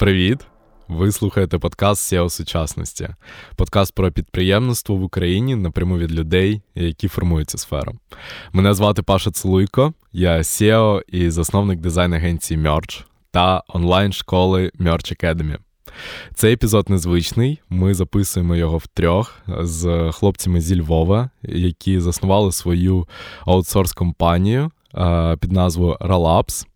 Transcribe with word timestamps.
Привіт! 0.00 0.46
Ви 0.88 1.12
слухаєте 1.12 1.58
подкаст 1.58 2.12
SEO 2.12 2.30
сучасності, 2.30 3.08
подкаст 3.56 3.94
про 3.94 4.12
підприємництво 4.12 4.96
в 4.96 5.02
Україні 5.02 5.56
напряму 5.56 5.98
від 5.98 6.12
людей, 6.12 6.62
які 6.74 7.08
формують 7.08 7.50
цю 7.50 7.58
сферу. 7.58 7.92
Мене 8.52 8.74
звати 8.74 9.02
Паша 9.02 9.30
Целуйко, 9.30 9.92
я 10.12 10.38
SEO 10.38 11.02
і 11.08 11.30
засновник 11.30 11.80
дизайн-агенції 11.80 12.60
Merch 12.60 13.04
та 13.30 13.62
онлайн-школи 13.68 14.72
Merch 14.80 15.24
Academy. 15.24 15.56
Цей 16.34 16.52
епізод 16.52 16.90
незвичний. 16.90 17.60
Ми 17.68 17.94
записуємо 17.94 18.56
його 18.56 18.78
втрьох 18.78 19.38
з 19.60 20.12
хлопцями 20.12 20.60
зі 20.60 20.80
Львова, 20.80 21.30
які 21.42 22.00
заснували 22.00 22.52
свою 22.52 23.06
аутсорс-компанію 23.46 24.70
під 25.40 25.52
назвою 25.52 25.96
Ralabs. 26.00 26.66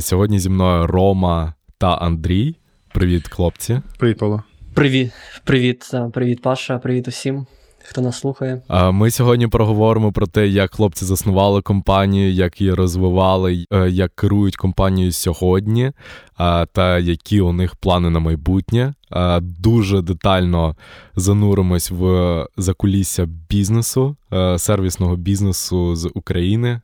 Сьогодні 0.00 0.38
зі 0.38 0.48
мною 0.48 0.86
Рома 0.86 1.54
та 1.82 1.94
Андрій. 1.94 2.56
Привіт, 2.92 3.28
хлопці. 3.28 3.80
Привіт, 3.98 4.18
Павло. 4.18 4.42
Привіт, 4.74 5.12
привіт, 5.44 5.90
привіт, 6.12 6.42
Паша. 6.42 6.78
Привіт 6.78 7.08
усім 7.08 7.46
хто 7.84 8.00
нас 8.00 8.18
слухає. 8.18 8.62
Ми 8.92 9.10
сьогодні 9.10 9.48
проговоримо 9.48 10.12
про 10.12 10.26
те, 10.26 10.48
як 10.48 10.74
хлопці 10.74 11.04
заснували 11.04 11.62
компанію, 11.62 12.32
як 12.32 12.60
її 12.60 12.74
розвивали, 12.74 13.66
е, 13.72 13.90
як 13.90 14.16
керують 14.16 14.56
компанією 14.56 15.12
сьогодні, 15.12 15.92
та 16.72 16.98
які 16.98 17.40
у 17.40 17.52
них 17.52 17.76
плани 17.76 18.10
на 18.10 18.18
майбутнє. 18.18 18.94
Дуже 19.40 20.02
детально 20.02 20.76
зануримось 21.16 21.90
в 21.90 22.46
закулісся 22.56 23.28
бізнесу, 23.48 24.16
е, 24.32 24.58
сервісного 24.58 25.16
бізнесу 25.16 25.96
з 25.96 26.10
України 26.14 26.80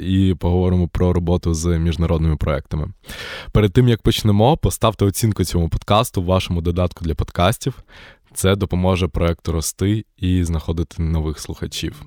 і 0.00 0.34
поговоримо 0.38 0.88
про 0.88 1.12
роботу 1.12 1.54
з 1.54 1.78
міжнародними 1.78 2.36
проектами. 2.36 2.88
Перед 3.52 3.72
тим 3.72 3.88
як 3.88 4.02
почнемо, 4.02 4.56
поставте 4.56 5.04
оцінку 5.04 5.44
цьому 5.44 5.68
подкасту 5.68 6.22
в 6.22 6.24
вашому 6.24 6.60
додатку 6.60 7.04
для 7.04 7.14
подкастів. 7.14 7.74
Це 8.34 8.56
допоможе 8.56 9.08
проекту 9.08 9.52
рости 9.52 10.04
і 10.16 10.44
знаходити 10.44 11.02
нових 11.02 11.38
слухачів. 11.38 12.02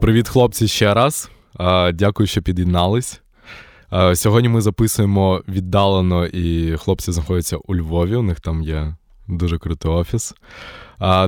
Привіт, 0.00 0.28
хлопці, 0.28 0.68
ще 0.68 0.94
раз. 0.94 1.30
Дякую, 1.94 2.26
що 2.26 2.42
під'єднались. 2.42 3.20
Сьогодні 4.14 4.48
ми 4.48 4.60
записуємо 4.60 5.42
віддалено, 5.48 6.26
і 6.26 6.76
хлопці 6.76 7.12
знаходяться 7.12 7.56
у 7.56 7.76
Львові. 7.76 8.16
У 8.16 8.22
них 8.22 8.40
там 8.40 8.62
є 8.62 8.94
дуже 9.28 9.58
крутий 9.58 9.90
офіс. 9.90 10.34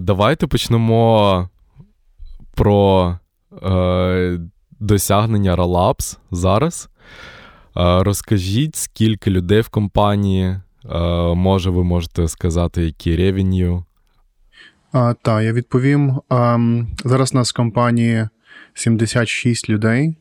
Давайте 0.00 0.46
почнемо 0.46 1.48
про 2.54 3.18
е, 3.62 4.38
досягнення 4.80 5.56
Ralabs 5.56 6.18
зараз. 6.30 6.88
Розкажіть, 7.74 8.76
скільки 8.76 9.30
людей 9.30 9.60
в 9.60 9.68
компанії. 9.68 10.56
Може, 11.34 11.70
ви 11.70 11.84
можете 11.84 12.28
сказати, 12.28 12.84
які 12.84 13.16
ревеню? 13.16 13.84
Так, 14.92 15.42
я 15.42 15.52
відповім. 15.52 16.20
А, 16.28 16.58
Зараз 17.04 17.34
у 17.34 17.36
нас 17.36 17.50
в 17.50 17.56
компанії 17.56 18.28
76 18.74 19.70
людей. 19.70 20.16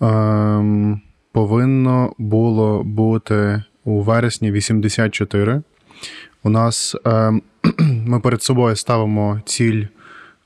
Ем, 0.00 1.00
Повинно 1.32 2.12
було 2.18 2.82
бути 2.82 3.62
у 3.84 4.02
вересні 4.02 4.52
84. 4.52 5.62
У 6.42 6.50
нас 6.50 6.96
ем, 7.04 7.42
ми 8.06 8.20
перед 8.20 8.42
собою 8.42 8.76
ставимо 8.76 9.40
ціль, 9.44 9.82
е, 9.82 9.88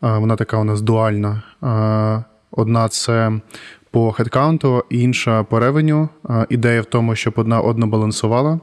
вона 0.00 0.36
така 0.36 0.56
у 0.58 0.64
нас 0.64 0.82
дуальна. 0.82 1.42
Е, 1.62 2.24
одна 2.50 2.88
це 2.88 3.32
по 3.90 4.12
хедкаунту, 4.12 4.84
інша 4.90 5.42
по 5.44 5.58
ревеню. 5.58 6.08
Е, 6.30 6.46
ідея 6.48 6.80
в 6.80 6.84
тому, 6.84 7.14
щоб 7.14 7.34
одна 7.36 7.60
одна 7.60 7.86
балансувала. 7.86 8.60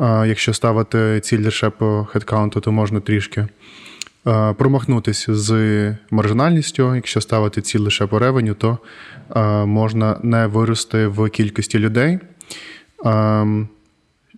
Е, 0.00 0.28
якщо 0.28 0.54
ставити 0.54 1.20
ціль 1.20 1.44
лише 1.44 1.70
по 1.70 2.06
хедкаунту, 2.10 2.60
то 2.60 2.72
можна 2.72 3.00
трішки 3.00 3.46
промахнутися 4.58 5.34
з 5.34 5.96
маржинальністю. 6.10 6.94
Якщо 6.94 7.20
ставити 7.20 7.60
ціль 7.60 7.80
лише 7.80 8.06
по 8.06 8.18
ревеню, 8.18 8.54
то 8.54 8.78
е, 9.36 9.40
можна 9.64 10.20
не 10.22 10.46
вирости 10.46 11.06
в 11.06 11.28
кількості 11.28 11.78
людей. 11.78 12.18
Е, 13.06 13.46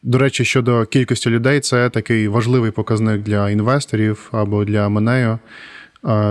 до 0.02 0.18
речі, 0.18 0.44
щодо 0.44 0.84
кількості 0.84 1.30
людей, 1.30 1.60
це 1.60 1.90
такий 1.90 2.28
важливий 2.28 2.70
показник 2.70 3.22
для 3.22 3.50
інвесторів 3.50 4.28
або 4.32 4.64
для 4.64 4.88
Менею. 4.88 5.38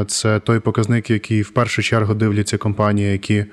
Це 0.08 0.40
той 0.40 0.59
показник, 0.59 1.09
який 1.09 1.41
в 1.41 1.50
першу 1.50 1.81
чергу 1.81 2.14
дивляться 2.14 2.58
компанії, 2.58 3.12
які 3.12 3.46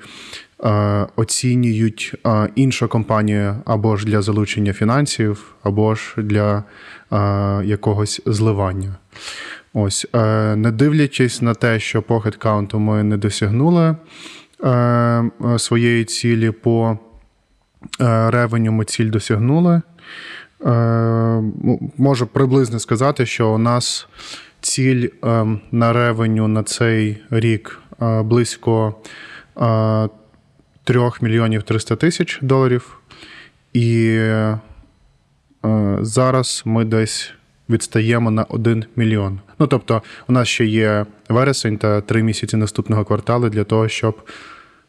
оцінюють 1.16 2.14
іншу 2.54 2.88
компанію 2.88 3.56
або 3.64 3.96
ж 3.96 4.06
для 4.06 4.22
залучення 4.22 4.72
фінансів, 4.72 5.54
або 5.62 5.94
ж 5.94 6.14
для 6.16 6.64
якогось 7.64 8.22
зливання. 8.26 8.96
Ось, 9.74 10.06
е, 10.14 10.56
не 10.56 10.70
дивлячись 10.70 11.42
на 11.42 11.54
те, 11.54 11.80
що 11.80 12.02
по 12.02 12.20
хедкаунту 12.20 12.78
ми 12.78 13.02
не 13.02 13.16
досягнули 13.16 13.96
е, 14.64 15.30
своєї 15.58 16.04
цілі, 16.04 16.50
по 16.50 16.98
е, 18.00 18.30
ревеню 18.30 18.72
ми 18.72 18.84
ціль 18.84 19.10
досягнули. 19.10 19.82
Можу 21.96 22.26
приблизно 22.26 22.78
сказати, 22.78 23.26
що 23.26 23.50
у 23.50 23.58
нас 23.58 24.08
ціль 24.60 25.08
на 25.72 25.92
ревеню 25.92 26.48
на 26.48 26.62
цей 26.62 27.22
рік 27.30 27.80
близько 28.00 28.94
3 30.84 31.10
мільйонів 31.20 31.62
300 31.62 31.96
тисяч 31.96 32.38
доларів. 32.42 33.00
І 33.72 34.20
зараз 36.00 36.62
ми 36.64 36.84
десь 36.84 37.32
відстаємо 37.70 38.30
на 38.30 38.44
1 38.44 38.84
мільйон. 38.96 39.40
Ну 39.58 39.66
тобто, 39.66 40.02
у 40.28 40.32
нас 40.32 40.48
ще 40.48 40.66
є 40.66 41.06
вересень 41.28 41.78
та 41.78 42.00
три 42.00 42.22
місяці 42.22 42.56
наступного 42.56 43.04
кварталу 43.04 43.48
для 43.48 43.64
того, 43.64 43.88
щоб 43.88 44.22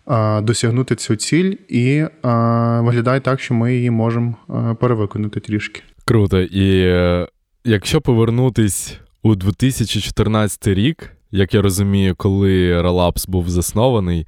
а, 0.05 0.41
досягнути 0.43 0.95
цю 0.95 1.15
ціль, 1.15 1.55
і 1.69 2.05
а, 2.21 2.81
виглядає 2.81 3.19
так, 3.19 3.39
що 3.39 3.53
ми 3.53 3.75
її 3.75 3.91
можемо 3.91 4.35
перевиконати 4.79 5.39
трішки. 5.39 5.81
Круто. 6.05 6.41
І 6.41 6.81
е, 6.85 7.27
якщо 7.65 8.01
повернутись 8.01 8.99
у 9.23 9.35
2014 9.35 10.67
рік, 10.67 11.11
як 11.31 11.53
я 11.53 11.61
розумію, 11.61 12.15
коли 12.15 12.81
Relapse 12.81 13.29
був 13.29 13.49
заснований. 13.49 14.27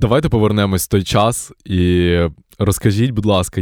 Давайте 0.00 0.28
повернемось 0.28 0.84
в 0.84 0.88
той 0.88 1.02
час 1.02 1.52
і 1.64 2.18
розкажіть, 2.58 3.10
будь 3.10 3.26
ласка, 3.26 3.60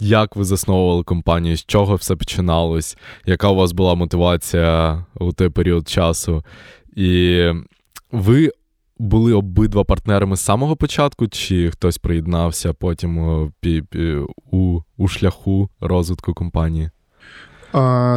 як 0.00 0.36
ви 0.36 0.44
засновували 0.44 1.02
компанію, 1.02 1.56
з 1.56 1.64
чого 1.64 1.94
все 1.94 2.16
починалось? 2.16 2.96
Яка 3.26 3.48
у 3.48 3.54
вас 3.54 3.72
була 3.72 3.94
мотивація 3.94 5.04
у 5.14 5.32
той 5.32 5.48
період 5.48 5.88
часу? 5.88 6.44
І 6.96 7.42
ви 8.12 8.50
були 8.98 9.32
обидва 9.32 9.84
партнерами 9.84 10.36
з 10.36 10.40
самого 10.40 10.76
початку, 10.76 11.28
чи 11.28 11.70
хтось 11.70 11.98
приєднався 11.98 12.72
потім 12.72 13.18
у, 14.50 14.82
у 14.96 15.08
шляху 15.08 15.68
розвитку 15.80 16.34
компанії? 16.34 16.90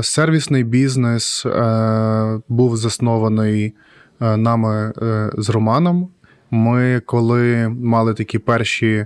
Сервісний 0.01 0.63
бізнес 0.63 1.45
е, 1.45 2.41
був 2.47 2.77
заснований 2.77 3.75
е, 4.21 4.37
нами 4.37 4.93
е, 5.01 5.31
з 5.37 5.49
Романом. 5.49 6.09
Ми, 6.51 7.01
коли 7.05 7.67
мали 7.67 8.13
такі 8.13 8.39
перші 8.39 9.05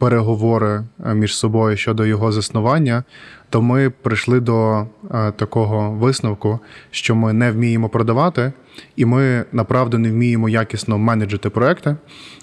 переговори 0.00 0.82
е, 1.06 1.14
між 1.14 1.36
собою 1.36 1.76
щодо 1.76 2.06
його 2.06 2.32
заснування, 2.32 3.04
то 3.50 3.62
ми 3.62 3.90
прийшли 3.90 4.40
до 4.40 4.78
е, 4.80 4.86
такого 5.32 5.90
висновку, 5.90 6.58
що 6.90 7.14
ми 7.14 7.32
не 7.32 7.52
вміємо 7.52 7.88
продавати, 7.88 8.52
і 8.96 9.04
ми 9.04 9.44
направду 9.52 9.98
не 9.98 10.10
вміємо 10.10 10.48
якісно 10.48 10.98
менеджити 10.98 11.50
проекти. 11.50 11.96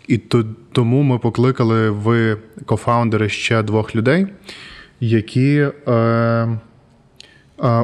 І 0.07 0.17
тому 0.71 1.03
ми 1.03 1.19
покликали 1.19 1.89
в 1.89 2.37
кофаундери 2.65 3.29
ще 3.29 3.63
двох 3.63 3.95
людей, 3.95 4.27
які. 4.99 5.67
Е, 5.87 6.57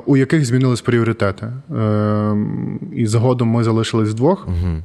у 0.05 0.17
яких 0.17 0.45
змінились 0.45 0.81
пріоритети. 0.81 1.47
І 2.93 3.05
згодом 3.05 3.47
ми 3.47 3.63
залишились 3.63 4.09
вдвох. 4.09 4.47
Угу. 4.47 4.83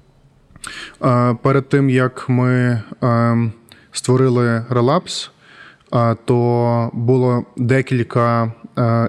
Перед 1.43 1.69
тим 1.69 1.91
як 1.91 2.29
ми 2.29 2.83
створили 3.99 4.65
Relapse, 4.71 5.31
то 6.25 6.91
було 6.93 7.45
декілька 7.57 8.53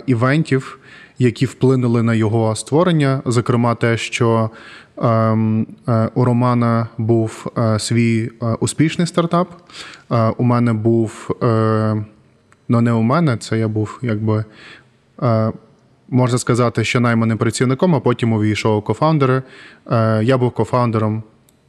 івентів, 0.05 0.79
які 1.19 1.45
вплинули 1.45 2.03
на 2.03 2.13
його 2.13 2.55
створення. 2.55 3.21
Зокрема, 3.25 3.75
те, 3.75 3.97
що 3.97 4.49
ем, 4.97 5.67
е, 5.87 6.09
у 6.15 6.25
Романа 6.25 6.87
був 6.97 7.51
е, 7.57 7.79
свій 7.79 8.31
е, 8.41 8.45
успішний 8.59 9.07
стартап. 9.07 9.49
Е, 10.11 10.33
у 10.37 10.43
мене 10.43 10.73
був, 10.73 11.37
е, 11.43 12.05
ну 12.69 12.81
не 12.81 12.91
у 12.93 13.01
мене, 13.01 13.37
це 13.37 13.59
я 13.59 13.67
був 13.67 13.99
якби. 14.01 14.45
Е, 15.23 15.51
Можна 16.11 16.37
сказати, 16.37 16.83
що 16.83 16.99
найманим 16.99 17.37
працівником, 17.37 17.95
а 17.95 17.99
потім 17.99 18.33
увійшов 18.33 18.83
co-founder 18.83 19.33
и. 19.33 19.43
Е, 19.91 20.23
Я 20.23 20.37
був 20.37 20.51
co-founder 20.51 21.11
ом 21.11 21.23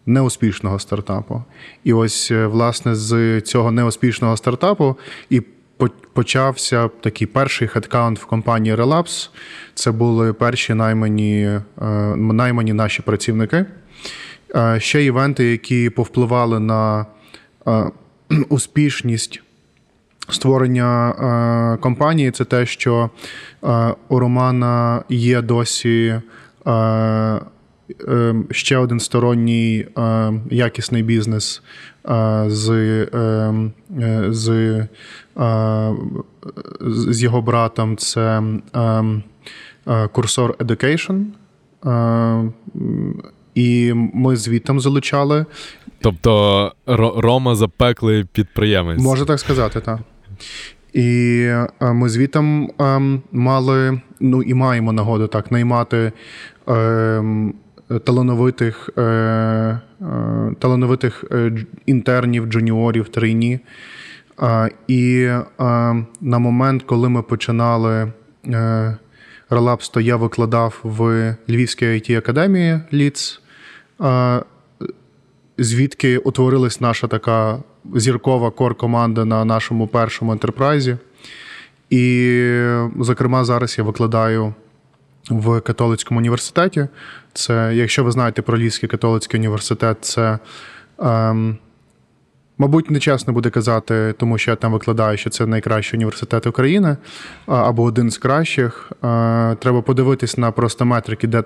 неуспішного 0.07 0.79
стартапу. 0.79 1.43
І 1.85 1.93
ось, 1.93 2.31
е, 2.31 2.47
власне, 2.47 2.95
з 2.95 3.41
цього 3.41 3.71
неуспішного 3.71 4.37
стартапу 4.37 4.97
і 5.31 5.43
почався 6.13 6.89
такий 6.89 7.27
перший 7.27 7.69
headcount 7.69 8.19
в 8.19 8.27
компанії 8.27 8.75
Ralabs. 8.75 9.31
Це 9.75 9.93
були 9.93 10.33
перші 10.33 10.75
наймані, 10.75 11.43
е, 11.43 11.85
наймані 12.17 12.73
наші 12.73 13.03
працівники. 13.03 13.65
Е, 14.55 14.81
ще 14.81 15.05
івенти, 15.05 15.45
які 15.45 15.91
повпливали 15.91 16.61
на 16.61 17.07
успішність. 18.49 19.43
Створення 20.29 21.79
компанії 21.81 22.31
це 22.31 22.45
те, 22.45 22.67
що 22.67 23.11
у 24.09 24.19
Романа 24.19 25.03
є 25.09 25.43
досі 25.43 26.21
ще 28.51 28.77
один 28.77 29.01
сторонній 29.01 29.87
ем, 29.97 30.43
якісний 30.51 31.03
бізнес 31.03 31.63
е, 32.09 32.45
з 32.49 32.69
ем, 33.13 33.73
е, 34.01 34.27
з, 34.29 34.87
з 37.11 37.23
його 37.23 37.43
братом 37.43 37.97
це 37.97 38.43
курсор 40.13 40.57
Education. 40.59 41.25
І 43.55 43.93
ми 43.95 44.37
звітом 44.37 44.81
залучали. 44.81 45.47
Тобто 46.01 46.73
Рома 47.17 47.55
запеклий 47.55 48.25
підприємець. 48.25 49.01
Можна 49.01 49.25
так 49.27 49.41
сказати, 49.41 49.81
так. 49.81 49.99
І 50.93 51.41
е, 51.83 51.93
ми 51.93 52.09
звітом 52.09 52.71
мали, 53.33 54.01
ну 54.21 54.43
і 54.43 54.55
маємо 54.55 54.93
нагоду 54.93 55.27
так 55.27 55.53
наймати 55.53 56.13
талановитих 57.99 58.91
е, 58.99 59.03
е, 59.03 59.81
талановитих 60.59 61.25
е, 61.31 61.53
інтернів, 61.87 62.47
джуніорів, 62.47 63.09
трейні. 63.09 63.61
І 64.89 65.29
на 66.21 66.39
момент, 66.39 66.83
коли 66.83 67.09
ми 67.09 67.23
починали 67.23 68.13
релапс, 69.51 69.89
то 69.89 70.01
я 70.01 70.17
викладав 70.17 70.81
в 70.83 71.37
Львівській 71.49 71.87
it 71.87 72.19
академії 72.19 72.81
Ліц, 72.93 73.41
звідки 75.59 76.19
утворилась 76.19 76.81
наша 76.81 77.07
така 77.07 77.59
зіркова 77.95 78.51
кор-команда 78.51 79.25
на 79.25 79.45
нашому 79.45 79.87
першому 79.87 80.33
ентерпрайзі. 80.33 80.97
І, 81.91 82.45
зокрема, 83.01 83.45
зараз 83.45 83.79
я 83.79 83.85
викладаю 83.85 84.55
в 85.31 85.61
католицькому 85.61 86.21
університеті. 86.21 86.89
Це, 87.33 87.73
якщо 87.75 88.05
ви 88.05 88.11
знаєте 88.11 88.43
про 88.43 88.59
Львівський 88.59 88.89
католицький 88.89 89.41
університет, 89.41 89.97
це. 90.01 90.39
Ем, 90.99 91.59
Мабуть, 92.61 92.91
нечесно 92.91 93.33
буде 93.33 93.51
казати, 93.51 94.15
тому 94.19 94.39
що 94.39 94.51
я 94.51 94.57
там 94.57 94.73
викладаю, 94.73 95.17
що 95.17 95.31
це 95.31 95.47
найкращий 95.47 95.97
університет 95.97 96.47
України 96.47 96.97
або 97.47 97.83
один 97.83 98.11
з 98.11 98.19
кращих. 98.19 98.93
Треба 99.59 99.83
подивитись 99.87 100.39
на 100.39 100.51
просто 100.51 100.85
метрики, 100.85 101.27
де 101.27 101.45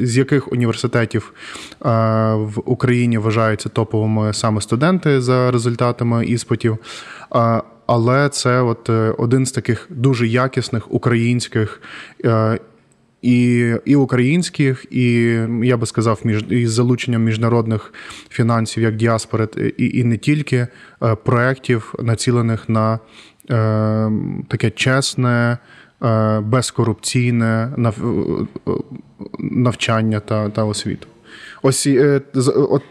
з 0.00 0.16
яких 0.16 0.52
університетів 0.52 1.32
в 2.34 2.52
Україні 2.64 3.18
вважаються 3.18 3.68
топовими 3.68 4.32
саме 4.32 4.60
студенти 4.60 5.20
за 5.20 5.50
результатами 5.50 6.26
іспитів. 6.26 6.78
Але 7.86 8.28
це 8.28 8.60
от 8.60 8.90
е, 8.90 9.14
один 9.18 9.46
з 9.46 9.52
таких 9.52 9.86
дуже 9.90 10.26
якісних 10.26 10.92
українських 10.92 11.82
е, 12.24 12.58
і 13.24 13.74
і 13.84 13.96
українських, 13.96 14.86
і 14.90 15.04
я 15.62 15.76
би 15.76 15.86
сказав, 15.86 16.20
між 16.24 16.44
із 16.48 16.72
залученням 16.72 17.24
міжнародних 17.24 17.94
фінансів 18.28 18.82
як 18.82 18.96
діаспори, 18.96 19.48
і 19.78 19.98
і 19.98 20.04
не 20.04 20.16
тільки 20.16 20.56
е, 20.56 21.14
проєктів, 21.14 21.94
націлених 21.98 22.68
на 22.68 22.94
е, 22.94 22.98
таке 24.48 24.70
чесне, 24.70 25.58
е, 26.02 26.40
безкорупційне 26.40 27.72
навчання 29.38 30.20
та 30.20 30.50
та 30.50 30.64
освіту. 30.64 31.08
Ось 31.62 31.86
е, 31.86 32.20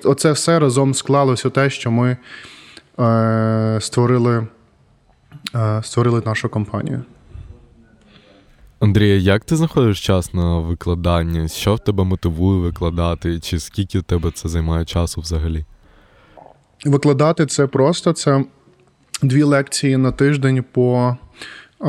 оце 0.03 0.31
все 0.31 0.59
разом 0.59 0.93
склалося 0.93 1.49
те, 1.49 1.69
що 1.69 1.91
ми 1.91 2.17
е, 2.99 3.77
створили, 3.81 4.47
е, 5.55 5.81
створили 5.83 6.21
нашу 6.25 6.49
компанію. 6.49 7.03
Андрія, 8.83 9.15
як 9.15 9.43
ти 9.43 9.55
знаходиш 9.55 10.01
час 10.01 10.33
на 10.33 10.59
викладання? 10.59 11.47
Що 11.47 11.75
в 11.75 11.79
тебе 11.79 12.03
мотивує 12.03 12.59
викладати? 12.59 13.39
Чи 13.39 13.59
скільки 13.59 13.99
в 13.99 14.03
тебе 14.03 14.31
це 14.31 14.49
займає 14.49 14.85
часу 14.85 15.21
взагалі? 15.21 15.65
Викладати 16.85 17.45
це 17.45 17.67
просто 17.67 18.13
це 18.13 18.45
дві 19.21 19.43
лекції 19.43 19.97
на 19.97 20.11
тиждень 20.11 20.63
по 20.71 21.17
е, 21.81 21.85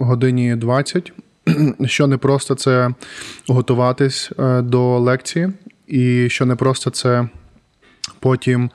годині 0.00 0.56
20. 0.56 1.12
Що 1.84 2.06
не 2.06 2.16
просто 2.16 2.54
це 2.54 2.90
готуватись 3.48 4.30
е, 4.38 4.62
до 4.62 4.98
лекції, 4.98 5.48
і 5.86 6.28
що 6.28 6.46
не 6.46 6.54
просто 6.56 6.90
це 6.90 7.28
потім 8.20 8.70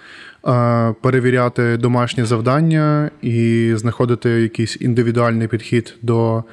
е, 0.47 0.95
перевіряти 1.01 1.77
домашні 1.77 2.23
завдання 2.23 3.11
і 3.21 3.71
знаходити 3.75 4.29
якийсь 4.29 4.77
індивідуальний 4.81 5.47
підхід 5.47 5.95
до 6.01 6.43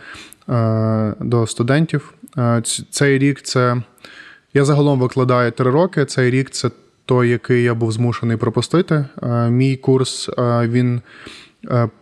до 1.21 1.47
студентів. 1.47 2.15
Е, 2.39 2.63
цей 2.91 3.19
рік 3.19 3.43
це. 3.43 3.83
Я 4.55 4.65
загалом 4.65 5.01
викладаю 5.01 5.51
три 5.51 5.71
роки. 5.71 6.05
Цей 6.05 6.31
рік 6.31 6.51
це 6.51 6.71
той, 7.05 7.29
який 7.29 7.63
я 7.63 7.75
був 7.75 7.93
змушений 7.93 8.37
пропустити. 8.37 9.05
Е, 9.23 9.51
мій 9.51 9.77
курс 9.77 10.31
він 10.63 11.01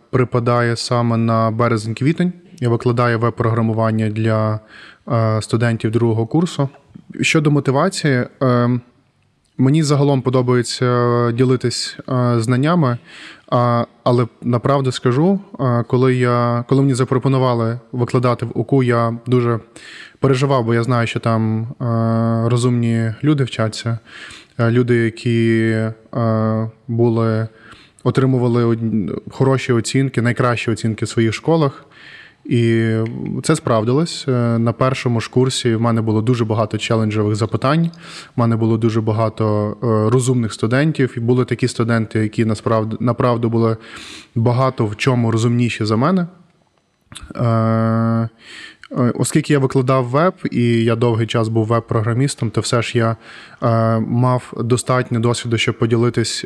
припадає 0.09 0.75
саме 0.75 1.17
на 1.17 1.51
березень-квітень. 1.51 2.31
Я 2.59 2.69
викладаю 2.69 3.19
веб-програмування 3.19 4.09
для 4.09 4.59
студентів 5.41 5.91
другого 5.91 6.27
курсу. 6.27 6.69
Щодо 7.21 7.51
мотивації, 7.51 8.25
Мені 9.61 9.83
загалом 9.83 10.21
подобається 10.21 11.31
ділитись 11.31 11.97
знаннями, 12.37 12.97
але 14.03 14.27
направду 14.41 14.91
скажу, 14.91 15.39
коли 15.87 16.15
я 16.15 16.65
коли 16.67 16.81
мені 16.81 16.93
запропонували 16.93 17.79
викладати 17.91 18.45
в 18.45 18.51
УКУ, 18.53 18.83
я 18.83 19.17
дуже 19.25 19.59
переживав, 20.19 20.65
бо 20.65 20.73
я 20.73 20.83
знаю, 20.83 21.07
що 21.07 21.19
там 21.19 21.67
розумні 22.49 23.13
люди 23.23 23.43
вчаться, 23.43 23.99
люди, 24.59 24.95
які 24.95 25.75
були 26.87 27.47
отримували 28.03 28.77
хороші 29.31 29.73
оцінки, 29.73 30.21
найкращі 30.21 30.71
оцінки 30.71 31.05
в 31.05 31.09
своїх 31.09 31.33
школах. 31.33 31.85
І 32.49 32.95
це 33.43 33.55
справдилось. 33.55 34.25
Е, 34.27 34.31
на 34.57 34.73
першому 34.73 35.21
ж 35.21 35.29
курсі 35.29 35.75
в 35.75 35.81
мене 35.81 36.01
було 36.01 36.21
дуже 36.21 36.45
багато 36.45 36.77
челенджових 36.77 37.35
запитань. 37.35 37.91
У 38.35 38.41
мене 38.41 38.55
було 38.55 38.77
дуже 38.77 39.01
багато 39.01 39.77
е, 39.83 40.09
розумних 40.09 40.53
студентів, 40.53 41.13
і 41.17 41.19
були 41.19 41.45
такі 41.45 41.67
студенти, 41.67 42.19
які 42.19 42.45
насправді 42.45 42.97
направду 42.99 43.49
були 43.49 43.77
багато 44.35 44.85
в 44.85 44.95
чому 44.95 45.31
розумніші 45.31 45.85
за 45.85 45.95
мене. 45.95 46.27
Е, 47.35 48.29
оскільки 49.13 49.53
я 49.53 49.59
викладав 49.59 50.05
веб 50.05 50.33
і 50.51 50.83
я 50.83 50.95
довгий 50.95 51.27
час 51.27 51.47
був 51.47 51.67
веб-програмістом, 51.67 52.49
то 52.49 52.61
все 52.61 52.81
ж 52.81 52.97
я 52.97 53.15
мав 53.99 54.53
достатньо 54.57 55.19
досвіду, 55.19 55.57
щоб 55.57 55.79
поділитись 55.79 56.45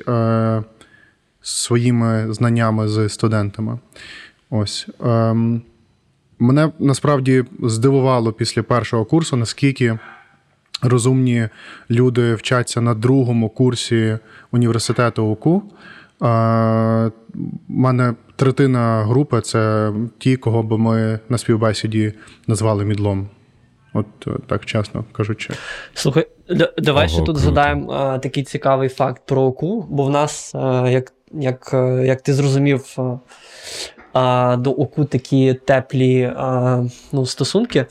своїми 1.41 2.33
знаннями 2.33 2.87
з 2.87 3.09
студентами. 3.09 3.79
Ось. 4.49 4.87
Мене 6.39 6.71
насправді 6.79 7.43
здивувало 7.63 8.33
після 8.33 8.63
першого 8.63 9.05
курсу, 9.05 9.35
наскільки 9.35 9.99
розумні 10.81 11.49
люди 11.89 12.35
вчаться 12.35 12.81
на 12.81 12.93
другому 12.93 13.49
курсі 13.49 14.17
університету 14.51 15.25
УКУ. 15.25 15.63
У 16.19 16.25
мене 17.67 18.13
третина 18.35 19.03
групи 19.03 19.41
це 19.41 19.93
ті, 20.17 20.37
кого 20.37 20.63
би 20.63 20.77
ми 20.77 21.19
на 21.29 21.37
співбесіді 21.37 22.13
назвали 22.47 22.85
мідлом. 22.85 23.29
От 23.93 24.27
так 24.47 24.65
чесно 24.65 25.05
кажучи. 25.11 25.53
Слухай, 25.93 26.27
давай 26.77 27.09
ще 27.09 27.21
тут 27.21 27.37
згадаємо 27.37 28.19
такий 28.23 28.43
цікавий 28.43 28.89
факт 28.89 29.21
про 29.25 29.41
ОКУ, 29.41 29.87
бо 29.89 30.03
в 30.03 30.09
нас, 30.09 30.55
а, 30.55 30.89
як 30.89 31.13
як, 31.33 31.69
як 32.03 32.21
ти 32.21 32.33
зрозумів, 32.33 32.95
а, 34.13 34.55
до 34.59 34.71
ОКУ 34.71 35.05
такі 35.05 35.53
теплі 35.53 36.33
а, 36.37 36.83
ну, 37.11 37.25
стосунки 37.25 37.85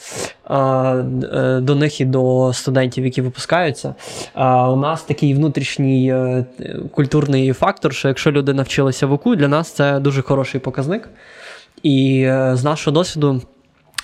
а, 0.45 0.95
е, 1.35 1.61
до 1.61 1.75
них 1.75 2.00
і 2.00 2.05
до 2.05 2.52
студентів, 2.52 3.05
які 3.05 3.23
випускаються. 3.23 3.95
А, 4.35 4.71
У 4.71 4.76
нас 4.76 5.02
такий 5.02 5.35
внутрішній 5.35 6.12
е, 6.12 6.47
культурний 6.93 7.52
фактор, 7.52 7.95
що 7.95 8.09
якщо 8.09 8.33
люди 8.33 8.52
навчилися 8.52 9.07
в 9.07 9.12
ОКУ, 9.12 9.37
для 9.37 9.49
нас 9.49 9.71
це 9.71 10.00
дуже 10.00 10.23
хороший 10.23 10.61
показник. 10.61 11.09
І 11.83 12.23
е, 12.23 12.50
з 12.57 12.64
нашого 12.64 12.95
досвіду. 12.95 13.43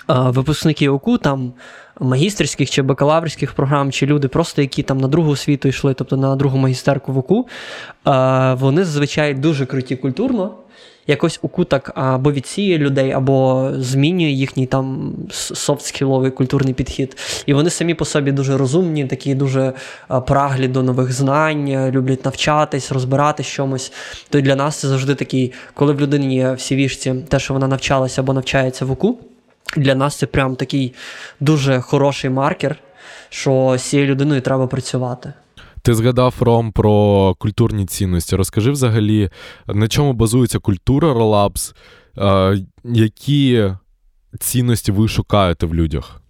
Випускники 0.09 0.89
ОКУ, 0.89 1.19
там 1.19 1.53
магістерських 2.01 2.71
чи 2.71 2.83
бакалаврських 2.83 3.53
програм, 3.53 3.93
чи 3.93 4.07
люди, 4.07 4.29
просто 4.29 4.63
які 4.63 4.83
там 4.83 4.99
на 4.99 5.09
другу 5.09 5.31
освіту 5.31 5.69
йшли, 5.69 5.95
тобто 5.95 6.17
на 6.17 6.37
другу 6.37 6.59
магістерку 6.59 7.13
в 7.13 7.19
ОКУ, 7.19 7.49
вони 8.65 8.85
зазвичай 8.85 9.35
дуже 9.35 9.67
круті 9.67 9.97
культурно. 9.97 10.55
Якось 11.11 11.39
УКУ 11.43 11.65
так 11.65 11.93
або 11.95 12.33
відсіє 12.33 12.79
людей, 12.79 13.13
або 13.13 13.71
змінює 13.75 14.31
їхній 14.31 14.67
там 14.67 15.15
софт-скіловий 15.31 16.31
культурний 16.31 16.75
підхід. 16.75 17.17
І 17.47 17.55
вони 17.55 17.71
самі 17.71 17.95
по 17.95 18.05
собі 18.05 18.33
дуже 18.33 18.57
розумні, 18.57 19.07
такі 19.07 19.35
дуже 19.35 19.73
праглі 20.27 20.69
до 20.69 20.83
нових 20.83 21.13
знань, 21.13 21.91
люблять 21.91 22.25
навчатись, 22.25 22.93
розбиратись 22.93 23.47
чомусь. 23.47 23.93
То 24.29 24.41
для 24.41 24.57
нас 24.57 24.77
це 24.77 24.89
завжди 24.89 25.15
такий, 25.15 25.53
коли 25.75 25.93
в 25.93 26.01
людині 26.01 26.37
є 26.37 26.53
в 26.53 26.61
сівішці 26.61 27.15
те, 27.29 27.39
що 27.39 27.55
вона 27.55 27.69
навчалася 27.69 28.21
або 28.21 28.33
навчається 28.33 28.85
в 28.85 28.91
УКУ. 28.91 29.19
Для 29.77 29.95
нас 29.95 30.17
це 30.17 30.27
прям 30.27 30.57
такий 30.57 30.95
дуже 31.41 31.81
хороший 31.81 32.31
маркер, 32.31 32.77
що 33.29 33.77
з 33.79 33.83
цією 33.83 34.09
людиною 34.09 34.41
треба 34.41 34.67
працювати. 34.67 35.33
Ти 35.83 35.95
згадав 35.95 36.35
Ром 36.41 36.73
про 36.73 37.35
культурні 37.39 37.87
цінності. 37.87 38.37
Розкажи 38.37 38.71
взагалі, 38.71 39.31
на 39.67 39.89
чому 39.89 40.13
базується 40.13 40.59
культура 40.59 41.15
ролапс, 41.15 41.75
які 42.85 43.71
цінності 44.41 44.93
ви 44.93 45.09
шукаєте 45.09 45.67
в 45.67 45.75
людях? 45.75 46.23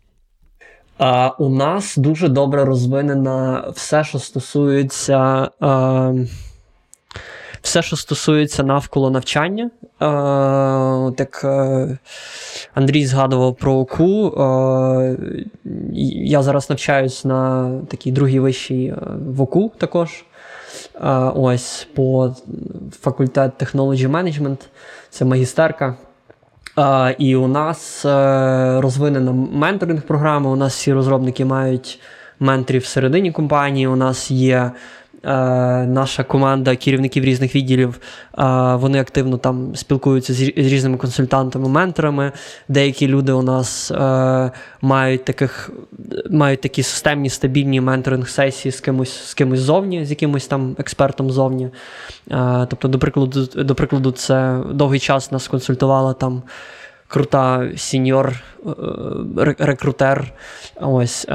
А, 0.99 1.29
У 1.39 1.49
нас 1.49 1.97
дуже 1.97 2.29
добре 2.29 2.65
розвинена 2.65 3.65
все, 3.75 4.05
що 4.05 4.19
стосується. 4.19 5.51
А 5.61 6.13
все, 7.69 7.83
що 7.83 7.97
стосується 7.97 8.63
навколо 8.63 9.11
навчання, 9.11 9.65
е, 9.65 9.89
так 11.17 11.41
е, 11.45 11.99
Андрій 12.75 13.07
згадував 13.07 13.57
про 13.57 13.75
ОКУ. 13.75 14.29
Е, 14.29 15.17
я 16.25 16.43
зараз 16.43 16.71
навчаюсь 16.71 17.25
на 17.25 17.73
такій 17.89 18.13
другій 18.13 18.41
вищій 18.41 18.95
в 19.27 19.43
ОКУ 19.43 19.73
також. 19.79 20.25
Ось 21.35 21.89
по 21.95 22.35
факультет 23.01 23.53
Technology 23.63 24.11
Management, 24.11 24.59
це 25.11 25.25
магістерка. 25.25 25.95
І 27.19 27.37
у 27.37 27.49
нас 27.49 28.05
розвинена 28.83 29.33
менторинг-програма. 29.33 30.51
У 30.51 30.57
нас 30.57 30.75
всі 30.75 30.93
розробники 30.93 31.45
мають 31.45 32.01
менторів 32.41 32.83
всередині 32.83 33.33
компанії. 33.33 33.87
У 33.87 33.97
нас 33.97 34.31
є 34.31 34.71
наша 35.23 36.25
команда 36.25 36.77
керівників 36.77 37.25
різних 37.25 37.55
відділів 37.55 38.01
е, 38.39 38.45
вони 38.75 39.01
активно 39.01 39.39
там 39.39 39.77
спілкуються 39.77 40.35
з 40.35 40.41
різними 40.41 40.97
консультантами, 40.97 41.69
менторами. 41.69 42.33
Деякі 42.69 43.09
люди 43.09 43.33
у 43.33 43.43
нас 43.43 43.91
е, 43.91 44.51
мають 44.81 45.25
таких 45.25 45.71
мають 46.31 46.61
такі 46.61 46.83
системні 46.83 47.31
стабільні 47.31 47.81
менторинг-сесії 47.81 48.73
з 48.73 48.81
кимось 48.81 49.29
з 49.29 49.35
кимось 49.35 49.61
зовні, 49.61 50.05
з 50.05 50.11
якимось 50.11 50.47
там 50.47 50.77
експертом 50.79 51.31
зовні. 51.31 51.71
Тобто, 52.69 52.89
до 52.89 52.99
прикладу, 52.99 53.47
до 53.65 53.75
прикладу, 53.75 54.11
це 54.11 54.61
довгий 54.73 55.01
час 55.01 55.33
нас 55.33 55.49
консультувала 55.49 56.13
там. 56.13 56.43
Крута 57.11 57.69
senior 57.77 58.33
рекрутер. 59.59 60.33
Ось 60.81 61.27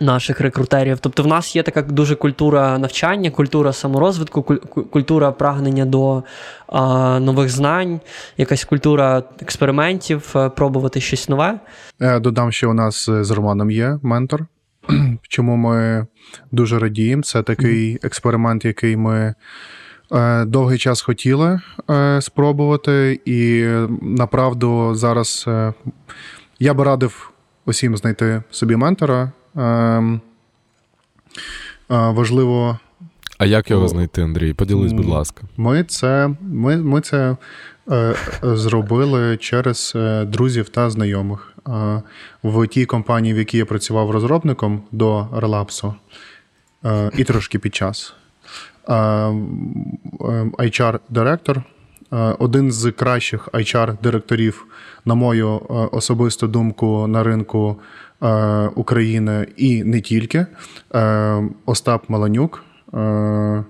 наших 0.00 0.40
рекрутерів. 0.40 0.98
Тобто, 1.00 1.22
в 1.22 1.26
нас 1.26 1.56
є 1.56 1.62
така 1.62 1.82
дуже 1.82 2.14
культура 2.14 2.78
навчання, 2.78 3.30
культура 3.30 3.72
саморозвитку, 3.72 4.42
культура 4.90 5.32
прагнення 5.32 5.84
до 5.84 6.22
а, 6.66 7.18
нових 7.20 7.48
знань, 7.48 8.00
якась 8.36 8.64
культура 8.64 9.22
експериментів, 9.42 10.32
е, 10.36 10.48
пробувати 10.48 11.00
щось 11.00 11.28
нове. 11.28 11.60
Я 12.00 12.18
додам, 12.18 12.52
що 12.52 12.70
у 12.70 12.74
нас 12.74 13.10
з 13.10 13.30
Романом 13.30 13.70
є 13.70 13.98
ментор. 14.02 14.46
Чому 15.28 15.56
ми 15.56 16.06
дуже 16.52 16.78
радіємо? 16.78 17.22
Це 17.22 17.42
такий 17.42 17.98
експеримент, 18.02 18.64
який 18.64 18.96
ми. 18.96 19.34
Е, 20.14 20.44
довгий 20.44 20.78
час 20.78 21.02
хотіли 21.02 21.60
е, 21.90 22.20
спробувати, 22.20 23.20
і 23.24 23.66
направду 24.02 24.94
зараз 24.94 25.48
я 26.58 26.74
би 26.74 26.84
радив 26.84 27.32
усім 27.66 27.96
знайти 27.96 28.42
собі 28.50 28.76
ментора, 28.76 29.32
важливо. 31.88 32.78
А 33.38 33.46
як 33.46 33.70
його 33.70 33.88
знайти, 33.88 34.22
Андрій? 34.22 34.52
Поділись, 34.52 34.92
будь 34.92 35.06
ласка. 35.06 35.42
Ми 35.56 35.84
це 35.84 36.30
ми, 36.40 36.76
ми 36.76 37.00
це 37.00 37.36
е, 37.90 38.14
зробили 38.42 39.36
через 39.36 39.92
е, 39.96 40.24
друзів 40.24 40.68
та 40.68 40.90
знайомих. 40.90 41.52
Е, 41.68 42.02
в 42.42 42.66
тій 42.66 42.86
компанії, 42.86 43.34
в 43.34 43.38
якій 43.38 43.58
я 43.58 43.64
працював 43.64 44.10
розробником 44.10 44.82
до 44.92 45.28
релапсу, 45.36 45.94
е, 46.84 47.10
і 47.16 47.24
трошки 47.24 47.58
під 47.58 47.74
час. 47.74 48.14
HR-директор, 50.58 51.58
е, 51.58 51.62
е, 52.16 52.36
один 52.38 52.72
з 52.72 52.92
кращих 52.92 53.48
HR-директорів, 53.48 54.64
на 55.04 55.14
мою 55.14 55.60
особисту 55.92 56.48
думку, 56.48 57.06
на 57.06 57.22
ринку 57.22 57.76
України 58.74 59.46
і 59.56 59.84
не 59.84 60.00
тільки. 60.00 60.46
Е, 60.94 61.42
Остап 61.66 62.10
Маланюк. 62.10 62.64
Е, 62.94 63.64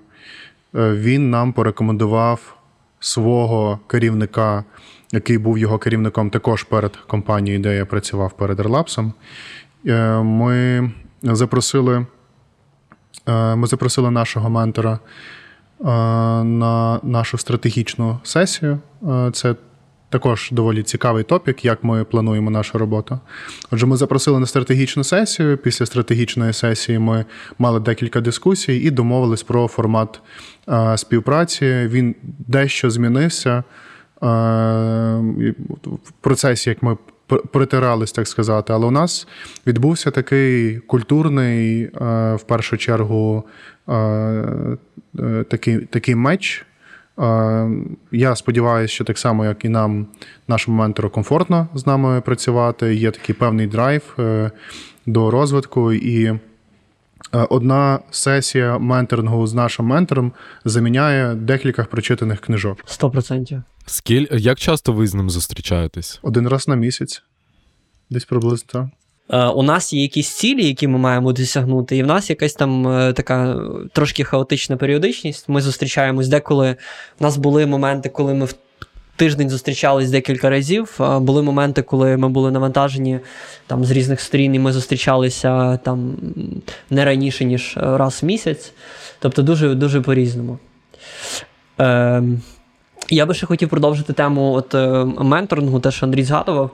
він 0.75 1.31
нам 1.31 1.53
порекомендував 1.53 2.57
свого 3.01 3.81
керівника, 3.87 4.65
який 5.13 5.39
був 5.39 5.59
його 5.59 5.79
керівником 5.79 6.31
також 6.31 6.63
перед 6.63 6.97
компанією, 6.97 7.63
де 7.63 7.77
я 7.77 7.87
працював 7.87 8.33
перед 8.33 8.61
Релапсом. 8.61 9.13
Ми 10.23 10.91
запросили 11.23 12.07
ми 13.27 13.67
запросили 13.67 14.11
нашого 14.11 14.51
ментора 14.51 14.99
на 16.45 17.01
нашу 17.03 17.39
стратегічну 17.39 18.21
сесію. 18.23 18.79
Це 19.33 19.55
також 20.13 20.49
доволі 20.53 20.83
цікавий 20.83 21.25
топік, 21.25 21.65
як 21.65 21.85
ми 21.85 22.05
плануємо 22.05 22.51
нашу 22.51 22.79
роботу. 22.79 23.21
Отже, 23.71 23.87
ми 23.87 23.97
запросили 23.97 24.41
на 24.41 24.47
стратегічну 24.47 25.05
сесію. 25.05 25.57
Після 25.57 25.87
стратегічної 25.87 26.53
сесії 26.53 26.99
ми 26.99 27.25
мали 27.59 27.81
декілька 27.81 28.21
дискусій 28.21 28.77
і 28.77 28.91
домовились 28.91 29.43
про 29.43 29.69
формат 29.69 30.21
е, 30.69 30.99
співпраці. 30.99 31.67
Він 31.67 32.15
дещо 32.23 32.91
змінився 32.91 33.51
е, 33.51 33.63
в 35.87 36.11
процесі, 36.21 36.71
як 36.71 36.83
ми 36.83 36.97
притирались, 37.53 38.13
так 38.13 38.29
сказати. 38.29 38.73
Але 38.73 38.87
у 38.87 38.91
нас 38.91 39.29
відбувся 39.67 40.11
такий 40.11 40.79
культурний, 40.79 41.83
е, 41.83 41.91
в 42.35 42.43
першу 42.47 42.77
чергу, 42.77 43.45
такий, 45.49 45.79
такий 45.79 46.15
меч. 46.15 46.67
Я 48.13 48.37
сподіваюся, 48.37 48.95
що 48.95 49.05
так 49.05 49.19
само, 49.19 49.45
як 49.45 49.65
і 49.65 49.69
нам, 49.69 50.07
нашому 50.49 50.79
ментору, 50.79 51.11
комфортно 51.11 51.69
з 51.75 51.87
нами 51.87 52.21
працювати. 52.21 52.95
Є 52.95 53.11
такий 53.11 53.35
певний 53.35 53.67
драйв 53.67 54.03
е, 54.19 54.51
до 55.07 55.31
розвитку. 55.31 55.93
І 55.93 56.25
е, 56.25 56.39
одна 57.33 57.99
сесія 58.11 58.79
менторингу 58.79 59.47
з 59.47 59.55
нашим 59.55 59.87
ментором 59.87 60.33
заміняє 60.65 61.35
декілька 61.35 61.85
прочитаних 61.85 62.41
книжок. 62.41 62.79
Сто 62.87 63.11
процентів. 63.11 63.63
Скіль... 63.87 64.27
Як 64.31 64.59
часто 64.59 64.93
ви 64.93 65.07
з 65.07 65.15
ним 65.15 65.31
зустрічаєтесь? 65.31 66.21
Один 66.23 66.49
раз 66.49 66.69
на 66.69 66.75
місяць, 66.75 67.23
десь 68.11 68.25
приблизно. 68.25 68.91
Е, 69.31 69.47
у 69.47 69.63
нас 69.63 69.93
є 69.93 70.03
якісь 70.03 70.29
цілі, 70.29 70.67
які 70.67 70.89
ми 70.89 70.99
маємо 70.99 71.33
досягнути, 71.33 71.97
і 71.97 72.03
в 72.03 72.07
нас 72.07 72.31
якась 72.31 72.55
там 72.55 72.89
е, 72.89 73.13
така 73.13 73.57
трошки 73.93 74.25
хаотична 74.25 74.77
періодичність. 74.77 75.49
Ми 75.49 75.61
зустрічаємось 75.61 76.29
деколи. 76.29 76.77
У 77.21 77.25
нас 77.25 77.37
були 77.37 77.67
моменти, 77.67 78.09
коли 78.09 78.35
ми 78.35 78.45
в 78.45 78.55
тиждень 79.17 79.51
зустрічались 79.51 80.11
декілька 80.11 80.51
разів. 80.51 80.97
Були 80.99 81.43
моменти, 81.43 81.83
коли 81.83 82.17
ми 82.17 82.29
були 82.29 82.51
навантажені 82.51 83.21
там 83.67 83.85
з 83.85 83.91
різних 83.91 84.21
сторін, 84.21 84.55
і 84.55 84.59
ми 84.59 84.73
зустрічалися 84.73 85.77
там 85.77 86.17
не 86.91 87.05
раніше, 87.05 87.45
ніж 87.45 87.75
раз 87.77 88.23
в 88.23 88.27
місяць. 88.27 88.73
Тобто, 89.19 89.43
дуже 89.43 89.75
дуже 89.75 90.01
по-різному. 90.01 90.59
Е, 91.81 92.23
я 93.11 93.27
би 93.27 93.35
ще 93.35 93.47
хотів 93.47 93.69
продовжити 93.69 94.13
тему 94.13 94.53
от 94.53 94.75
е, 94.75 95.05
менторингу, 95.05 95.81
те, 95.81 95.91
що 95.91 96.07
Андрій 96.07 96.25
згадував. 96.25 96.71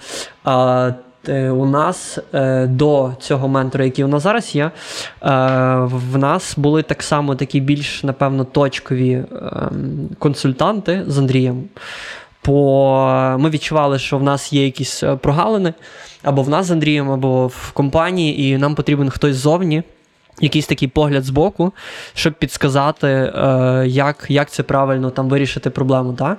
Е, 1.29 1.51
у 1.51 1.67
нас 1.67 2.19
е, 2.35 2.67
до 2.67 3.13
цього 3.21 3.49
ментора, 3.49 3.85
який 3.85 4.05
у 4.05 4.09
нас 4.09 4.23
зараз 4.23 4.55
є, 4.55 4.65
е, 4.65 4.71
в 5.83 6.19
нас 6.19 6.55
були 6.59 6.83
так 6.83 7.03
само 7.03 7.35
такі 7.35 7.61
більш, 7.61 8.05
напевно, 8.05 8.45
точкові 8.45 9.13
ем, 9.13 10.09
консультанти 10.19 11.03
з 11.07 11.19
Андрієм. 11.19 11.65
по 12.43 13.37
ми 13.39 13.51
відчували, 13.51 13.99
що 13.99 14.19
в 14.19 14.23
нас 14.23 14.53
є 14.53 14.65
якісь 14.65 15.03
прогалини 15.21 15.75
або 16.23 16.43
в 16.43 16.49
нас 16.49 16.67
з 16.67 16.71
Андрієм, 16.71 17.11
або 17.11 17.47
в 17.47 17.73
компанії, 17.73 18.43
і 18.43 18.59
нам 18.59 18.75
потрібен 18.75 19.11
хтось 19.11 19.37
ззовні. 19.37 19.83
Якийсь 20.41 20.67
такий 20.67 20.89
погляд 20.89 21.25
з 21.25 21.31
боку, 21.31 21.73
щоб 22.15 22.35
підсказати, 22.35 23.33
як 23.87 24.27
як 24.29 24.51
це 24.51 24.63
правильно 24.63 25.11
там 25.11 25.29
вирішити 25.29 25.71
проблему. 25.71 26.13
Да? 26.13 26.37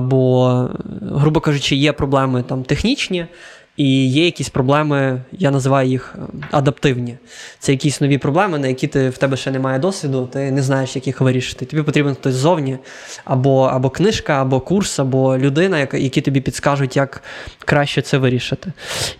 Бо, 0.00 0.68
грубо 1.12 1.40
кажучи, 1.40 1.76
є 1.76 1.92
проблеми 1.92 2.42
там 2.42 2.64
технічні, 2.64 3.26
і 3.76 4.08
є 4.08 4.24
якісь 4.24 4.48
проблеми, 4.48 5.22
я 5.32 5.50
називаю 5.50 5.88
їх 5.88 6.14
е, 6.18 6.46
адаптивні. 6.50 7.16
Це 7.58 7.72
якісь 7.72 8.00
нові 8.00 8.18
проблеми, 8.18 8.58
на 8.58 8.68
які 8.68 8.86
ти 8.86 9.08
в 9.08 9.18
тебе 9.18 9.36
ще 9.36 9.50
немає 9.50 9.78
досвіду, 9.78 10.28
ти 10.32 10.50
не 10.50 10.62
знаєш, 10.62 10.96
як 10.96 11.06
їх 11.06 11.20
вирішити. 11.20 11.64
Тобі 11.64 11.82
потрібен 11.82 12.14
хтось 12.14 12.34
ззовні, 12.34 12.78
або 13.24 13.62
або 13.62 13.90
книжка, 13.90 14.42
або 14.42 14.60
курс, 14.60 14.98
або 14.98 15.38
людина, 15.38 15.88
які 15.92 16.20
тобі 16.20 16.40
підскажуть, 16.40 16.96
як 16.96 17.22
краще 17.64 18.02
це 18.02 18.18
вирішити. 18.18 18.72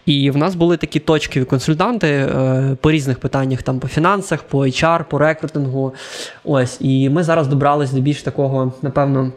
І 0.06 0.30
в 0.30 0.36
нас 0.36 0.54
були 0.54 0.76
такі 0.76 1.00
точкові 1.00 1.44
консультанти 1.44 2.08
е, 2.08 2.76
по 2.80 2.90
різних 2.90 3.18
питаннях, 3.18 3.62
там 3.62 3.80
по 3.80 3.88
фінансах, 3.88 4.42
по 4.42 4.58
HR, 4.58 5.04
по 5.04 5.18
рекрутингу. 5.18 5.94
Ось. 6.44 6.76
І 6.80 7.10
ми 7.10 7.22
зараз 7.22 7.48
добрались 7.48 7.92
до 7.92 8.00
більш 8.00 8.22
такого, 8.22 8.72
напевно, 8.82 9.32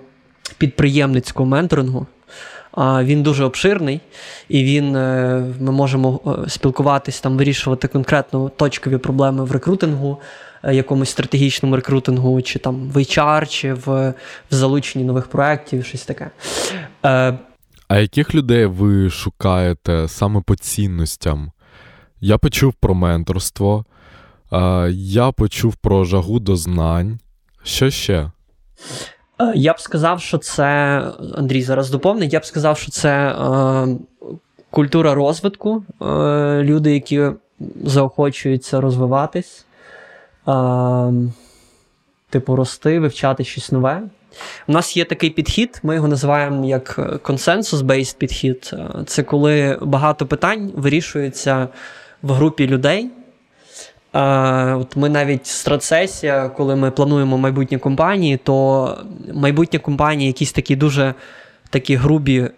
підприємницького 0.57 1.49
менторингу. 1.49 2.07
Він 2.77 3.23
дуже 3.23 3.43
обширний, 3.43 4.01
і 4.49 4.63
він 4.63 4.95
е, 4.95 5.45
ми 5.59 5.71
можемо 5.71 6.19
е, 6.45 6.49
спілкуватись 6.49 7.21
там, 7.21 7.37
вирішувати 7.37 7.87
конкретно 7.87 8.49
точкові 8.49 8.97
проблеми 8.97 9.43
в 9.43 9.51
рекрутингу, 9.51 10.19
е, 10.63 10.75
якомусь 10.75 11.09
стратегічному 11.09 11.75
рекрутингу, 11.75 12.41
чи 12.41 12.59
там 12.59 12.89
в 12.89 12.97
HR, 12.97 13.47
чи 13.47 13.73
в, 13.73 13.85
в 14.51 14.55
залученні 14.55 15.05
нових 15.05 15.27
проєктів, 15.27 15.85
щось 15.85 16.05
таке. 16.05 16.29
А 17.87 17.99
яких 17.99 18.35
людей 18.35 18.65
ви 18.65 19.09
шукаєте 19.09 20.07
саме 20.07 20.41
по 20.41 20.55
цінностям? 20.55 21.51
Я 22.21 22.37
почув 22.37 22.73
про 22.73 22.95
менторство, 22.95 23.85
я 24.91 25.31
почув 25.31 25.75
про 25.75 26.05
жагу 26.05 26.39
до 26.39 26.55
знань. 26.55 27.19
Що 27.63 27.89
ще? 27.89 28.31
Е, 29.41 29.51
я 29.55 29.73
б 29.73 29.79
сказав, 29.79 30.21
що 30.21 30.37
це 30.37 30.65
Андрій 31.35 31.61
зараз 31.61 31.89
доповнить. 31.89 32.33
Я 32.33 32.39
б 32.39 32.45
сказав, 32.45 32.77
що 32.77 32.91
це 32.91 33.29
е, 33.29 33.87
культура 34.69 35.13
розвитку, 35.13 35.83
е, 36.01 36.05
люди, 36.63 36.93
які 36.93 37.21
заохочуються 37.83 38.81
розвиватись, 38.81 39.65
типу, 42.29 42.55
рости, 42.55 42.99
вивчати 42.99 43.43
щось 43.43 43.71
нове. 43.71 44.01
У 44.67 44.71
нас 44.71 44.97
є 44.97 45.05
такий 45.05 45.29
підхід, 45.29 45.79
ми 45.83 45.95
його 45.95 46.07
називаємо 46.07 46.65
як 46.65 46.99
консенсус-based 47.23 48.17
підхід. 48.17 48.73
Це 49.05 49.23
коли 49.23 49.77
багато 49.81 50.25
питань 50.25 50.71
вирішується 50.75 51.67
в 52.21 52.31
групі 52.31 52.67
людей. 52.67 53.09
А, 54.11 54.77
от 54.79 54.95
Ми 54.95 55.09
навіть 55.09 55.47
стратсесія, 55.47 56.49
коли 56.49 56.75
ми 56.75 56.91
плануємо 56.91 57.37
майбутні 57.37 57.77
компанії, 57.77 58.37
то 58.37 58.97
майбутні 59.33 59.79
компанії, 59.79 60.27
якісь 60.27 60.51
такі 60.51 60.75
дуже 60.75 61.13
такі 61.69 61.95
грубі 61.95 62.49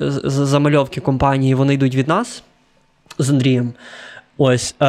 замальовки 0.00 1.00
компанії, 1.00 1.54
вони 1.54 1.74
йдуть 1.74 1.94
від 1.94 2.08
нас 2.08 2.42
з 3.18 3.30
Андрієм. 3.30 3.72
Ось, 4.40 4.74
е, 4.80 4.86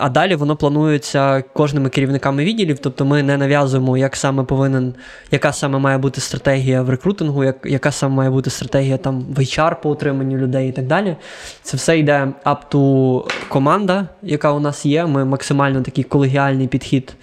А 0.00 0.08
далі 0.08 0.34
воно 0.34 0.56
планується 0.56 1.42
кожними 1.52 1.88
керівниками 1.88 2.44
відділів, 2.44 2.78
тобто 2.78 3.04
ми 3.04 3.22
не 3.22 3.36
нав'язуємо, 3.36 3.96
як 3.96 4.16
саме 4.16 4.44
повинен, 4.44 4.94
яка 5.30 5.52
саме 5.52 5.78
має 5.78 5.98
бути 5.98 6.20
стратегія 6.20 6.82
в 6.82 6.90
рекрутингу, 6.90 7.44
як, 7.44 7.56
яка 7.64 7.92
саме 7.92 8.14
має 8.14 8.30
бути 8.30 8.50
стратегія 8.50 8.96
там 8.96 9.20
в 9.20 9.38
HR 9.38 9.82
по 9.82 9.90
утриманню 9.90 10.36
людей 10.36 10.68
і 10.68 10.72
так 10.72 10.86
далі. 10.86 11.16
Це 11.62 11.76
все 11.76 11.98
йде 11.98 12.28
up 12.44 12.56
to 12.70 13.22
команда, 13.48 14.08
яка 14.22 14.52
у 14.52 14.60
нас 14.60 14.86
є. 14.86 15.06
Ми 15.06 15.24
максимально 15.24 15.82
такий 15.82 16.04
колегіальний 16.04 16.68
підхід 16.68 17.14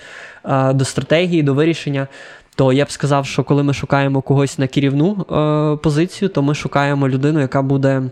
е, 0.46 0.74
до 0.74 0.86
стратегії, 0.86 1.44
до 1.44 1.54
вирішення. 1.54 2.08
То 2.56 2.74
я 2.74 2.86
б 2.86 2.92
сказав, 2.92 3.26
що 3.26 3.44
коли 3.44 3.64
ми 3.64 3.74
шукаємо 3.74 4.22
когось 4.22 4.58
на 4.58 4.68
керівну 4.68 5.26
е, 5.32 5.78
позицію, 5.84 6.30
то 6.30 6.42
ми 6.42 6.56
шукаємо 6.56 7.10
людину, 7.10 7.40
яка 7.40 7.62
буде 7.62 8.04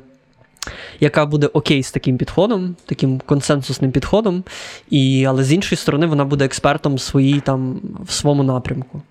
яка 0.99 1.25
буде 1.25 1.47
окей 1.47 1.83
з 1.83 1.91
таким 1.91 2.17
підходом, 2.17 2.75
таким 2.85 3.21
консенсусним 3.25 3.91
підходом, 3.91 4.43
і, 4.89 5.25
але 5.25 5.43
з 5.43 5.53
іншої 5.53 5.77
сторони, 5.77 6.05
вона 6.05 6.25
буде 6.25 6.45
експертом 6.45 6.97
своїй, 6.97 7.39
там, 7.39 7.79
в 8.05 8.11
своєму 8.11 8.43
напрямку. 8.43 9.01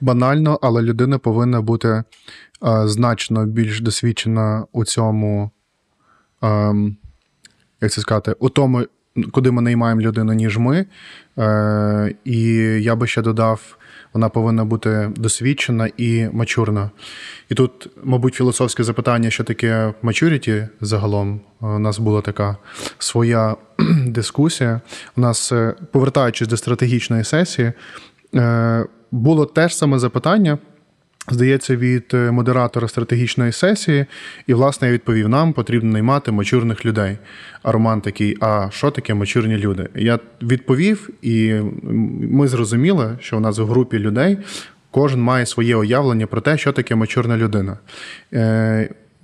Банально, 0.00 0.58
але 0.62 0.82
людина 0.82 1.18
повинна 1.18 1.60
бути 1.60 1.88
е, 1.88 2.04
значно 2.84 3.46
більш 3.46 3.80
досвідчена 3.80 4.64
у 4.72 4.84
цьому, 4.84 5.50
е, 6.42 6.74
як 7.80 7.92
це 7.92 8.00
сказати, 8.00 8.34
у 8.38 8.48
тому, 8.48 8.84
куди 9.32 9.50
ми 9.50 9.62
наймаємо 9.62 10.00
людину, 10.00 10.32
ніж 10.32 10.58
ми. 10.58 10.86
Е, 11.38 12.14
І 12.24 12.42
я 12.82 12.96
би 12.96 13.06
ще 13.06 13.22
додав 13.22 13.76
вона 14.14 14.28
повинна 14.28 14.64
бути 14.64 15.10
досвідчена 15.16 15.90
і 15.96 16.28
мачурна. 16.32 16.90
І 17.48 17.54
тут, 17.54 17.88
мабуть, 18.04 18.34
філософське 18.34 18.84
запитання, 18.84 19.30
що 19.30 19.44
таке 19.44 19.94
мачуріті 20.02 20.68
загалом. 20.80 21.40
У 21.60 21.78
нас 21.78 21.98
була 21.98 22.20
така 22.20 22.56
своя 22.98 23.56
дискусія. 24.06 24.80
У 25.16 25.20
нас, 25.20 25.52
е, 25.52 25.74
повертаючись 25.92 26.48
до 26.48 26.56
стратегічної 26.56 27.24
сесії, 27.24 27.72
було 28.32 28.84
було 29.10 29.46
теж 29.46 29.76
саме 29.76 29.98
запитання. 29.98 30.58
Здається, 31.28 31.76
від 31.76 32.04
е, 32.14 32.30
модератора 32.30 32.88
стратегічної 32.88 33.52
сесії, 33.52 34.06
і, 34.46 34.54
власне, 34.54 34.86
я 34.88 34.94
відповів: 34.94 35.28
нам 35.28 35.52
потрібно 35.52 35.92
наймати 35.92 36.32
мочурних 36.32 36.86
людей. 36.86 37.18
А 37.62 37.72
Роман 37.72 38.00
такий: 38.00 38.36
а 38.40 38.68
що 38.70 38.90
таке 38.90 39.14
мочурні 39.14 39.56
люди? 39.56 39.88
Я 39.94 40.18
відповів, 40.42 41.10
і 41.22 41.54
ми 42.20 42.48
зрозуміли, 42.48 43.18
що 43.20 43.36
у 43.36 43.40
нас 43.40 43.58
в 43.58 43.64
групі 43.64 43.98
людей 43.98 44.38
кожен 44.90 45.20
має 45.20 45.46
своє 45.46 45.76
уявлення 45.76 46.26
про 46.26 46.40
те, 46.40 46.58
що 46.58 46.72
таке 46.72 46.94
мачурна 46.94 47.36
людина. 47.36 47.78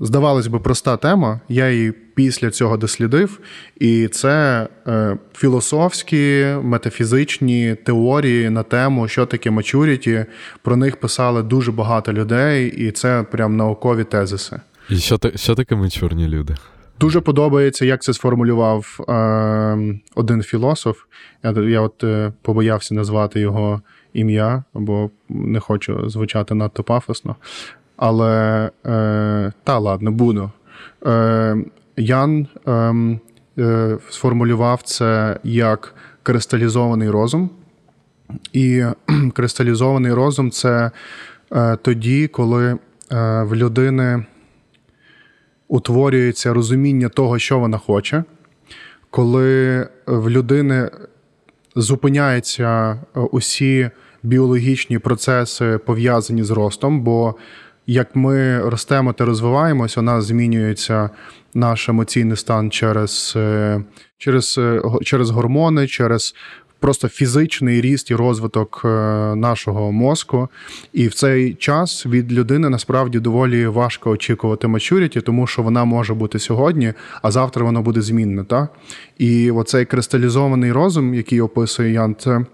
Здавалось 0.02 0.46
би, 0.46 0.58
проста 0.58 0.96
тема. 0.96 1.40
Я 1.48 1.70
її 1.70 1.92
після 2.14 2.50
цього 2.50 2.76
дослідив, 2.76 3.40
і 3.80 4.08
це 4.08 4.68
е, 4.86 5.18
філософські 5.34 6.46
метафізичні 6.62 7.74
теорії 7.84 8.50
на 8.50 8.62
тему, 8.62 9.08
що 9.08 9.26
таке 9.26 9.50
мачуріті. 9.50 10.24
Про 10.62 10.76
них 10.76 10.96
писали 10.96 11.42
дуже 11.42 11.72
багато 11.72 12.12
людей, 12.12 12.66
і 12.66 12.90
це 12.90 13.22
прям 13.30 13.56
наукові 13.56 14.04
тезиси. 14.04 14.60
І 14.88 14.96
що 14.96 15.18
що 15.34 15.54
таке 15.54 15.76
мачурні 15.76 16.28
люди? 16.28 16.54
Дуже 17.00 17.20
подобається, 17.20 17.84
як 17.84 18.02
це 18.02 18.12
сформулював 18.12 19.00
е, 19.08 20.00
один 20.14 20.42
філософ. 20.42 20.98
Я 21.44 21.50
я 21.50 21.80
от 21.80 22.04
е, 22.04 22.32
побоявся 22.42 22.94
назвати 22.94 23.40
його 23.40 23.82
ім'я, 24.12 24.64
бо 24.74 25.10
не 25.28 25.60
хочу 25.60 26.08
звучати 26.08 26.54
надто 26.54 26.82
пафосно. 26.82 27.36
Але 28.02 28.70
е, 28.86 29.52
та 29.64 29.78
ладно, 29.78 30.12
буду. 30.12 30.50
Е, 31.06 31.56
Ян 31.96 32.46
е, 32.66 32.72
е, 33.58 33.98
сформулював 34.10 34.82
це 34.82 35.40
як 35.44 35.94
кристалізований 36.22 37.10
розум. 37.10 37.50
І 38.52 38.84
кристалізований 39.34 40.12
розум 40.12 40.50
це 40.50 40.90
е, 41.52 41.76
тоді, 41.76 42.28
коли 42.28 42.70
е, 42.72 42.78
в 43.42 43.54
людини 43.54 44.24
утворюється 45.68 46.52
розуміння 46.54 47.08
того, 47.08 47.38
що 47.38 47.58
вона 47.58 47.78
хоче, 47.78 48.24
коли 49.10 49.88
в 50.06 50.30
людини 50.30 50.90
зупиняються 51.76 52.92
е, 52.92 53.20
усі 53.20 53.90
біологічні 54.22 54.98
процеси 54.98 55.78
пов'язані 55.78 56.44
з 56.44 56.50
ростом. 56.50 57.00
бо 57.00 57.34
як 57.90 58.16
ми 58.16 58.60
ростемо 58.60 59.12
та 59.12 59.24
розвиваємося, 59.24 60.00
у 60.00 60.02
нас 60.02 60.24
змінюється 60.24 61.10
наш 61.54 61.88
емоційний 61.88 62.36
стан 62.36 62.70
через 62.70 63.32
е, 63.36 63.82
через, 64.18 64.58
е, 64.58 64.82
через 65.02 65.30
гормони, 65.30 65.86
через 65.86 66.34
просто 66.80 67.08
фізичний 67.08 67.80
ріст 67.80 68.10
і 68.10 68.14
розвиток 68.14 68.82
е, 68.84 68.88
нашого 69.34 69.92
мозку. 69.92 70.48
І 70.92 71.08
в 71.08 71.14
цей 71.14 71.54
час 71.54 72.06
від 72.06 72.32
людини 72.32 72.68
насправді 72.68 73.20
доволі 73.20 73.66
важко 73.66 74.10
очікувати 74.10 74.68
мачуріті, 74.68 75.20
тому 75.20 75.46
що 75.46 75.62
вона 75.62 75.84
може 75.84 76.14
бути 76.14 76.38
сьогодні, 76.38 76.92
а 77.22 77.30
завтра 77.30 77.64
вона 77.64 77.80
буде 77.80 78.02
змінна. 78.02 78.44
Так? 78.44 78.72
І 79.18 79.50
оцей 79.50 79.84
кристалізований 79.84 80.72
розум, 80.72 81.14
який 81.14 81.40
описує 81.40 81.92
Ян, 81.92 82.16
це 82.18 82.44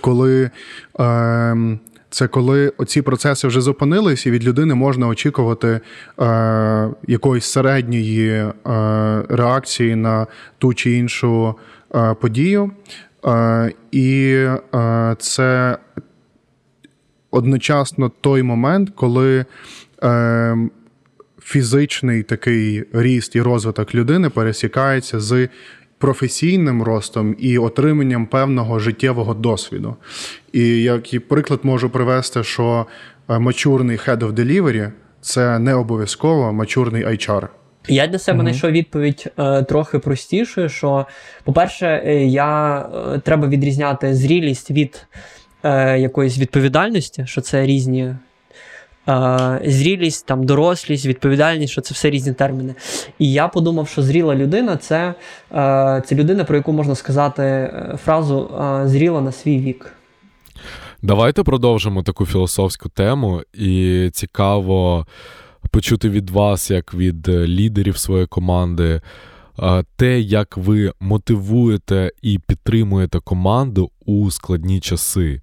коли. 0.00 0.50
Е, 1.00 1.78
це 2.14 2.28
коли 2.28 2.72
оці 2.76 3.02
процеси 3.02 3.48
вже 3.48 3.60
зупинились, 3.60 4.26
і 4.26 4.30
від 4.30 4.44
людини 4.44 4.74
можна 4.74 5.08
очікувати 5.08 5.80
е, 6.20 6.90
якоїсь 7.06 7.44
середньої 7.44 8.30
е, 8.30 8.52
реакції 9.28 9.96
на 9.96 10.26
ту 10.58 10.74
чи 10.74 10.92
іншу 10.92 11.54
е, 11.94 12.14
подію. 12.14 12.70
Е, 13.26 13.72
І 13.90 14.36
е, 14.74 15.16
це 15.18 15.78
одночасно 17.30 18.10
той 18.20 18.42
момент, 18.42 18.90
коли. 18.94 19.44
Е, 20.02 20.56
Фізичний 21.46 22.22
такий 22.22 22.84
ріст 22.92 23.36
і 23.36 23.42
розвиток 23.42 23.94
людини 23.94 24.30
пересікається 24.30 25.20
з 25.20 25.48
професійним 26.04 26.82
ростом 26.82 27.36
і 27.38 27.58
отриманням 27.58 28.26
певного 28.26 28.78
життєвого 28.78 29.34
досвіду. 29.34 29.96
І 30.52 30.82
як 30.82 31.14
і 31.14 31.18
приклад 31.18 31.60
можу 31.62 31.90
привести, 31.90 32.44
що 32.44 32.86
е, 33.28 33.38
мачурний 33.38 33.96
head 33.96 34.18
of 34.18 34.32
delivery– 34.32 34.90
це 35.20 35.58
не 35.58 35.74
обов'язково 35.74 36.52
мачурний 36.52 37.06
HR. 37.06 37.48
Я 37.88 38.06
для 38.06 38.18
себе 38.18 38.40
знайшов 38.40 38.70
відповідь 38.70 39.26
е, 39.38 39.62
трохи 39.62 39.98
простішою, 39.98 40.68
що, 40.68 41.06
по-перше, 41.44 42.02
е, 42.06 42.24
я 42.24 42.78
е, 42.78 43.18
треба 43.18 43.48
відрізняти 43.48 44.14
зрілість 44.14 44.70
від 44.70 45.06
е, 45.62 45.98
якоїсь 45.98 46.38
відповідальності, 46.38 47.24
що 47.26 47.40
це 47.40 47.66
різні 47.66 48.14
зрілість, 49.64 50.26
там, 50.26 50.46
дорослість, 50.46 51.06
відповідальність, 51.06 51.72
що 51.72 51.80
це 51.80 51.94
все 51.94 52.10
різні 52.10 52.32
терміни. 52.32 52.74
І 53.18 53.32
я 53.32 53.48
подумав, 53.48 53.88
що 53.88 54.02
зріла 54.02 54.34
людина 54.34 54.76
це 54.76 55.14
це 56.04 56.12
людина, 56.12 56.44
про 56.44 56.56
яку 56.56 56.72
можна 56.72 56.94
сказати 56.94 57.42
е, 57.42 57.98
фразу 58.04 58.50
зріла 58.84 59.20
на 59.20 59.32
свій 59.32 59.58
вік. 59.58 59.92
Давайте 61.02 61.42
продовжимо 61.42 62.02
таку 62.02 62.26
філософську 62.26 62.88
тему, 62.88 63.42
і 63.54 64.10
цікаво 64.12 65.06
почути 65.70 66.08
від 66.08 66.30
вас, 66.30 66.70
як 66.70 66.94
від 66.94 67.28
лідерів 67.28 67.98
своєї 67.98 68.26
команди, 68.26 69.00
те, 69.96 70.20
як 70.20 70.56
ви 70.56 70.92
мотивуєте 71.00 72.10
і 72.22 72.38
підтримуєте 72.38 73.20
команду 73.20 73.90
у 74.06 74.30
складні 74.30 74.80
часи. 74.80 75.40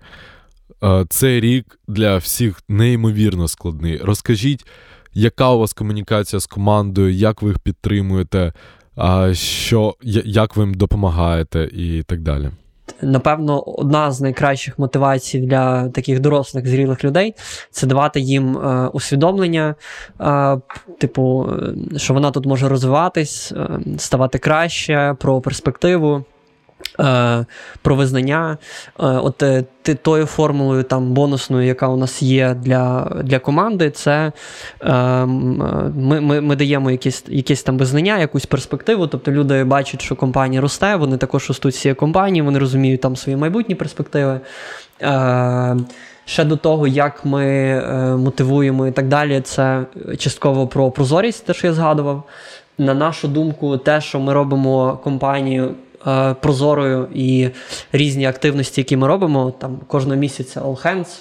Цей 1.09 1.39
рік 1.39 1.79
для 1.87 2.17
всіх 2.17 2.63
неймовірно 2.69 3.47
складний. 3.47 3.97
Розкажіть, 3.97 4.65
яка 5.13 5.49
у 5.49 5.59
вас 5.59 5.73
комунікація 5.73 6.39
з 6.39 6.45
командою, 6.45 7.13
як 7.13 7.41
ви 7.41 7.49
їх 7.49 7.59
підтримуєте, 7.59 8.53
що, 9.31 9.95
як 10.25 10.55
ви 10.55 10.63
їм 10.63 10.73
допомагаєте 10.73 11.69
і 11.73 12.03
так 12.03 12.21
далі? 12.21 12.51
Напевно, 13.01 13.61
одна 13.61 14.11
з 14.11 14.21
найкращих 14.21 14.79
мотивацій 14.79 15.39
для 15.39 15.89
таких 15.89 16.19
дорослих 16.19 16.67
зрілих 16.67 17.03
людей 17.03 17.35
це 17.71 17.87
давати 17.87 18.19
їм 18.19 18.57
е, 18.57 18.87
усвідомлення, 18.93 19.75
е, 20.21 20.57
типу, 20.97 21.49
що 21.97 22.13
вона 22.13 22.31
тут 22.31 22.45
може 22.45 22.69
розвиватись, 22.69 23.51
е, 23.51 23.79
ставати 23.97 24.39
краще, 24.39 25.15
про 25.19 25.41
перспективу. 25.41 26.23
Е, 26.99 27.45
про 27.81 27.95
визнання. 27.95 28.57
Е, 28.99 29.05
от 29.05 29.43
е, 29.43 29.63
тою 30.01 30.25
формулою 30.25 30.83
там 30.83 31.13
бонусною, 31.13 31.67
яка 31.67 31.87
у 31.87 31.97
нас 31.97 32.21
є 32.21 32.55
для 32.61 33.11
для 33.23 33.39
команди, 33.39 33.89
це 33.89 34.31
ми 35.95 36.21
ми, 36.21 36.41
ми 36.41 36.55
даємо 36.55 36.91
якісь 36.91 37.23
якісь 37.27 37.63
там 37.63 37.77
визнання, 37.77 38.19
якусь 38.19 38.45
перспективу. 38.45 39.07
Тобто 39.07 39.31
люди 39.31 39.63
бачать, 39.63 40.01
що 40.01 40.15
компанія 40.15 40.61
росте, 40.61 40.95
вони 40.95 41.17
також 41.17 41.47
ростуть 41.47 41.75
цієї 41.75 41.95
компанії, 41.95 42.41
вони 42.41 42.59
розуміють 42.59 43.01
там 43.01 43.15
свої 43.15 43.37
майбутні 43.37 43.75
перспективи. 43.75 44.39
Ще 46.25 46.45
до 46.45 46.57
того, 46.57 46.87
як 46.87 47.25
ми 47.25 47.75
мотивуємо 48.17 48.87
і 48.87 48.91
так 48.91 49.07
далі, 49.07 49.41
це 49.41 49.85
частково 50.17 50.67
про 50.67 50.91
прозорість, 50.91 51.45
те, 51.45 51.53
що 51.53 51.67
я 51.67 51.73
згадував. 51.73 52.23
На 52.77 52.93
нашу 52.93 53.27
думку, 53.27 53.77
те, 53.77 54.01
що 54.01 54.19
ми 54.19 54.33
робимо 54.33 54.99
компанію 55.03 55.75
Е, 56.07 56.33
прозорою 56.33 57.07
і 57.13 57.49
різні 57.91 58.25
активності, 58.25 58.81
які 58.81 58.97
ми 58.97 59.07
робимо. 59.07 59.53
Там 59.59 59.79
Кожного 59.87 60.19
місяця 60.19 60.61
All 60.61 60.85
Hands, 60.85 61.19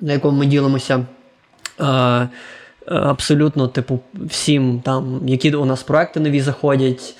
на 0.00 0.12
якому 0.12 0.38
ми 0.38 0.46
ділимося. 0.46 1.06
Е, 1.80 1.84
е, 1.84 2.28
абсолютно, 2.86 3.68
типу, 3.68 3.98
всім, 4.14 4.80
там, 4.80 5.20
які 5.26 5.54
у 5.54 5.64
нас 5.64 5.82
проекти 5.82 6.20
нові 6.20 6.40
заходять. 6.40 7.14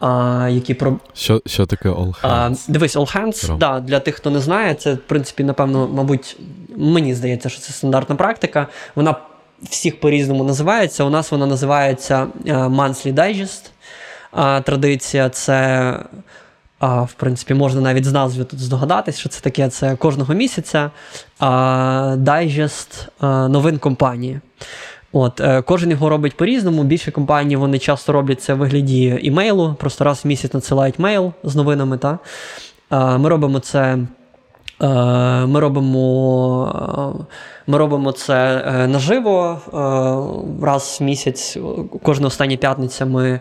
А, 0.00 0.48
які 0.52 0.74
про... 0.74 0.98
Що 1.14 1.42
що 1.46 1.66
таке 1.66 1.88
All 1.88 2.22
Hands? 2.22 2.58
А, 2.68 2.72
Дивись, 2.72 2.96
All 2.96 3.16
Hands, 3.16 3.58
да, 3.58 3.80
для 3.80 4.00
тих, 4.00 4.14
хто 4.14 4.30
не 4.30 4.40
знає, 4.40 4.74
це, 4.74 4.94
в 4.94 4.98
принципі, 4.98 5.44
напевно, 5.44 5.88
мабуть, 5.88 6.36
мені 6.76 7.14
здається, 7.14 7.48
що 7.48 7.60
це 7.60 7.72
стандартна 7.72 8.16
практика. 8.16 8.66
Вона 8.94 9.16
всіх 9.62 10.00
по-різному 10.00 10.44
називається. 10.44 11.04
У 11.04 11.10
нас 11.10 11.30
вона 11.30 11.46
називається 11.46 12.26
Monthly 12.46 13.14
Digest. 13.14 13.70
А, 14.32 14.60
Традиція 14.60 15.28
це 15.28 15.92
а, 16.78 17.02
В 17.02 17.12
принципі, 17.12 17.54
можна 17.54 17.80
навіть 17.80 18.04
з 18.04 18.12
назви 18.12 18.44
тут 18.44 18.60
здогадатись, 18.60 19.18
що 19.18 19.28
це 19.28 19.40
таке 19.40 19.68
це 19.68 19.96
кожного 19.96 20.34
місяця 20.34 20.90
а, 21.38 22.14
дайджест 22.18 23.08
а, 23.20 23.48
новин 23.48 23.78
компанії. 23.78 24.40
От, 25.12 25.40
е, 25.40 25.62
Кожен 25.62 25.90
його 25.90 26.08
робить 26.08 26.36
по-різному. 26.36 26.84
Більше 26.84 27.10
компаній 27.10 27.56
вони 27.56 27.78
часто 27.78 28.12
роблять 28.12 28.42
це 28.42 28.54
в 28.54 28.58
вигляді 28.58 29.18
імейлу, 29.22 29.74
просто 29.74 30.04
раз 30.04 30.24
в 30.24 30.28
місяць 30.28 30.54
надсилають 30.54 30.98
мейл 30.98 31.32
з 31.44 31.56
новинами. 31.56 31.98
Та? 31.98 32.18
Ми 33.18 33.28
робимо 33.28 33.58
це. 33.58 33.98
Ми 35.46 35.60
робимо 35.60 37.26
ми 37.66 37.78
робимо 37.78 38.12
це 38.12 38.64
е, 38.66 38.86
наживо. 38.86 39.60
Раз 40.62 40.98
в 41.00 41.04
місяць, 41.04 41.58
кожна 42.02 42.26
остання 42.26 42.56
п'ятниця 42.56 43.06
ми 43.06 43.40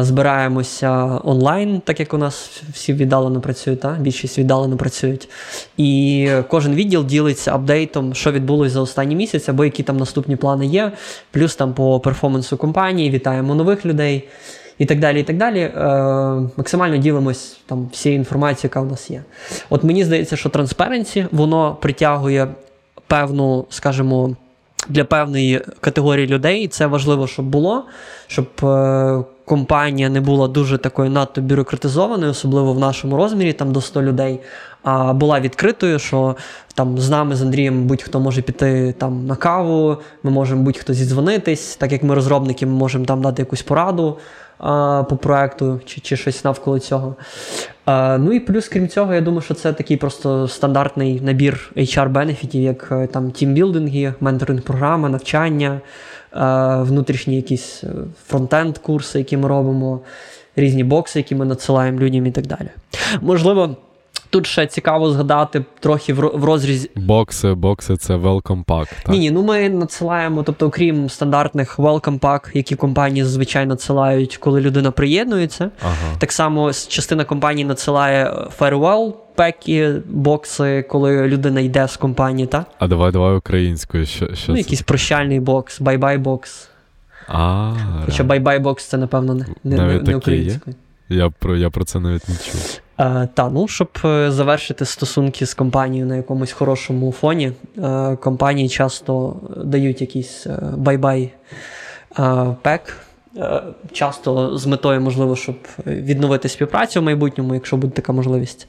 збираємося 0.00 1.20
онлайн, 1.24 1.80
так 1.80 2.00
як 2.00 2.14
у 2.14 2.18
нас 2.18 2.62
всі 2.72 2.92
віддалено 2.92 3.40
працюють, 3.40 3.80
та? 3.80 3.96
більшість 4.00 4.38
віддалено 4.38 4.76
працюють. 4.76 5.28
І 5.76 6.30
кожен 6.48 6.74
відділ 6.74 7.04
ділиться 7.04 7.54
апдейтом, 7.54 8.14
що 8.14 8.32
відбулося 8.32 8.70
за 8.70 8.80
останній 8.80 9.16
місяць, 9.16 9.48
або 9.48 9.64
які 9.64 9.82
там 9.82 9.96
наступні 9.96 10.36
плани 10.36 10.66
є. 10.66 10.92
Плюс 11.30 11.56
там 11.56 11.74
по 11.74 12.00
перформансу 12.00 12.56
компанії, 12.56 13.10
вітаємо 13.10 13.54
нових 13.54 13.86
людей. 13.86 14.28
І 14.78 14.86
так 14.86 15.00
далі, 15.00 15.20
і 15.20 15.22
так 15.22 15.36
далі. 15.36 15.60
Е, 15.60 15.72
Максимально 16.56 16.96
ділимось 16.96 17.56
там 17.66 17.88
всією 17.92 18.18
інформацією, 18.18 18.60
яка 18.62 18.80
у 18.80 18.84
нас 18.84 19.10
є. 19.10 19.22
От 19.70 19.84
мені 19.84 20.04
здається, 20.04 20.36
що 20.36 20.48
Transparency, 20.48 21.26
воно 21.32 21.76
притягує 21.80 22.48
певну, 23.06 23.66
скажімо, 23.70 24.36
для 24.88 25.04
певної 25.04 25.62
категорії 25.80 26.26
людей. 26.26 26.68
Це 26.68 26.86
важливо, 26.86 27.26
щоб 27.26 27.44
було, 27.44 27.84
щоб 28.26 28.46
е, 28.62 29.24
компанія 29.46 30.08
не 30.08 30.20
була 30.20 30.48
дуже 30.48 30.78
такою 30.78 31.10
надто 31.10 31.40
бюрократизованою, 31.40 32.30
особливо 32.30 32.72
в 32.72 32.78
нашому 32.78 33.16
розмірі, 33.16 33.52
там 33.52 33.72
до 33.72 33.80
100 33.80 34.02
людей, 34.02 34.40
а 34.82 35.12
була 35.12 35.40
відкритою, 35.40 35.98
що 35.98 36.36
там 36.74 36.98
з 36.98 37.10
нами, 37.10 37.36
з 37.36 37.42
Андрієм, 37.42 37.84
будь-хто 37.84 38.20
може 38.20 38.42
піти 38.42 38.94
там 38.98 39.26
на 39.26 39.36
каву, 39.36 39.96
ми 40.22 40.30
можемо 40.30 40.62
будь-хто 40.62 40.94
зідзвонитись, 40.94 41.76
так 41.76 41.92
як 41.92 42.02
ми 42.02 42.14
розробники, 42.14 42.66
ми 42.66 42.72
можемо 42.72 43.04
там 43.04 43.22
дати 43.22 43.42
якусь 43.42 43.62
пораду 43.62 44.18
а, 44.58 45.04
по 45.10 45.16
проекту 45.16 45.80
чи 45.84 46.00
чи 46.00 46.16
щось 46.16 46.44
навколо 46.44 46.78
цього. 46.78 47.16
А, 47.84 48.18
Ну 48.18 48.32
і 48.32 48.40
плюс, 48.40 48.68
крім 48.68 48.88
цього, 48.88 49.14
я 49.14 49.20
думаю, 49.20 49.42
що 49.42 49.54
це 49.54 49.72
такий 49.72 49.96
просто 49.96 50.48
стандартний 50.48 51.20
набір 51.20 51.72
HR-бенефітів, 51.76 52.60
як 52.60 52.88
е, 52.92 53.06
там 53.06 53.30
тімбілдинги, 53.30 54.14
менторинг 54.20 54.62
програми, 54.62 55.08
навчання. 55.08 55.80
Е, 56.32 56.38
внутрішні 56.82 57.36
якісь 57.36 57.84
е, 57.84 57.88
фронтенд 58.26 58.78
курси, 58.78 59.18
які 59.18 59.36
ми 59.36 59.48
робимо, 59.48 60.00
різні 60.56 60.84
бокси, 60.84 61.18
які 61.18 61.34
ми 61.34 61.44
надсилаємо 61.44 62.00
людям 62.00 62.26
і 62.26 62.30
так 62.30 62.46
далі. 62.46 62.68
Можливо. 63.20 63.76
Тут 64.30 64.46
ще 64.46 64.66
цікаво 64.66 65.10
згадати 65.10 65.64
трохи 65.80 66.12
в 66.12 66.44
розрізі. 66.44 66.90
Бокси, 66.96 67.54
бокси 67.54 67.96
це 67.96 68.14
welcome 68.16 68.64
pack. 68.64 68.86
так? 69.02 69.08
Ні, 69.08 69.18
ні, 69.18 69.30
ну 69.30 69.42
ми 69.42 69.68
надсилаємо, 69.68 70.42
тобто, 70.42 70.66
окрім 70.66 71.08
стандартних 71.10 71.78
welcome 71.78 72.20
pack, 72.20 72.50
які 72.54 72.76
компанії 72.76 73.24
зазвичай 73.24 73.66
надсилають, 73.66 74.36
коли 74.36 74.60
людина 74.60 74.90
приєднується. 74.90 75.70
Ага. 75.82 76.16
Так 76.18 76.32
само 76.32 76.72
частина 76.72 77.24
компаній 77.24 77.64
надсилає 77.64 78.32
farewell 78.60 79.12
pack 79.34 79.74
и, 79.74 79.94
бокси, 80.08 80.82
коли 80.88 81.28
людина 81.28 81.60
йде 81.60 81.88
з 81.88 81.96
компанії, 81.96 82.46
так? 82.46 82.66
А 82.78 82.86
давай 82.86 83.12
давай 83.12 83.36
українською. 83.36 84.06
Що, 84.06 84.34
що 84.34 84.52
Ну, 84.52 84.58
якийсь 84.58 84.82
прощальний 84.82 85.40
бокс, 85.40 85.80
bye-bye 85.80 86.18
бокс. 86.18 86.68
А, 87.28 87.72
Хоча 88.04 88.24
bye-bye 88.24 88.58
бокс 88.58 88.84
це, 88.84 88.96
напевно, 88.96 89.34
не 89.34 89.46
не, 89.64 90.00
не 90.02 90.16
українською. 90.16 90.76
Я 91.08 91.30
про 91.30 91.56
я 91.56 91.70
про 91.70 91.84
це 91.84 92.00
навіть 92.00 92.28
не 92.28 92.34
чув. 92.34 92.80
Е, 92.98 93.28
Та, 93.34 93.50
ну, 93.50 93.68
щоб 93.68 93.88
е, 94.04 94.30
завершити 94.30 94.84
стосунки 94.84 95.46
з 95.46 95.54
компанією 95.54 96.06
на 96.06 96.16
якомусь 96.16 96.52
хорошому 96.52 97.12
фоні, 97.12 97.52
е, 97.78 98.16
компанії 98.16 98.68
часто 98.68 99.36
дають 99.64 100.00
якийсь 100.00 100.46
bye-bye 100.76 101.32
pack. 102.62 102.96
Е, 103.38 103.62
часто 103.92 104.58
з 104.58 104.66
метою, 104.66 105.00
можливо, 105.00 105.36
щоб 105.36 105.56
відновити 105.86 106.48
співпрацю 106.48 107.00
в 107.00 107.02
майбутньому, 107.02 107.54
якщо 107.54 107.76
буде 107.76 107.92
така 107.92 108.12
можливість. 108.12 108.68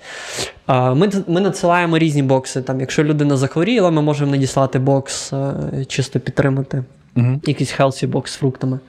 Ми 0.67 1.09
ми 1.27 1.41
надсилаємо 1.41 1.97
різні 1.97 2.23
бокси. 2.23 2.61
Там, 2.61 2.79
Якщо 2.79 3.03
людина 3.03 3.37
захворіла, 3.37 3.91
ми 3.91 4.01
можемо 4.01 4.31
надіслати 4.31 4.79
бокс, 4.79 5.33
е, 5.33 5.85
чисто 5.87 6.19
підтримати. 6.19 6.83
Угу. 7.15 7.41
Якийсь 7.45 7.79
healthy 7.79 8.07
бокс 8.07 8.31
з 8.31 8.35
фруктами. 8.35 8.79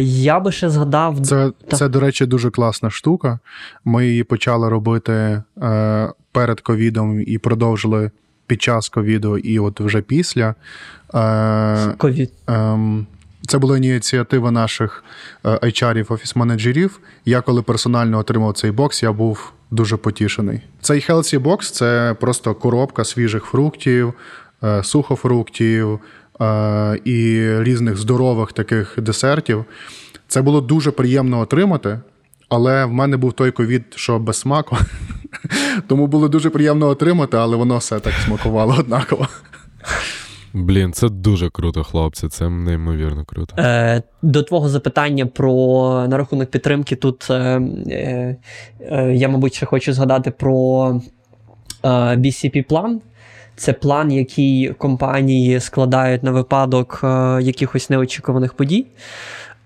Я 0.00 0.40
би 0.40 0.52
ще 0.52 0.70
згадав. 0.70 1.20
Це, 1.20 1.52
це, 1.72 1.88
до 1.88 2.00
речі, 2.00 2.26
дуже 2.26 2.50
класна 2.50 2.90
штука. 2.90 3.38
Ми 3.84 4.06
її 4.06 4.24
почали 4.24 4.68
робити 4.68 5.42
е, 5.62 6.12
перед 6.32 6.60
ковідом 6.60 7.22
і 7.26 7.38
продовжили 7.38 8.10
під 8.46 8.62
час 8.62 8.88
ковіду 8.88 9.38
і 9.38 9.58
от 9.58 9.80
вже 9.80 10.00
після. 10.00 10.54
Ковід. 11.98 12.32
Ем, 12.46 13.06
це 13.46 13.58
була 13.58 13.76
ініціатива 13.76 14.50
наших 14.50 15.04
HR-ів, 15.44 16.12
офіс-менеджерів. 16.12 16.90
Я 17.24 17.40
коли 17.40 17.62
персонально 17.62 18.18
отримав 18.18 18.52
цей 18.52 18.70
бокс, 18.70 19.02
я 19.02 19.12
був 19.12 19.52
дуже 19.70 19.96
потішений. 19.96 20.60
Цей 20.80 21.00
Healthy 21.00 21.38
Box– 21.38 21.58
це 21.72 22.16
просто 22.20 22.54
коробка 22.54 23.04
свіжих 23.04 23.44
фруктів, 23.44 24.14
е, 24.62 24.84
сухофруктів 24.84 25.92
е, 25.92 25.98
і 27.04 27.48
різних 27.62 27.96
здорових 27.96 28.52
таких 28.52 28.94
десертів. 28.98 29.64
Це 30.28 30.42
було 30.42 30.60
дуже 30.60 30.90
приємно 30.90 31.40
отримати, 31.40 32.00
але 32.48 32.84
в 32.84 32.92
мене 32.92 33.16
був 33.16 33.32
той 33.32 33.50
ковід, 33.50 33.82
що 33.94 34.18
без 34.18 34.36
смаку. 34.36 34.76
Тому 35.86 36.06
було 36.06 36.28
дуже 36.28 36.50
приємно 36.50 36.86
отримати, 36.88 37.36
але 37.36 37.56
воно 37.56 37.78
все 37.78 38.00
так 38.00 38.12
смакувало 38.24 38.76
однаково. 38.78 39.28
Блін, 40.52 40.92
це 40.92 41.08
дуже 41.08 41.50
круто, 41.50 41.84
хлопці. 41.84 42.28
Це 42.28 42.48
неймовірно 42.48 43.24
круто. 43.24 43.54
Е, 43.58 44.02
До 44.22 44.42
твого 44.42 44.68
запитання 44.68 45.26
про 45.26 45.54
на 46.08 46.16
рахунок 46.16 46.50
підтримки. 46.50 46.96
Тут 46.96 47.30
е, 47.30 47.34
е, 47.34 48.36
е, 48.80 49.14
я, 49.14 49.28
мабуть, 49.28 49.54
ще 49.54 49.66
хочу 49.66 49.92
згадати 49.92 50.30
про 50.30 50.88
е, 51.82 51.88
BCP-план. 52.16 53.00
Це 53.56 53.72
план, 53.72 54.12
який 54.12 54.74
компанії 54.78 55.60
складають 55.60 56.22
на 56.22 56.30
випадок 56.30 57.00
е, 57.04 57.38
якихось 57.42 57.90
неочікуваних 57.90 58.54
подій. 58.54 58.86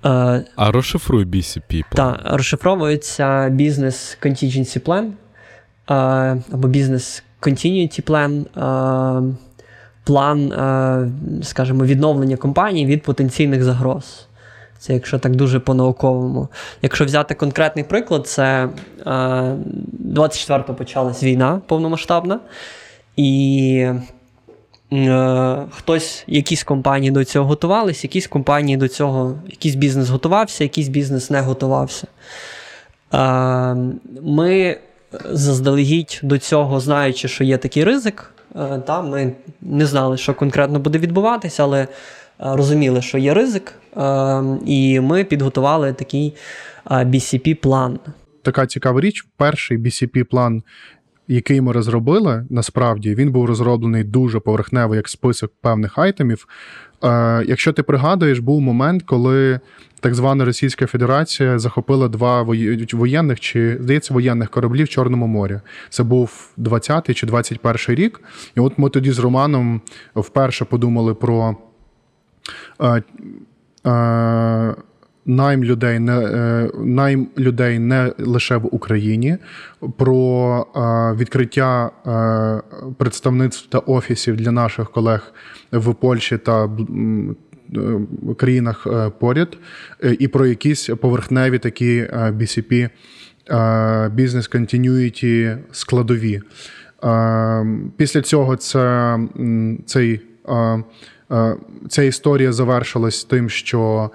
Е, 0.05 0.45
а 0.57 0.71
розшифруй 0.71 1.25
BCP. 1.25 1.83
Так, 1.95 2.21
розшифровується 2.25 3.49
бізнес 3.49 4.19
Contingency 4.23 4.81
Plan 4.81 5.07
е, 5.07 6.43
або 6.53 6.69
бізнес 6.69 7.23
Continuity 7.43 8.03
Plan. 8.03 9.35
План, 10.05 10.53
скажімо, 11.43 11.85
відновлення 11.85 12.37
компанії 12.37 12.87
від 12.87 13.03
потенційних 13.03 13.63
загроз. 13.63 14.27
Це 14.79 14.95
якщо 14.95 15.19
так 15.19 15.37
дуже 15.37 15.61
по-науковому. 15.61 16.49
Якщо 16.83 17.05
взяти 17.05 17.35
конкретний 17.35 17.85
приклад, 17.85 18.27
це 18.27 18.69
24-го 19.07 20.75
почалась 20.75 21.23
війна 21.23 21.61
повномасштабна, 21.67 22.41
і 23.21 23.87
е, 24.93 25.57
хтось, 25.71 26.25
якісь 26.27 26.65
компанії 26.65 27.11
до 27.11 27.25
цього 27.25 27.47
готувалися, 27.47 28.01
якісь 28.07 28.27
компанії 28.27 28.77
до 28.77 28.89
цього, 28.89 29.39
якийсь 29.49 29.75
бізнес 29.75 30.09
готувався, 30.09 30.65
якийсь 30.65 30.89
бізнес 30.89 31.31
не 31.31 31.41
готувався. 31.41 32.07
Е, 33.15 33.77
ми 34.23 34.79
заздалегідь 35.25 36.21
до 36.23 36.39
цього, 36.39 36.81
знаючи, 36.81 37.29
що 37.29 37.45
є 37.45 37.59
такий 37.59 37.85
ризик, 37.85 38.33
Е, 38.57 38.79
та, 38.79 39.03
Ми 39.03 39.33
не 39.61 39.87
знали, 39.87 40.17
що 40.17 40.35
конкретно 40.35 40.79
буде 40.79 40.99
відбуватися, 40.99 41.63
але 41.63 41.81
е, 41.83 41.89
розуміли, 42.39 43.03
що 43.03 43.19
є 43.19 43.35
ризик, 43.35 43.73
е, 43.97 44.43
і 44.67 45.01
ми 45.01 45.25
підготували 45.25 45.93
такий 45.93 46.35
BCP-план. 46.91 47.99
Така 48.43 48.67
цікава 48.67 49.01
річ. 49.01 49.27
Перший 49.37 49.79
BCP-план, 49.79 50.63
який 51.31 51.61
ми 51.61 51.73
розробили, 51.73 52.47
насправді 52.51 53.15
він 53.15 53.33
був 53.33 53.45
розроблений 53.45 54.05
дуже 54.05 54.41
поверхнево, 54.41 54.95
як 54.95 55.09
список 55.09 55.53
певних 55.61 55.99
айтемів. 55.99 56.47
Якщо 57.47 57.73
ти 57.73 57.83
пригадуєш, 57.83 58.39
був 58.39 58.61
момент, 58.61 59.03
коли 59.03 59.61
так 60.01 60.15
звана 60.15 60.45
Російська 60.45 60.87
Федерація 60.87 61.59
захопила 61.59 62.09
два 62.09 62.43
воєнних 62.93 63.41
чи 63.41 63.79
здається 63.81 64.15
воєнних 64.15 64.51
кораблів 64.51 64.87
в 64.87 64.89
Чорному 64.89 65.27
морі. 65.27 65.61
Це 65.89 66.03
був 66.03 66.51
20-й 66.59 67.15
чи 67.15 67.27
21-й 67.27 67.95
рік. 67.95 68.21
І 68.57 68.61
от 68.61 68.79
ми 68.79 68.91
тоді 68.91 69.13
з 69.13 69.19
Романом 69.19 69.81
вперше 70.15 70.65
подумали 70.65 71.15
про. 71.15 71.57
Е, 72.81 73.03
е, 73.87 74.75
Найм 75.27 75.65
людей 75.65 75.99
не 75.99 76.19
е, 76.19 76.71
найм 76.79 77.29
людей 77.39 77.79
не 77.79 78.13
лише 78.19 78.57
в 78.57 78.75
Україні, 78.75 79.39
про 79.97 80.67
відкриття 81.19 81.91
представництв 82.99 83.69
та 83.69 83.79
офісів 83.79 84.37
для 84.37 84.51
наших 84.51 84.91
колег 84.91 85.33
в 85.73 85.95
Польщі 85.95 86.39
та 86.39 86.69
Е, 87.77 88.35
країнах 88.35 88.87
е, 88.87 89.11
поряд, 89.19 89.59
е, 90.05 90.17
і 90.19 90.29
про 90.29 90.47
якісь 90.47 90.91
поверхневі 91.01 91.59
такі 91.59 92.07
BCP 92.13 92.91
бізнес 94.15 94.51
continuity 94.51 95.59
складові. 95.73 96.41
Після 97.97 98.23
цього 98.23 98.57
це, 98.57 99.19
цей. 99.87 100.21
Ця 101.89 102.03
історія 102.03 102.53
завершилась 102.53 103.25
тим, 103.25 103.51
що 103.51 104.11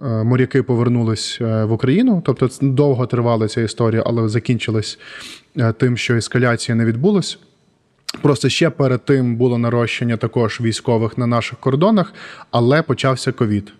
моряки 0.00 0.62
повернулись 0.62 1.40
в 1.40 1.72
Україну. 1.72 2.22
Тобто 2.26 2.48
довго 2.60 3.06
тривала 3.06 3.48
ця 3.48 3.60
історія, 3.60 4.02
але 4.06 4.28
закінчилась 4.28 4.98
тим, 5.78 5.96
що 5.96 6.16
ескаляція 6.16 6.74
не 6.76 6.84
відбулась. 6.84 7.38
Просто 8.22 8.48
ще 8.48 8.70
перед 8.70 9.04
тим 9.04 9.36
було 9.36 9.58
нарощення 9.58 10.16
також 10.16 10.60
військових 10.60 11.18
на 11.18 11.26
наших 11.26 11.58
кордонах, 11.58 12.14
але 12.50 12.82
почався 12.82 13.32
ковід. 13.32 13.72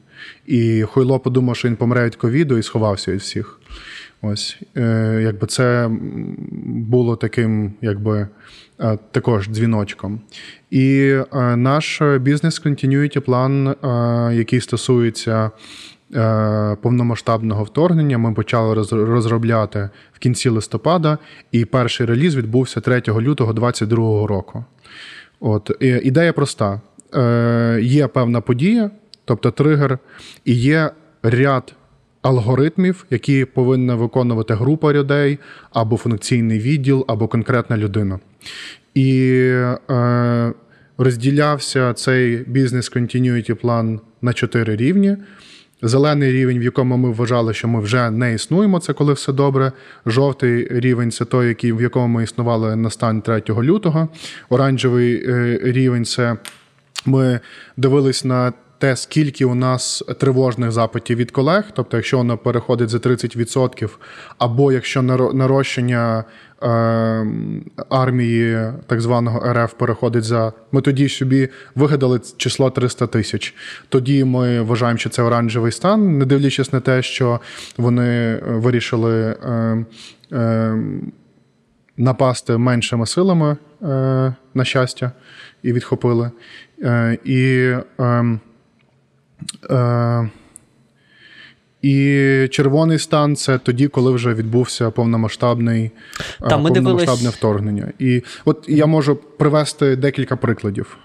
І 0.47 0.83
Хойло 0.83 1.19
подумав, 1.19 1.57
що 1.57 1.69
він 1.69 1.77
помре 1.77 2.05
від 2.05 2.17
ковіду 2.17 2.59
і 2.59 2.63
сховався 2.63 3.13
від 3.13 3.21
всіх. 3.21 3.61
Ось, 4.27 4.59
е, 4.77 5.21
якби 5.23 5.47
це 5.47 5.91
було 6.65 7.17
таким, 7.17 7.73
якби 7.83 8.29
е, 8.81 8.99
також 9.11 9.49
дзвіночком. 9.49 10.21
І 10.71 11.17
е, 11.35 11.57
наш 11.57 12.03
бізнес 12.21 12.63
continuity 12.63 13.21
план, 13.21 13.75
який 14.37 14.61
стосується 14.61 15.51
повномасштабного 16.83 17.65
вторгнення 17.65 18.19
ми 18.19 18.35
почали 18.35 18.75
розробляти 18.93 19.89
в 20.13 20.19
кінці 20.19 20.49
листопада, 20.49 21.19
і 21.53 21.65
перший 21.65 22.07
реліз 22.07 22.37
відбувся 22.37 22.81
3 22.81 22.97
лютого 23.09 23.53
2022 23.53 24.27
року. 24.27 24.65
От 25.41 25.71
Ідея 25.81 26.33
проста: 26.33 26.81
є 27.81 28.07
певна 28.07 28.41
подія, 28.41 28.91
тобто 29.25 29.51
тригер, 29.51 29.99
і 30.45 30.55
є 30.55 30.91
ряд 31.23 31.75
алгоритмів, 32.25 33.07
які 33.11 33.45
повинна 33.45 33.95
виконувати 33.95 34.55
група 34.55 34.93
людей, 34.93 35.39
або 35.73 35.97
функційний 35.97 36.59
відділ, 36.59 37.05
або 37.09 37.29
конкретна 37.29 37.77
людина. 37.77 38.19
І 38.95 39.29
е, 39.91 40.53
розділявся 40.99 41.93
цей 41.93 42.37
бізнес 42.37 42.93
continuity 42.93 43.55
план 43.55 44.01
на 44.23 44.33
чотири 44.33 44.77
рівні. 44.77 45.17
Зелений 45.83 46.33
рівень, 46.33 46.59
в 46.59 46.63
якому 46.63 46.97
ми 46.97 47.11
вважали, 47.11 47.55
що 47.55 47.69
ми 47.69 47.81
вже 47.81 48.11
не 48.11 48.35
існуємо, 48.35 48.81
це 48.81 48.93
коли 48.93 49.13
все 49.13 49.33
добре. 49.33 49.73
Жовтий 50.07 50.69
рівень 50.71 51.11
це 51.11 51.25
той, 51.25 51.49
який, 51.49 51.73
в 51.73 51.83
якому 51.83 52.09
ми 52.09 52.25
існували 52.25 52.77
на 52.77 52.91
стан 52.91 53.21
3 53.21 53.43
лютого. 53.49 54.09
Оранжевий 54.49 55.25
е, 55.29 55.61
рівень 55.63 56.05
це 56.05 56.37
ми 57.07 57.41
дивились 57.77 58.25
на 58.25 58.53
те, 58.85 58.97
скільки 58.97 59.45
у 59.45 59.55
нас 59.55 60.03
тривожних 60.19 60.73
запитів 60.73 61.19
від 61.19 61.31
колег, 61.31 61.65
тобто, 61.73 61.97
якщо 61.97 62.19
воно 62.19 62.39
переходить 62.39 62.89
за 62.89 62.99
30%, 62.99 63.91
або 64.39 64.73
якщо 64.73 65.03
нарощення 65.03 66.25
е, 66.63 66.67
армії 67.91 68.73
так 68.87 69.01
званого 69.01 69.53
РФ 69.53 69.73
переходить 69.73 70.25
за. 70.25 70.53
Ми 70.73 70.81
тоді 70.81 71.09
собі 71.09 71.49
вигадали 71.75 72.21
число 72.37 72.71
300 72.71 73.07
тисяч. 73.07 73.55
Тоді 73.89 74.25
ми 74.25 74.63
вважаємо, 74.63 74.99
що 74.99 75.11
це 75.11 75.23
оранжевий 75.23 75.73
стан, 75.73 76.19
не 76.19 76.25
дивлячись 76.25 76.73
на 76.73 76.81
те, 76.81 77.03
що 77.03 77.41
вони 77.77 78.41
вирішили. 78.47 79.37
Е, 79.45 79.85
е, 80.33 80.79
Напасти 81.97 82.57
меншими 82.57 83.07
силами, 83.07 83.57
е, 83.83 84.35
на 84.55 84.65
щастя, 84.65 85.13
і 85.63 85.73
відхопили. 85.73 86.31
Е, 86.83 87.19
і 87.25 87.73
Е, 89.71 90.31
І 91.83 92.49
червоний 92.51 92.99
стан 92.99 93.37
це 93.37 93.59
тоді, 93.59 93.89
коли 93.89 94.13
вже 94.13 94.35
відбувся 94.35 94.91
повномасштабний 94.91 95.85
е, 96.43 96.49
Та, 96.49 96.57
ми 96.59 96.71
повномасштабне 96.71 97.17
дивились... 97.17 97.37
вторгнення. 97.37 97.93
І 97.99 98.23
от 98.45 98.65
я 98.69 98.87
можу 98.87 99.17
привести 99.17 99.97
декілька 99.97 100.37
прикладів. 100.37 100.99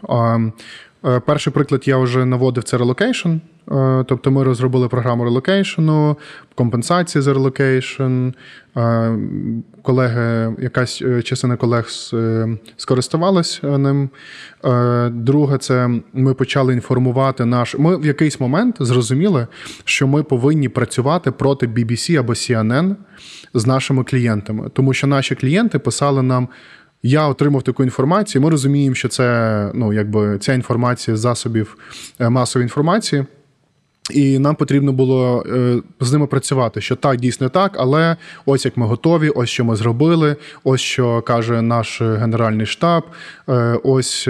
Е, 1.06 1.20
перший 1.20 1.54
приклад 1.54 1.88
я 1.88 1.98
вже 1.98 2.26
наводив 2.26 2.64
це 2.64 2.78
relocation. 2.78 3.30
Е, 3.30 4.06
тобто 4.08 4.32
ми 4.32 4.44
розробили 4.44 4.88
програму 4.88 5.24
relocation 5.24 6.02
у, 6.02 6.18
компенсації 6.56 7.22
за 7.22 7.34
relocation. 7.34 8.30
Е, 8.78 9.18
колеги, 9.82 10.56
якась 10.60 11.04
частина 11.24 11.56
колег 11.56 11.88
скористувалась 12.78 13.64
ним. 13.64 14.10
Друге, 15.10 15.58
це 15.58 15.90
ми 16.14 16.34
почали 16.34 16.74
інформувати 16.74 17.46
наш. 17.46 17.76
Ми 17.76 17.98
в 17.98 18.06
якийсь 18.06 18.40
момент 18.40 18.76
зрозуміли, 18.80 19.48
що 19.84 20.08
ми 20.08 20.24
повинні 20.24 20.70
працювати 20.70 21.32
проти 21.32 21.68
BBC 21.68 22.16
або 22.16 22.34
CNN 22.34 22.96
з 23.54 23.68
нашими 23.68 24.04
клієнтами, 24.04 24.70
тому 24.74 24.94
що 24.94 25.08
наші 25.08 25.36
клієнти 25.36 25.80
писали 25.80 26.22
нам 26.22 26.48
Я 27.04 27.28
отримав 27.28 27.64
таку 27.64 27.84
інформацію. 27.84 28.42
Ми 28.42 28.50
розуміємо, 28.50 28.96
що 28.96 29.08
це 29.08 29.72
ну, 29.74 29.94
якби 29.94 30.38
ця 30.38 30.54
інформація 30.54 31.18
з 31.18 31.20
засобів 31.20 31.78
е, 32.20 32.30
масової 32.30 32.66
інформації. 32.66 33.26
І 34.12 34.40
нам 34.40 34.56
потрібно 34.56 34.94
було 34.94 35.44
е, 35.46 35.82
з 36.00 36.12
ними 36.12 36.28
працювати, 36.28 36.82
що 36.82 36.96
так, 36.96 37.18
дійсно 37.18 37.50
так, 37.50 37.76
але 37.80 38.16
ось 38.46 38.66
як 38.66 38.78
ми 38.78 38.86
готові, 38.86 39.30
ось 39.30 39.50
що 39.50 39.66
ми 39.66 39.76
зробили, 39.76 40.36
ось 40.64 40.82
що 40.82 41.22
каже 41.22 41.62
наш 41.62 42.02
генеральний 42.02 42.66
штаб, 42.66 43.04
е, 43.50 43.80
ось 43.84 44.24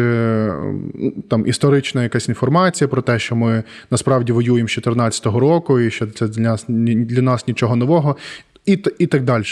там 1.30 1.48
історична 1.48 2.04
якась 2.04 2.30
інформація 2.30 2.88
про 2.88 3.02
те, 3.02 3.20
що 3.20 3.36
ми 3.36 3.64
насправді 3.92 4.32
воюємо 4.32 4.68
з 4.68 4.72
2014 4.72 5.26
року, 5.26 5.80
і 5.80 5.92
що 5.92 6.08
це 6.08 6.28
для 6.28 6.42
нас 6.42 6.66
для 6.68 7.22
нас 7.22 7.48
нічого 7.48 7.76
нового 7.76 8.16
і 8.65 8.84
і 9.00 9.08
так 9.08 9.24
далі. 9.24 9.43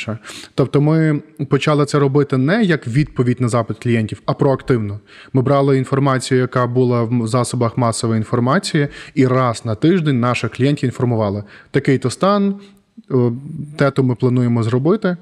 Тобто, 0.56 0.82
ми 0.82 1.22
почали 1.50 1.86
це 1.86 2.00
робити 2.00 2.38
не 2.38 2.63
як 2.63 2.88
відповідь 2.88 3.41
на 3.41 3.50
запит 3.50 3.78
клієнтів, 3.80 4.22
а 4.26 4.34
проактивно. 4.34 5.00
Ми 5.34 5.41
брали 5.41 5.78
інформацію, 5.78 6.39
яка 6.39 6.67
була 6.67 7.04
в 7.04 7.28
засобах 7.28 7.78
масової 7.78 8.17
інформації, 8.17 8.88
і 9.15 9.28
раз 9.28 9.65
на 9.65 9.76
тиждень 9.76 10.20
наших 10.20 10.52
клієнтів 10.52 10.88
інформували. 10.88 11.43
Такий 11.72 11.98
то 11.98 12.10
стан, 12.10 12.56
те 13.78 13.91
то 13.91 14.04
ми 14.04 14.15
плануємо 14.15 14.63
зробити. 14.63 15.17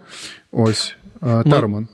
Ось 0.52 0.96
е, 1.24 1.44
та, 1.44 1.62
Роман. 1.62 1.88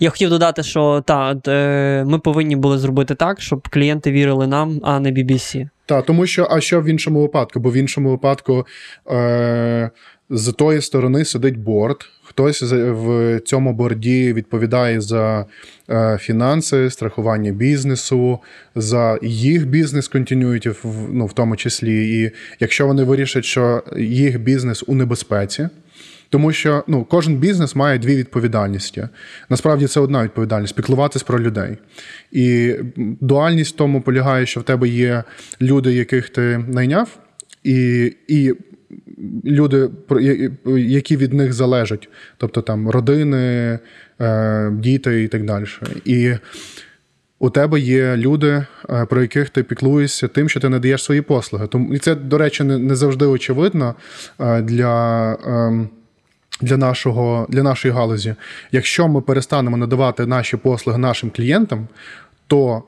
Я 0.00 0.10
хотів 0.10 0.30
додати, 0.30 0.62
що 0.62 1.02
та, 1.06 1.36
е, 1.48 2.04
ми 2.04 2.18
повинні 2.18 2.56
були 2.56 2.78
зробити 2.78 3.14
так, 3.14 3.40
щоб 3.40 3.68
клієнти 3.68 4.12
вірили 4.12 4.46
нам, 4.46 4.80
а 4.82 5.00
не 5.00 5.12
BBC. 5.12 5.68
Так, 5.86 6.06
тому 6.06 6.26
що, 6.26 6.48
а 6.50 6.60
що 6.60 6.80
в 6.80 6.84
іншому 6.84 7.20
випадку? 7.20 7.60
Бо 7.60 7.70
в 7.70 7.74
іншому 7.74 8.10
випадку 8.10 8.66
е, 9.10 9.90
з 10.30 10.52
тої 10.52 10.82
сторони 10.82 11.24
сидить 11.24 11.58
борт. 11.58 12.08
Хтось 12.22 12.62
в 12.72 13.40
цьому 13.40 13.72
борді 13.72 14.32
відповідає 14.32 15.00
за 15.00 15.46
е, 15.90 16.18
фінанси, 16.20 16.90
страхування 16.90 17.52
бізнесу, 17.52 18.38
за 18.74 19.18
їх 19.22 19.66
бізнес 19.66 20.08
континюїті, 20.08 20.70
ну, 21.12 21.26
в 21.26 21.32
тому 21.32 21.56
числі. 21.56 22.20
І 22.22 22.30
якщо 22.60 22.86
вони 22.86 23.02
вирішать, 23.04 23.44
що 23.44 23.82
їх 23.96 24.40
бізнес 24.40 24.84
у 24.86 24.94
небезпеці. 24.94 25.68
Тому 26.30 26.52
що 26.52 26.84
ну, 26.86 27.04
кожен 27.04 27.36
бізнес 27.36 27.76
має 27.76 27.98
дві 27.98 28.16
відповідальності. 28.16 29.08
Насправді 29.48 29.86
це 29.86 30.00
одна 30.00 30.24
відповідальність 30.24 30.74
піклуватись 30.74 31.22
про 31.22 31.40
людей. 31.40 31.76
І 32.32 32.74
дуальність 33.20 33.74
в 33.74 33.78
тому 33.78 34.00
полягає, 34.00 34.46
що 34.46 34.60
в 34.60 34.62
тебе 34.62 34.88
є 34.88 35.24
люди, 35.60 35.92
яких 35.92 36.28
ти 36.28 36.64
найняв, 36.68 37.18
і 37.64 38.12
і 38.28 38.54
люди, 39.44 39.90
які 40.76 41.16
від 41.16 41.32
них 41.32 41.52
залежать, 41.52 42.08
тобто 42.36 42.62
там 42.62 42.90
родини, 42.90 43.78
е, 44.20 44.70
діти 44.70 45.22
і 45.22 45.28
так 45.28 45.44
далі. 45.44 45.64
І 46.04 46.34
у 47.38 47.50
тебе 47.50 47.80
є 47.80 48.16
люди, 48.16 48.66
е, 48.90 49.06
про 49.06 49.22
яких 49.22 49.50
ти 49.50 49.62
піклуєшся 49.62 50.28
тим, 50.28 50.48
що 50.48 50.60
ти 50.60 50.68
надаєш 50.68 51.04
свої 51.04 51.20
послуги. 51.20 51.68
І 51.92 51.98
це, 51.98 52.14
до 52.14 52.38
речі, 52.38 52.64
не 52.64 52.96
завжди 52.96 53.24
очевидно 53.24 53.94
е, 54.40 54.62
для. 54.62 55.32
Ем, 55.46 55.88
для 56.60 56.76
нашого, 56.76 57.46
для 57.48 57.62
нашої 57.62 57.94
галузі, 57.94 58.34
якщо 58.72 59.08
ми 59.08 59.20
перестанемо 59.20 59.76
надавати 59.76 60.26
наші 60.26 60.56
послуги 60.56 60.98
нашим 60.98 61.30
клієнтам, 61.30 61.88
то 62.46 62.82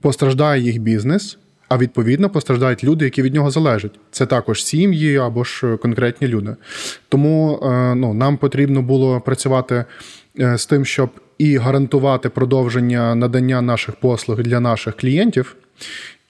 постраждає 0.00 0.62
їх 0.62 0.78
бізнес, 0.78 1.38
а 1.68 1.78
відповідно 1.78 2.30
постраждають 2.30 2.84
люди, 2.84 3.04
які 3.04 3.22
від 3.22 3.34
нього 3.34 3.50
залежать. 3.50 3.98
Це 4.10 4.26
також 4.26 4.64
сім'ї 4.64 5.16
або 5.16 5.44
ж 5.44 5.76
конкретні 5.76 6.28
люди. 6.28 6.56
Тому 7.08 7.60
е, 7.62 7.94
ну, 7.94 8.14
нам 8.14 8.36
потрібно 8.36 8.82
було 8.82 9.20
працювати 9.20 9.84
е, 10.40 10.58
з 10.58 10.66
тим, 10.66 10.84
щоб 10.84 11.10
і 11.38 11.56
гарантувати 11.56 12.28
продовження 12.28 13.14
надання 13.14 13.62
наших 13.62 13.94
послуг 13.96 14.42
для 14.42 14.60
наших 14.60 14.96
клієнтів, 14.96 15.56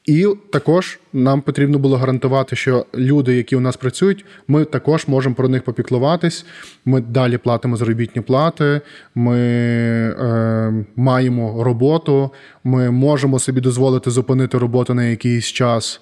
і 0.06 0.26
також 0.50 0.98
нам 1.12 1.40
потрібно 1.40 1.78
було 1.78 1.96
гарантувати, 1.96 2.56
що 2.56 2.86
люди, 2.94 3.36
які 3.36 3.56
у 3.56 3.60
нас 3.60 3.76
працюють, 3.76 4.24
ми 4.48 4.64
також 4.64 5.08
можемо 5.08 5.34
про 5.34 5.48
них 5.48 5.62
попіклуватись. 5.62 6.46
Ми 6.84 7.00
далі 7.00 7.38
платимо 7.38 7.76
заробітні 7.76 8.22
плати, 8.22 8.80
ми 9.14 9.38
е, 9.38 10.84
маємо 10.96 11.64
роботу, 11.64 12.30
ми 12.64 12.90
можемо 12.90 13.38
собі 13.38 13.60
дозволити 13.60 14.10
зупинити 14.10 14.58
роботу 14.58 14.94
на 14.94 15.04
якийсь 15.04 15.46
час, 15.46 16.00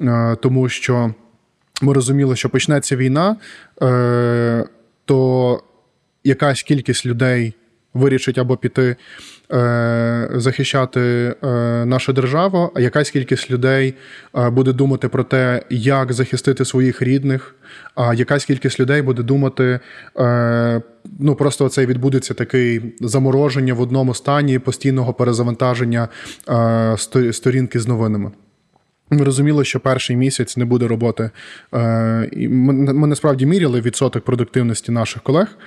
е, 0.00 0.36
тому 0.42 0.68
що 0.68 1.14
ми 1.82 1.92
розуміли, 1.92 2.36
що 2.36 2.48
почнеться 2.48 2.96
війна, 2.96 3.36
е, 3.82 4.64
то 5.04 5.60
якась 6.24 6.62
кількість 6.62 7.06
людей 7.06 7.54
вирішить 7.96 8.38
або 8.38 8.56
піти 8.56 8.96
е, 9.52 10.28
захищати 10.34 11.00
е, 11.00 11.46
нашу 11.84 12.12
державу, 12.12 12.70
а 12.74 12.80
якась 12.80 13.10
кількість 13.10 13.50
людей 13.50 13.94
е, 14.36 14.50
буде 14.50 14.72
думати 14.72 15.08
про 15.08 15.24
те, 15.24 15.62
як 15.70 16.12
захистити 16.12 16.64
своїх 16.64 17.02
рідних, 17.02 17.54
а 17.94 18.14
якась 18.14 18.44
кількість 18.44 18.80
людей 18.80 19.02
буде 19.02 19.22
думати. 19.22 19.80
Е, 20.18 20.82
Ну, 21.18 21.34
просто 21.34 21.68
це 21.68 21.86
відбудеться 21.86 22.34
такий 22.34 22.94
замороження 23.00 23.74
в 23.74 23.80
одному 23.80 24.14
стані 24.14 24.58
постійного 24.58 25.14
перезавантаження 25.14 26.08
е, 26.48 26.96
сторінки 27.32 27.80
з 27.80 27.86
новинами. 27.86 28.30
Ми 29.10 29.24
розуміли, 29.24 29.64
що 29.64 29.80
перший 29.80 30.16
місяць 30.16 30.56
не 30.56 30.64
буде 30.64 30.88
роботи. 30.88 31.30
Е, 31.74 32.30
ми, 32.48 32.72
ми 32.72 33.06
насправді 33.06 33.46
міряли 33.46 33.80
відсоток 33.80 34.24
продуктивності 34.24 34.92
наших 34.92 35.22
колег, 35.22 35.58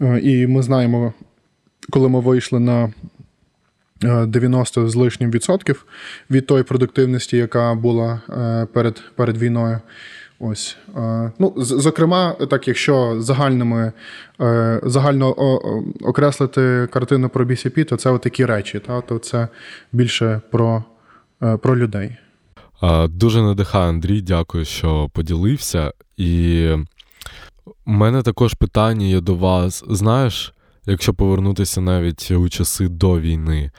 е, 0.00 0.20
і 0.22 0.46
ми 0.46 0.62
знаємо, 0.62 1.12
коли 1.90 2.08
ми 2.08 2.20
вийшли 2.20 2.60
на 2.60 2.92
90 4.00 4.80
е, 4.84 4.88
з 4.88 4.94
лишнім 4.94 5.30
відсотків 5.30 5.86
від 6.30 6.46
тої 6.46 6.62
продуктивності, 6.62 7.36
яка 7.36 7.74
була 7.74 8.20
е, 8.30 8.66
перед 8.72 9.02
перед 9.16 9.38
війною. 9.38 9.80
Ось. 10.38 10.76
Е, 10.96 11.32
ну, 11.38 11.52
Зокрема, 11.56 12.32
так, 12.50 12.68
якщо 12.68 13.16
загальними, 13.20 13.92
загально 14.82 15.30
окреслити 16.02 16.88
картину 16.92 17.28
про 17.28 17.44
BCP, 17.44 17.84
то 17.84 17.96
це 17.96 18.18
такі 18.18 18.44
речі, 18.44 18.78
та? 18.78 19.00
то 19.00 19.18
це 19.18 19.48
більше 19.92 20.40
про, 20.50 20.84
про 21.62 21.76
людей. 21.76 22.16
Дуже 23.08 23.42
надихає 23.42 23.88
Андрій, 23.88 24.20
дякую, 24.20 24.64
що 24.64 25.10
поділився. 25.12 25.92
І 26.16 26.68
в 27.86 27.90
мене 27.90 28.22
також 28.22 28.54
питання 28.54 29.06
є 29.06 29.20
до 29.20 29.34
вас. 29.34 29.84
Знаєш, 29.88 30.54
якщо 30.86 31.14
повернутися 31.14 31.80
навіть 31.80 32.30
у 32.30 32.48
часи 32.48 32.88
до 32.88 33.20
війни. 33.20 33.70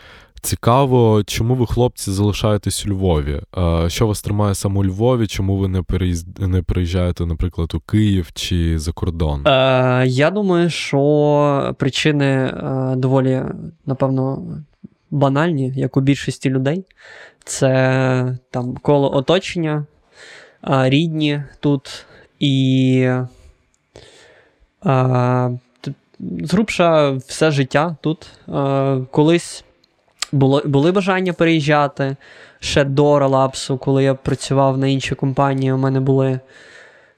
Цікаво, 0.41 1.23
чому 1.25 1.55
ви, 1.55 1.67
хлопці, 1.67 2.11
залишаєтесь 2.11 2.85
у 2.85 2.89
Львові? 2.89 3.41
Що 3.87 4.07
вас 4.07 4.21
тримає 4.21 4.55
саме 4.55 4.79
у 4.79 4.85
Львові? 4.85 5.27
Чому 5.27 5.57
ви 5.57 5.67
не 5.67 5.81
переїзд... 5.81 6.39
не 6.39 6.61
приїжджаєте, 6.61 7.25
наприклад, 7.25 7.73
у 7.73 7.79
Київ 7.79 8.31
чи 8.33 8.79
за 8.79 8.91
кордон? 8.91 9.47
Е, 9.47 10.03
Я 10.07 10.31
думаю, 10.31 10.69
що 10.69 11.75
причини 11.77 12.25
е, 12.25 12.93
доволі, 12.97 13.41
напевно, 13.85 14.43
банальні, 15.11 15.73
як 15.75 15.97
у 15.97 16.01
більшості 16.01 16.49
людей. 16.49 16.85
Це 17.43 18.37
там 18.51 18.77
коло 18.77 19.15
оточення, 19.15 19.85
рідні 20.63 21.43
тут 21.59 22.05
і. 22.39 23.09
Е, 24.85 25.59
зрубша 26.19 27.11
все 27.11 27.51
життя 27.51 27.95
тут. 28.01 28.27
Е, 28.49 28.97
колись 29.11 29.63
було, 30.31 30.61
були 30.65 30.91
бажання 30.91 31.33
переїжджати 31.33 32.15
ще 32.59 32.83
до 32.83 33.19
релапсу, 33.19 33.77
коли 33.77 34.03
я 34.03 34.13
працював 34.13 34.77
на 34.77 34.87
іншій 34.87 35.15
компанії, 35.15 35.71
у 35.71 35.77
мене 35.77 35.99
були 35.99 36.39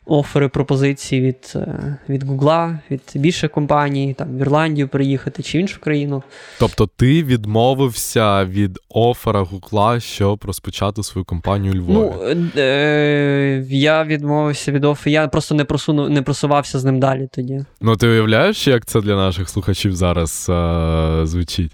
офери, 0.07 0.47
пропозиції 0.47 1.21
від 1.21 1.53
е, 1.55 1.97
від 2.09 2.23
Гугла, 2.23 2.79
від 2.91 3.01
більших 3.15 3.51
компаній, 3.51 4.13
там 4.17 4.37
в 4.37 4.41
Ірландію 4.41 4.87
приїхати 4.87 5.43
чи 5.43 5.57
в 5.57 5.61
іншу 5.61 5.79
країну. 5.79 6.23
Тобто 6.59 6.89
ти 6.95 7.23
відмовився 7.23 8.45
від 8.45 8.79
офера 8.89 9.41
Гугла, 9.41 9.99
щоб 9.99 10.43
розпочати 10.45 11.03
свою 11.03 11.25
компанію 11.25 11.73
у 11.73 11.75
Львові? 11.75 12.11
Ну, 12.25 12.51
е- 12.61 13.65
Я 13.69 14.03
відмовився 14.03 14.71
від 14.71 14.85
оферу, 14.85 15.11
я 15.11 15.27
просто 15.27 15.55
не 15.55 15.65
просунув, 15.65 16.09
не 16.09 16.21
просувався 16.21 16.79
з 16.79 16.85
ним 16.85 16.99
далі 16.99 17.27
тоді. 17.31 17.65
Ну, 17.81 17.95
ти 17.95 18.07
уявляєш, 18.07 18.67
як 18.67 18.85
це 18.85 19.01
для 19.01 19.15
наших 19.15 19.49
слухачів 19.49 19.95
зараз 19.95 20.47
е- 20.49 21.25
звучить? 21.25 21.71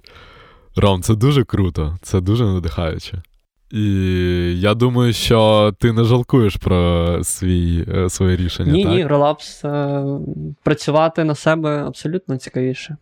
Ром, 0.75 1.01
це 1.01 1.15
дуже 1.15 1.43
круто, 1.43 1.97
це 2.01 2.21
дуже 2.21 2.43
надихаюче. 2.45 3.21
І 3.73 4.59
я 4.59 4.73
думаю, 4.73 5.13
що 5.13 5.73
ти 5.79 5.93
не 5.93 6.03
жалкуєш 6.03 6.55
про 6.55 7.19
свій, 7.23 7.85
е, 7.95 8.09
своє 8.09 8.35
рішення. 8.35 8.71
Ні, 8.71 8.83
так? 8.83 8.93
ні, 8.93 9.07
релапс 9.07 9.65
е, 9.65 10.03
працювати 10.63 11.23
на 11.23 11.35
себе 11.35 11.83
абсолютно 11.87 12.37
цікавіше. 12.37 12.97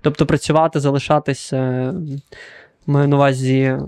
Тобто 0.00 0.26
працювати, 0.26 0.80
залишатися, 0.80 1.56
е, 1.56 1.94
маю 2.86 3.08
на 3.08 3.16
увазі, 3.16 3.78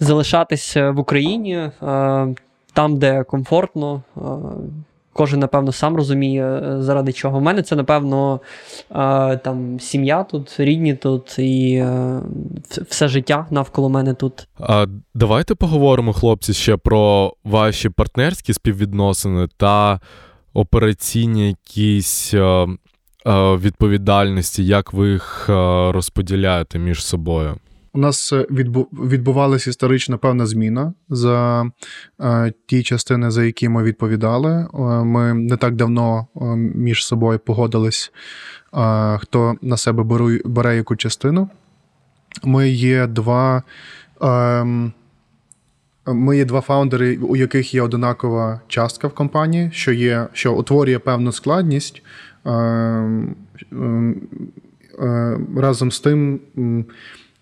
залишатися 0.00 0.90
в 0.90 0.98
Україні 0.98 1.70
там, 2.72 2.98
де 2.98 3.24
комфортно, 3.24 4.02
кожен, 5.12 5.40
напевно, 5.40 5.72
сам 5.72 5.96
розуміє, 5.96 6.44
е, 6.44 6.82
заради 6.82 7.12
чого. 7.12 7.38
У 7.38 7.40
мене 7.40 7.62
це, 7.62 7.76
напевно, 7.76 8.40
там 9.44 9.80
сім'я 9.80 10.24
тут, 10.24 10.54
рідні 10.58 10.94
тут 10.94 11.38
і 11.38 11.84
все 12.88 13.08
життя 13.08 13.46
навколо 13.50 13.88
мене 13.88 14.14
тут. 14.14 14.48
А 14.60 14.86
Давайте 15.14 15.54
поговоримо, 15.54 16.12
хлопці, 16.12 16.54
ще 16.54 16.76
про 16.76 17.32
ваші 17.44 17.88
партнерські 17.88 18.52
співвідносини 18.52 19.48
та 19.56 20.00
операційні 20.54 21.48
якісь 21.48 22.34
відповідальності, 23.26 24.64
як 24.64 24.92
ви 24.92 25.10
їх 25.10 25.44
розподіляєте 25.92 26.78
між 26.78 27.04
собою. 27.04 27.56
У 27.92 27.98
нас 27.98 28.32
е, 28.32 28.46
відбувалася 28.92 29.70
історична 29.70 30.16
певна 30.16 30.46
зміна 30.46 30.92
за 31.08 31.64
е, 32.20 32.52
ті 32.66 32.82
частини, 32.82 33.30
за 33.30 33.44
які 33.44 33.68
ми 33.68 33.82
відповідали. 33.82 34.50
Е, 34.74 34.78
ми 35.04 35.34
не 35.34 35.56
так 35.56 35.74
давно 35.74 36.26
між 36.74 37.06
собою 37.06 37.38
погодились, 37.38 38.12
хто 39.18 39.54
на 39.62 39.76
себе 39.76 40.02
беру, 40.02 40.30
бере 40.44 40.76
яку 40.76 40.96
частину. 40.96 41.48
Ми 42.44 42.68
є 42.68 43.06
два. 43.06 43.62
Ем, 44.20 44.92
ми 46.06 46.36
є 46.36 46.44
два 46.44 46.60
фаундери, 46.60 47.16
у 47.16 47.36
яких 47.36 47.74
є 47.74 47.82
одинакова 47.82 48.60
частка 48.68 49.08
в 49.08 49.14
компанії, 49.14 49.70
що 49.72 49.92
є, 49.92 50.26
що 50.32 50.54
утворює 50.54 50.98
певну 50.98 51.32
складність. 51.32 52.02
Ем, 52.44 53.36
ем, 53.72 54.16
разом 55.56 55.92
з 55.92 56.00
тим, 56.00 56.40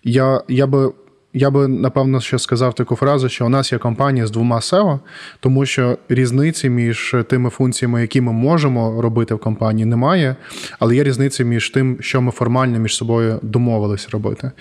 я 0.03 0.41
я 0.47 0.67
би 0.67 0.91
я 1.33 1.49
би 1.49 1.67
напевно 1.67 2.21
ще 2.21 2.39
сказав 2.39 2.73
таку 2.73 2.95
фразу, 2.95 3.29
що 3.29 3.45
у 3.45 3.49
нас 3.49 3.71
є 3.71 3.77
компанія 3.77 4.27
з 4.27 4.31
двома 4.31 4.59
SEO, 4.59 4.99
тому 5.39 5.65
що 5.65 5.97
різниці 6.09 6.69
між 6.69 7.15
тими 7.29 7.49
функціями, 7.49 8.01
які 8.01 8.21
ми 8.21 8.31
можемо 8.31 9.01
робити 9.01 9.35
в 9.35 9.39
компанії, 9.39 9.85
немає, 9.85 10.35
але 10.79 10.95
є 10.95 11.03
різниця 11.03 11.43
між 11.43 11.69
тим, 11.69 11.97
що 11.99 12.21
ми 12.21 12.31
формально 12.31 12.79
між 12.79 12.95
собою 12.95 13.39
домовились 13.41 14.09
робити. 14.09 14.51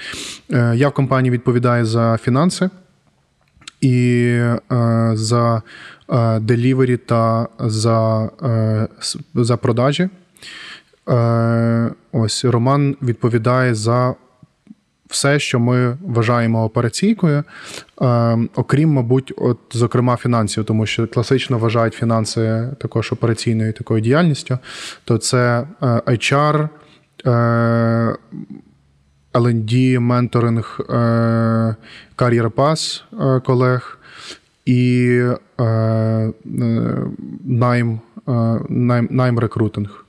Е, 0.53 0.73
я 0.77 0.89
в 0.89 0.93
компанії 0.93 1.33
відповідаю 1.33 1.85
за 1.85 2.19
фінанси 2.23 2.71
і 3.81 4.25
е, 4.73 5.11
за 5.15 5.63
делівері 6.41 6.97
та 6.97 7.49
за, 7.59 8.31
е, 8.43 8.89
за 9.35 9.57
продажі. 9.57 10.09
Ось 12.13 12.45
Роман 12.45 12.97
відповідає 13.03 13.75
за 13.75 14.15
все, 15.09 15.39
що 15.39 15.61
ми 15.61 15.97
вважаємо 16.03 16.65
операційкою, 16.65 17.45
е, 18.03 18.39
окрім, 18.55 18.91
мабуть, 18.91 19.33
от, 19.37 19.59
зокрема, 19.73 20.17
фінансів, 20.17 20.65
тому 20.65 20.87
що 20.87 21.07
класично 21.07 21.59
вважають 21.59 21.95
фінанси 21.95 22.69
також 22.81 23.13
операційною 23.13 23.73
такою 23.73 24.01
діяльністю, 24.01 24.59
то 25.05 25.19
це 25.19 25.67
е, 25.83 25.87
HR, 26.07 26.69
е, 27.27 28.17
LD, 29.33 29.99
менторинг, 29.99 30.81
кар'єр 32.17 32.51
пас 32.51 33.05
колег 33.45 33.99
і 34.67 35.23
найм, 37.45 38.01
найм, 38.69 39.09
найм 39.11 39.39
рекрутинг. 39.39 40.08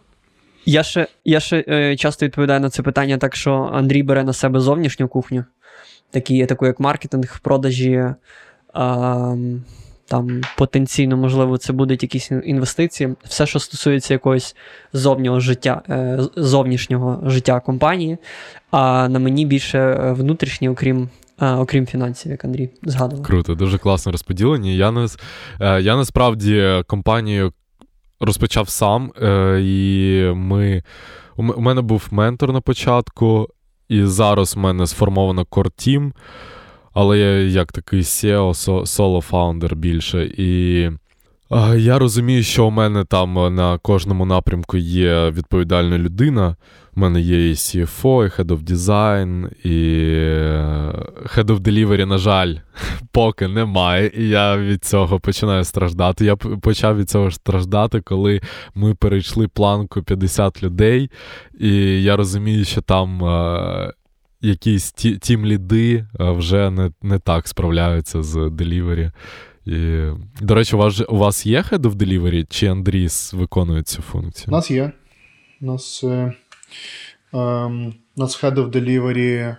Я 0.70 0.84
ще 0.84 1.08
я 1.26 1.40
ще 1.40 1.66
е, 1.68 1.96
часто 1.96 2.26
відповідаю 2.26 2.60
на 2.60 2.70
це 2.70 2.84
питання, 2.84 3.18
так 3.18 3.36
що 3.36 3.70
Андрій 3.74 4.04
бере 4.04 4.24
на 4.24 4.34
себе 4.34 4.60
зовнішню 4.60 5.08
кухню, 5.08 5.46
такі, 6.12 6.46
таку 6.46 6.66
як 6.66 6.80
маркетинг, 6.80 7.40
продажі. 7.42 7.94
Е, 7.94 8.16
там 10.06 10.42
потенційно, 10.58 11.18
можливо, 11.18 11.58
це 11.58 11.74
будуть 11.74 12.04
якісь 12.04 12.32
інвестиції. 12.32 13.16
Все, 13.24 13.46
що 13.46 13.60
стосується 13.60 14.14
якогось 14.14 14.56
зовнього 14.94 15.40
життя, 15.40 15.82
е, 15.90 16.20
зовнішнього 16.36 17.30
життя 17.30 17.60
компанії, 17.60 18.18
а 18.72 19.10
на 19.10 19.20
мені 19.20 19.46
більше 19.46 19.96
внутрішнє, 20.18 20.70
окрім. 20.70 21.10
Окрім 21.42 21.86
фінансів, 21.86 22.32
як 22.32 22.46
Андрій 22.46 22.70
згадував. 22.84 23.26
Круто, 23.26 23.56
дуже 23.56 23.78
класно 23.78 24.12
розподілені. 24.12 24.76
Я 24.76 25.08
е, 25.62 25.82
я 25.82 25.96
насправді 25.96 26.84
компанію 26.88 27.54
розпочав 28.20 28.70
сам, 28.70 29.12
е, 29.22 29.60
і 29.64 30.24
ми. 30.36 30.84
У 31.36 31.62
мене 31.62 31.82
був 31.82 32.08
ментор 32.12 32.54
на 32.54 32.62
початку, 32.62 33.50
і 33.90 34.04
зараз 34.04 34.58
у 34.58 34.60
мене 34.60 34.88
сформовано 34.88 35.46
team, 35.70 36.12
але 36.94 37.18
я 37.18 37.40
як 37.40 37.72
такий 37.72 38.02
SEO, 38.02 38.54
соло-фаундер 38.86 39.76
більше. 39.76 40.26
І 40.38 40.92
я 41.78 42.00
розумію, 42.00 42.44
що 42.44 42.66
у 42.66 42.72
мене 42.72 43.06
там 43.06 43.56
на 43.56 43.78
кожному 43.78 44.26
напрямку 44.26 44.78
є 44.78 45.30
відповідальна 45.30 45.98
людина. 45.98 46.56
У 46.96 47.00
мене 47.00 47.22
є 47.22 47.50
і 47.50 47.54
CFO, 47.54 48.26
і 48.26 48.30
Head 48.30 48.46
of 48.46 48.64
Design, 48.64 49.50
і 49.64 50.04
е, 50.16 50.94
Head 51.36 51.46
of 51.46 51.60
Delivery, 51.60 52.06
на 52.06 52.18
жаль, 52.18 52.56
поки 53.12 53.48
немає. 53.48 54.12
І 54.18 54.30
я 54.30 54.58
від 54.58 54.86
цього 54.86 55.20
починаю 55.20 55.64
страждати. 55.64 56.26
Я 56.26 56.36
почав 56.36 56.98
від 56.98 57.10
цього 57.10 57.32
страждати, 57.32 58.02
коли 58.02 58.42
ми 58.76 58.96
перейшли 58.96 59.48
планку 59.48 60.04
50 60.04 60.64
людей, 60.64 61.12
і 61.60 62.04
я 62.04 62.16
розумію, 62.16 62.66
що 62.66 62.82
там. 62.82 63.24
Е, 63.26 63.94
якісь 64.42 64.92
ті, 64.92 65.18
тім 65.18 65.46
ліди 65.46 66.06
е, 66.20 66.32
вже 66.32 66.70
не 66.70 66.92
не 67.02 67.20
так 67.20 67.48
справляються 67.48 68.24
з 68.24 68.50
делівері. 68.50 69.12
І, 69.70 70.10
До 70.42 70.56
речі, 70.56 70.76
у 70.76 70.80
вас 70.80 71.02
у 71.10 71.18
вас 71.18 71.46
є 71.46 71.62
Head 71.62 71.80
of 71.80 71.96
Delivery, 71.96 72.46
чи 72.50 72.68
Андріс 72.68 73.34
виконує 73.34 73.84
цю 73.84 74.02
функцію? 74.02 74.46
У 74.48 74.52
нас 74.52 74.72
є. 74.72 74.92
У 75.62 75.66
нас 75.66 76.04
е, 76.04 76.08
е, 76.08 76.34
нас 78.18 78.44
Head 78.44 78.56
of 78.56 78.70
Delivery. 78.70 79.56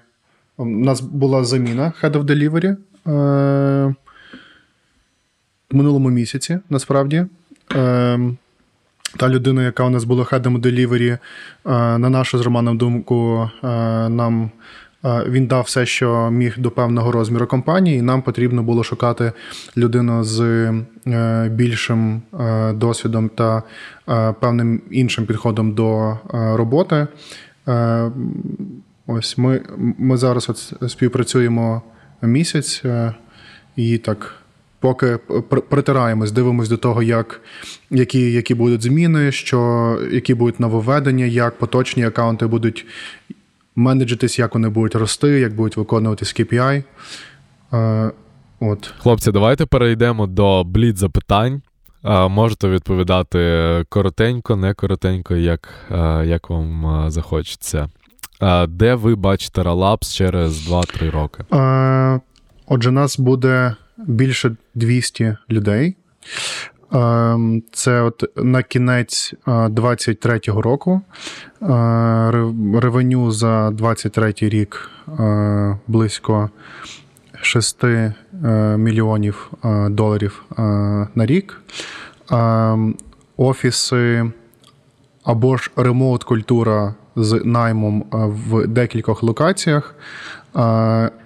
У 0.56 0.64
нас 0.64 1.00
була 1.00 1.44
заміна 1.44 1.92
Head 2.02 2.12
of 2.12 2.24
Delivery 2.24 2.76
е, 3.06 3.94
в 5.70 5.76
минулому 5.76 6.10
місяці, 6.10 6.58
насправді. 6.70 7.26
Е, 7.74 8.20
та 9.16 9.28
людина, 9.28 9.62
яка 9.62 9.84
у 9.84 9.90
нас 9.90 10.04
була 10.04 10.24
хедом 10.24 10.58
Delivery, 10.58 11.10
е, 11.12 11.18
на 11.98 12.10
нашу 12.10 12.38
з 12.38 12.40
Романом 12.40 12.78
думку, 12.78 13.50
е, 13.64 13.66
нам 14.08 14.50
він 15.04 15.46
дав 15.46 15.62
все, 15.62 15.86
що 15.86 16.30
міг 16.30 16.58
до 16.58 16.70
певного 16.70 17.12
розміру 17.12 17.46
компанії, 17.46 17.98
і 17.98 18.02
нам 18.02 18.22
потрібно 18.22 18.62
було 18.62 18.84
шукати 18.84 19.32
людину 19.76 20.24
з 20.24 20.40
е, 21.06 21.48
більшим 21.48 22.22
е, 22.40 22.72
досвідом 22.72 23.28
та 23.28 23.62
е, 24.08 24.34
певним 24.40 24.82
іншим 24.90 25.26
підходом 25.26 25.72
до 25.74 26.18
роботи. 26.32 27.06
Ось 29.06 29.38
ми 29.38 29.62
ми 29.98 30.16
зараз 30.16 30.50
от 30.50 30.90
співпрацюємо 30.90 31.82
місяць 32.22 32.84
і 33.76 33.98
так. 33.98 34.34
Поки 34.82 35.18
притираємось, 35.68 36.32
дивимось 36.32 36.68
до 36.68 36.76
того, 36.76 37.02
як, 37.02 37.40
які 37.90 38.32
які 38.32 38.54
будуть 38.54 38.82
зміни, 38.82 39.32
що, 39.32 39.98
які 40.12 40.34
будуть 40.34 40.60
нововведення, 40.60 41.24
як 41.24 41.58
поточні 41.58 42.04
аккаунти 42.04 42.46
будуть 42.46 42.86
менеджитись, 43.80 44.38
як 44.38 44.54
вони 44.54 44.68
будуть 44.68 44.94
рости, 44.94 45.28
як 45.28 45.54
будуть 45.54 45.76
виконуватись 45.76 46.34
KPI. 46.34 46.82
Е, 47.72 48.10
от. 48.60 48.94
Хлопці, 48.98 49.32
давайте 49.32 49.66
перейдемо 49.66 50.26
до 50.26 50.64
блід 50.64 50.98
запитань. 50.98 51.62
Е, 52.04 52.28
можете 52.28 52.68
відповідати 52.68 53.84
коротенько, 53.88 54.56
не 54.56 54.74
коротенько, 54.74 55.36
як 55.36 55.68
е, 55.90 56.26
як 56.26 56.50
вам 56.50 57.04
захочеться. 57.10 57.88
Де 58.68 58.94
ви 58.94 59.14
бачите 59.14 59.62
Ралапс 59.62 60.14
через 60.14 60.68
2-3 60.68 61.10
роки? 61.10 61.44
Отже, 62.66 62.90
нас 62.90 63.18
буде 63.18 63.76
більше 63.96 64.56
200 64.74 65.36
людей. 65.50 65.96
Ем, 66.92 67.62
це 67.72 68.02
от 68.02 68.24
на 68.36 68.62
кінець 68.62 69.34
23-го 69.46 70.62
року. 70.62 71.00
Е, 71.62 71.66
ревеню 72.80 73.30
за 73.30 73.68
23-й 73.68 74.48
рік 74.48 74.90
е, 75.20 75.78
близько 75.86 76.50
6 77.42 77.84
е, 77.84 78.14
мільйонів 78.76 79.50
доларів 79.88 80.44
на 81.14 81.26
рік. 81.26 81.60
Ем, 82.30 82.94
офіси 83.36 84.30
або 85.24 85.56
ж 85.56 85.70
ремоут 85.76 86.24
культура 86.24 86.94
з 87.16 87.40
наймом 87.44 88.04
в 88.12 88.66
декількох 88.66 89.22
локаціях, 89.22 89.94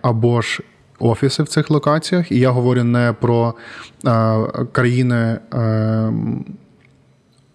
або 0.02 0.40
ж 0.40 0.62
офіси 1.04 1.42
в 1.42 1.48
цих 1.48 1.70
локаціях, 1.70 2.32
і 2.32 2.38
я 2.38 2.50
говорю 2.50 2.84
не 2.84 3.14
про 3.20 3.54
е, 4.06 4.36
країни. 4.72 5.38
Е, 5.54 6.12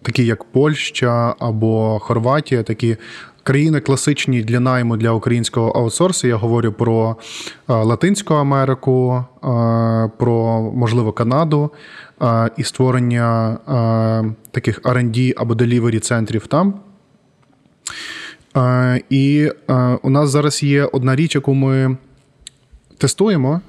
Такі 0.01 0.25
як 0.25 0.43
Польща 0.43 1.35
або 1.39 1.99
Хорватія, 1.99 2.63
такі 2.63 2.97
країни 3.43 3.79
класичні 3.79 4.41
для 4.43 4.59
найму 4.59 4.97
для 4.97 5.11
українського 5.11 5.69
аутсорсу. 5.69 6.27
Я 6.27 6.35
говорю 6.35 6.71
про 6.71 7.15
Латинську 7.67 8.33
Америку, 8.33 9.25
про 10.17 10.71
можливо 10.75 11.11
Канаду 11.11 11.71
і 12.57 12.63
створення 12.63 13.57
таких 14.51 14.81
R&D 14.81 15.33
або 15.37 15.55
делівері 15.55 15.99
центрів 15.99 16.47
там. 16.47 16.73
І 19.09 19.51
у 20.01 20.09
нас 20.09 20.29
зараз 20.29 20.63
є 20.63 20.85
одна 20.85 21.15
річ, 21.15 21.35
яку 21.35 21.53
ми 21.53 21.97
тестуємо. 22.99 23.61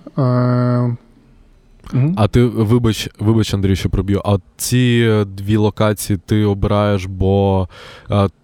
А 2.16 2.28
ти 2.30 2.44
вибач, 2.44 3.10
вибач, 3.18 3.54
Андрій, 3.54 3.76
що 3.76 3.90
проб'ю. 3.90 4.22
А 4.24 4.36
ці 4.56 5.24
дві 5.26 5.56
локації 5.56 6.18
ти 6.26 6.44
обираєш, 6.44 7.04
бо 7.04 7.68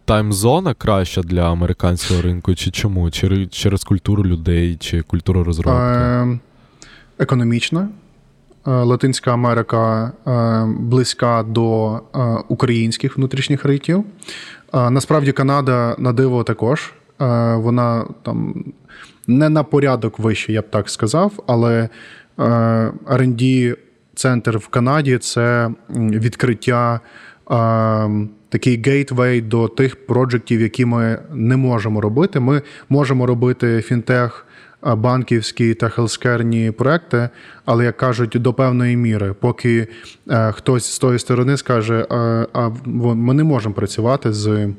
таймзона 0.06 0.74
краща 0.74 1.22
для 1.22 1.52
американського 1.52 2.22
ринку, 2.22 2.54
чи 2.54 2.70
чому? 2.70 3.10
Через, 3.10 3.50
через 3.50 3.84
культуру 3.84 4.24
людей, 4.24 4.76
чи 4.76 5.02
культуру 5.02 5.44
розробки? 5.44 5.80
Е, 5.80 6.38
економічно. 7.18 7.88
Латинська 8.64 9.32
Америка 9.32 10.12
е, 10.26 10.66
близька 10.78 11.42
до 11.42 11.94
е, 11.94 12.18
українських 12.48 13.16
внутрішніх 13.16 13.64
ритів. 13.64 14.04
Насправді, 14.72 15.32
Канада 15.32 15.96
на 15.98 16.12
диво 16.12 16.44
також. 16.44 16.92
Вона 17.56 18.04
там 18.22 18.64
не 19.26 19.48
на 19.48 19.62
порядок 19.62 20.18
вище, 20.18 20.52
я 20.52 20.60
б 20.60 20.70
так 20.70 20.90
сказав, 20.90 21.32
але 21.46 21.88
R&D 23.06 23.76
центр 24.14 24.56
в 24.56 24.68
Канаді 24.68 25.18
це 25.18 25.70
відкриття. 25.90 27.00
Такий 28.48 28.82
гейтвей 28.82 29.40
до 29.40 29.68
тих 29.68 30.06
проджектів, 30.06 30.60
які 30.60 30.84
ми 30.84 31.18
не 31.32 31.56
можемо 31.56 32.00
робити. 32.00 32.40
Ми 32.40 32.62
можемо 32.88 33.26
робити 33.26 33.82
фінтех, 33.82 34.46
банківські 34.82 35.74
та 35.74 35.88
хелскерні 35.88 36.70
проекти, 36.70 37.28
але 37.64 37.84
як 37.84 37.96
кажуть, 37.96 38.30
до 38.34 38.54
певної 38.54 38.96
міри, 38.96 39.34
поки 39.40 39.88
е, 40.30 40.52
хтось 40.52 40.92
з 40.92 40.98
тої 40.98 41.18
сторони 41.18 41.56
скаже, 41.56 42.06
а 42.52 42.70
ми 42.84 43.34
не 43.34 43.44
можемо 43.44 43.74
працювати 43.74 44.32
з, 44.32 44.46
е, 44.46 44.72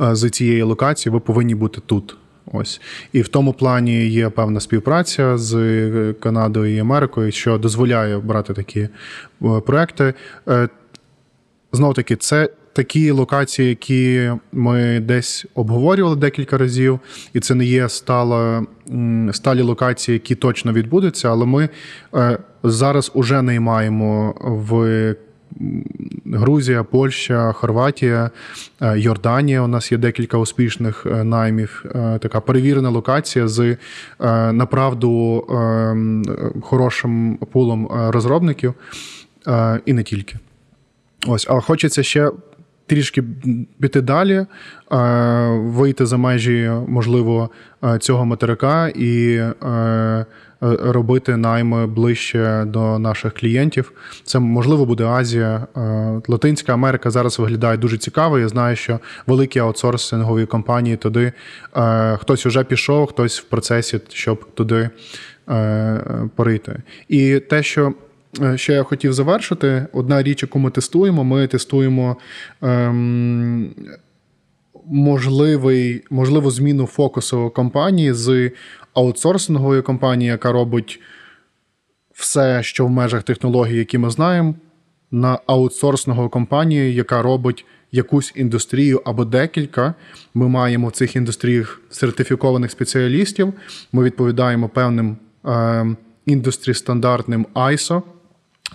з 0.00 0.30
цієї 0.30 0.62
локації, 0.62 1.12
ви 1.12 1.20
повинні 1.20 1.54
бути 1.54 1.80
тут. 1.86 2.16
Ось 2.54 2.80
і 3.12 3.22
в 3.22 3.28
тому 3.28 3.52
плані 3.52 4.06
є 4.06 4.28
певна 4.28 4.60
співпраця 4.60 5.38
з 5.38 5.54
е, 5.54 6.14
Канадою 6.20 6.76
і 6.76 6.78
Америкою, 6.78 7.32
що 7.32 7.58
дозволяє 7.58 8.18
брати 8.18 8.54
такі 8.54 8.80
е, 8.80 8.90
проекти. 9.66 10.14
Е, 10.48 10.68
Знов 11.72 11.94
таки, 11.94 12.16
це 12.16 12.48
такі 12.72 13.10
локації, 13.10 13.68
які 13.68 14.30
ми 14.52 15.00
десь 15.00 15.46
обговорювали 15.54 16.16
декілька 16.16 16.58
разів, 16.58 17.00
і 17.32 17.40
це 17.40 17.54
не 17.54 17.64
є 17.64 17.88
стала, 17.88 18.66
сталі 19.32 19.62
локації, 19.62 20.12
які 20.12 20.34
точно 20.34 20.72
відбудуться, 20.72 21.30
але 21.30 21.46
ми 21.46 21.68
зараз 22.62 23.10
уже 23.14 23.42
наймаємо 23.42 24.34
в 24.40 25.14
Грузія, 26.26 26.84
Польща, 26.84 27.52
Хорватія, 27.52 28.30
е, 28.82 28.98
Йорданія. 28.98 29.62
У 29.62 29.66
нас 29.66 29.92
є 29.92 29.98
декілька 29.98 30.38
успішних 30.38 31.06
е, 31.06 31.24
наймів. 31.24 31.84
Е, 31.94 32.18
така 32.18 32.40
перевірена 32.40 32.90
локація 32.90 33.48
з 33.48 33.76
направду 34.52 35.44
хорошим 36.62 37.36
пулом 37.52 37.88
розробників 37.90 38.74
і 39.86 39.92
не 39.92 40.02
тільки. 40.02 40.36
Ось, 41.26 41.46
але 41.50 41.60
хочеться 41.60 42.02
ще. 42.02 42.30
Трішки 42.86 43.24
піти 43.80 44.00
далі, 44.00 44.46
вийти 45.50 46.06
за 46.06 46.16
межі, 46.16 46.70
можливо, 46.88 47.50
цього 48.00 48.24
материка 48.24 48.88
і 48.88 49.40
робити 50.64 51.36
найми 51.36 51.86
ближче 51.86 52.64
до 52.66 52.98
наших 52.98 53.34
клієнтів. 53.34 53.92
Це 54.24 54.38
можливо 54.38 54.86
буде 54.86 55.04
Азія, 55.04 55.66
е, 55.76 56.22
Латинська 56.28 56.72
Америка 56.72 57.10
зараз 57.10 57.38
виглядає 57.38 57.76
дуже 57.76 57.98
цікаво. 57.98 58.38
Я 58.38 58.48
знаю, 58.48 58.76
що 58.76 58.98
великі 59.26 59.60
аутсорсингові 59.60 60.46
компанії 60.46 60.96
туди 60.96 61.32
е, 61.76 62.16
хтось 62.16 62.46
вже 62.46 62.64
пішов, 62.64 63.06
хтось 63.06 63.40
в 63.40 63.44
процесі, 63.44 64.00
щоб 64.08 64.54
туди 64.54 64.90
перейти. 66.36 66.82
І 67.08 67.40
те, 67.40 67.62
що 67.62 67.92
Ще 68.56 68.72
я 68.72 68.82
хотів 68.82 69.12
завершити. 69.12 69.86
Одна 69.92 70.22
річ, 70.22 70.42
яку 70.42 70.58
ми 70.58 70.70
тестуємо, 70.70 71.24
ми 71.24 71.46
тестуємо 71.46 72.16
ем, 72.62 73.74
можливий, 74.86 76.04
можливу 76.10 76.50
зміну 76.50 76.86
фокусу 76.86 77.50
компанії 77.50 78.12
з 78.12 78.50
аутсорсингової 78.94 79.82
компанії, 79.82 80.30
яка 80.30 80.52
робить 80.52 81.00
все, 82.14 82.62
що 82.62 82.86
в 82.86 82.90
межах 82.90 83.22
технологій, 83.22 83.76
які 83.76 83.98
ми 83.98 84.10
знаємо, 84.10 84.54
на 85.10 85.38
аутсорсингову 85.46 86.28
компанію, 86.28 86.92
яка 86.92 87.22
робить 87.22 87.66
якусь 87.92 88.32
індустрію 88.36 89.02
або 89.04 89.24
декілька. 89.24 89.94
Ми 90.34 90.48
маємо 90.48 90.88
в 90.88 90.92
цих 90.92 91.16
індустріях 91.16 91.80
сертифікованих 91.90 92.70
спеціалістів. 92.70 93.52
Ми 93.92 94.04
відповідаємо 94.04 94.68
певним 94.68 95.16
е, 95.46 95.86
індустрі 96.26 96.74
стандартним 96.74 97.46
ISO 97.54 98.02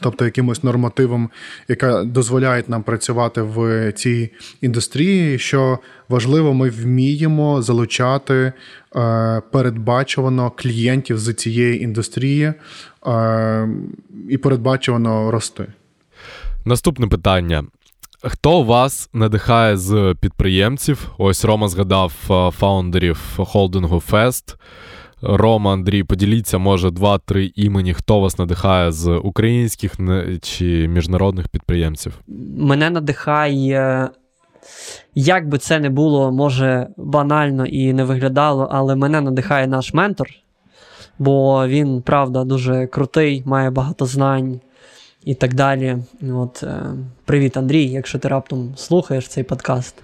тобто 0.02 0.26
якимось 0.26 0.64
нормативом, 0.64 1.30
яка 1.68 2.04
дозволяє 2.04 2.64
нам 2.68 2.84
працювати 2.84 3.42
в 3.42 3.92
цій 3.92 4.30
індустрії. 4.62 5.40
Що 5.40 5.80
важливо, 6.10 6.54
ми 6.54 6.70
вміємо 6.70 7.62
залучати 7.62 8.54
е, 8.96 9.42
передбачувано 9.52 10.52
клієнтів 10.56 11.20
з 11.20 11.34
цієї 11.34 11.84
індустрії 11.84 12.54
е, 13.08 13.70
і 14.30 14.38
передбачувано 14.38 15.32
рости. 15.32 15.66
Наступне 16.66 17.08
питання. 17.08 17.64
Хто 18.24 18.64
вас 18.64 19.10
надихає 19.14 19.78
з 19.78 20.16
підприємців? 20.22 21.12
Ось 21.18 21.46
Рома 21.46 21.68
згадав 21.68 22.14
е, 22.30 22.52
фаундерів 22.52 23.20
холдингу 23.38 24.04
Fest. 24.12 24.56
Рома, 25.22 25.74
Андрій, 25.74 26.04
поділіться, 26.04 26.58
може, 26.58 26.92
два-три 26.92 27.52
імені, 27.56 27.94
хто 27.94 28.20
вас 28.20 28.40
надихає 28.40 28.92
з 28.92 29.12
українських 29.24 29.96
чи 30.42 30.88
міжнародних 30.88 31.48
підприємців? 31.48 32.20
Мене 32.58 32.90
надихає, 32.90 34.10
як 35.16 35.50
би 35.50 35.58
це 35.58 35.80
не 35.80 35.90
було, 35.90 36.32
може, 36.32 36.88
банально 36.98 37.66
і 37.66 37.94
не 37.94 38.04
виглядало, 38.04 38.68
але 38.72 38.96
мене 38.96 39.22
надихає 39.22 39.68
наш 39.68 39.94
ментор, 39.94 40.28
бо 41.20 41.68
він, 41.68 42.02
правда, 42.02 42.44
дуже 42.44 42.88
крутий, 42.88 43.44
має 43.46 43.70
багато 43.70 44.06
знань 44.06 44.60
і 45.24 45.34
так 45.34 45.54
далі. 45.54 45.98
От, 46.34 46.64
е, 46.64 46.84
Привіт, 47.26 47.58
Андрій, 47.58 47.86
якщо 47.86 48.20
ти 48.20 48.28
раптом 48.28 48.74
слухаєш 48.78 49.28
цей 49.28 49.44
подкаст. 49.44 49.96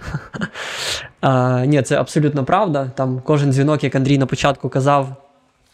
а, 1.21 1.65
Ні, 1.65 1.81
це 1.81 1.99
абсолютно 1.99 2.45
правда. 2.45 2.91
Там 2.95 3.21
Кожен 3.25 3.51
дзвінок, 3.51 3.83
як 3.83 3.95
Андрій 3.95 4.17
на 4.17 4.25
початку 4.25 4.69
казав, 4.69 5.15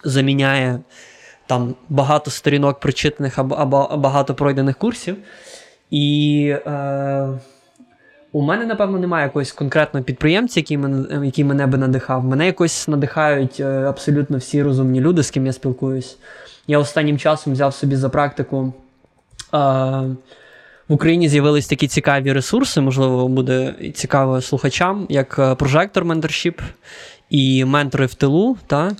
заміняє 0.03 0.79
там 1.47 1.75
багато 1.89 2.31
сторінок 2.31 2.79
прочитаних 2.79 3.39
або, 3.39 3.97
багато 3.97 4.35
пройдених 4.35 4.77
курсів. 4.77 5.17
І 5.91 6.55
е, 6.65 7.29
у 8.31 8.41
мене, 8.41 8.65
напевно, 8.65 8.99
немає 8.99 9.25
якогось 9.25 9.51
конкретного 9.51 10.03
підприємця, 10.03 10.59
який 10.59 10.77
мене, 10.77 11.25
який 11.25 11.43
мене 11.43 11.67
би 11.67 11.77
надихав. 11.77 12.23
Мене 12.25 12.45
якось 12.45 12.87
надихають 12.87 13.59
е, 13.59 13.65
абсолютно 13.65 14.37
всі 14.37 14.63
розумні 14.63 15.01
люди, 15.01 15.23
з 15.23 15.31
ким 15.31 15.45
я 15.45 15.53
спілкуюсь. 15.53 16.17
Я 16.67 16.79
останнім 16.79 17.17
часом 17.17 17.53
взяв 17.53 17.73
собі 17.73 17.95
за 17.95 18.09
практику 18.09 18.73
в 19.52 20.93
Україні 20.93 21.30
з'явились 21.30 21.68
такі 21.68 21.88
цікаві 21.88 22.34
ресурси, 22.34 22.82
можливо, 22.82 23.28
буде 23.28 23.76
цікаво 23.93 24.41
слухачам, 24.41 25.06
як 25.10 25.39
е, 25.39 25.56
прожектор 25.56 26.06
менторшіп 26.06 26.62
і 27.30 27.66
ментори 27.66 28.06
в 28.06 28.14
тилу. 28.14 28.58
Та? 28.68 28.91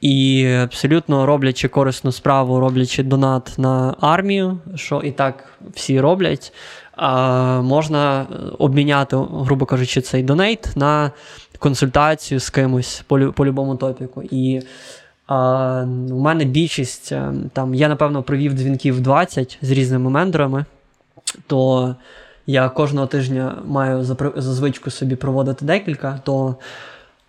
І 0.00 0.46
абсолютно 0.62 1.26
роблячи 1.26 1.68
корисну 1.68 2.12
справу, 2.12 2.60
роблячи 2.60 3.02
донат 3.02 3.54
на 3.58 3.94
армію, 4.00 4.58
що 4.74 5.00
і 5.04 5.10
так 5.10 5.58
всі 5.74 6.00
роблять. 6.00 6.52
Можна 7.62 8.26
обміняти, 8.58 9.16
грубо 9.16 9.66
кажучи, 9.66 10.00
цей 10.00 10.22
донейт 10.22 10.68
на 10.76 11.10
консультацію 11.58 12.40
з 12.40 12.50
кимось 12.50 13.02
по 13.34 13.46
любому 13.46 13.76
топіку. 13.76 14.22
І 14.22 14.62
а, 15.26 15.84
У 16.10 16.18
мене 16.18 16.44
більшість 16.44 17.12
е, 17.12 17.32
там 17.52 17.74
я, 17.74 17.88
напевно, 17.88 18.22
провів 18.22 18.52
дзвінків 18.52 19.00
20 19.00 19.58
з 19.62 19.70
різними 19.70 20.10
мендорами, 20.10 20.64
то 21.46 21.94
я 22.46 22.68
кожного 22.68 23.06
тижня 23.06 23.58
маю 23.66 24.04
за, 24.04 24.16
за 24.36 24.54
звичку 24.54 24.90
собі 24.90 25.16
проводити 25.16 25.64
декілька, 25.64 26.20
то 26.24 26.56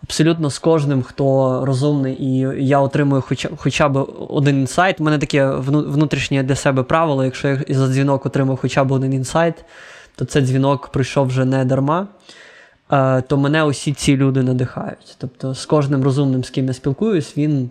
абсолютно 0.04 0.50
з 0.50 0.60
кожним, 0.60 1.04
хто 1.04 1.62
розумний, 1.66 2.24
і 2.24 2.38
я 2.66 2.80
отримую 2.80 3.22
хоча, 3.22 3.50
хоча 3.58 3.90
б 3.90 4.08
один 4.30 4.60
інсайт. 4.60 5.02
У 5.02 5.04
мене 5.04 5.18
таке 5.18 5.50
внутрішнє 5.56 6.44
для 6.44 6.56
себе 6.56 6.84
правило. 6.84 7.24
Якщо 7.24 7.48
я 7.48 7.64
за 7.70 7.88
дзвінок 7.88 8.26
отримав 8.26 8.58
хоча 8.58 8.84
б 8.84 8.92
один 8.92 9.14
інсайт, 9.14 9.66
то 10.16 10.26
цей 10.26 10.42
дзвінок 10.42 10.88
прийшов 10.88 11.28
вже 11.28 11.46
не 11.46 11.66
дарма. 11.66 12.08
Е, 12.92 13.22
то 13.22 13.38
мене 13.38 13.64
усі 13.64 13.94
ці 13.94 14.18
люди 14.18 14.44
надихають. 14.44 15.16
Тобто, 15.18 15.54
з 15.54 15.66
кожним 15.66 16.04
розумним, 16.04 16.44
з 16.44 16.50
ким 16.50 16.68
я 16.68 16.74
спілкуюсь, 16.74 17.38
він 17.38 17.70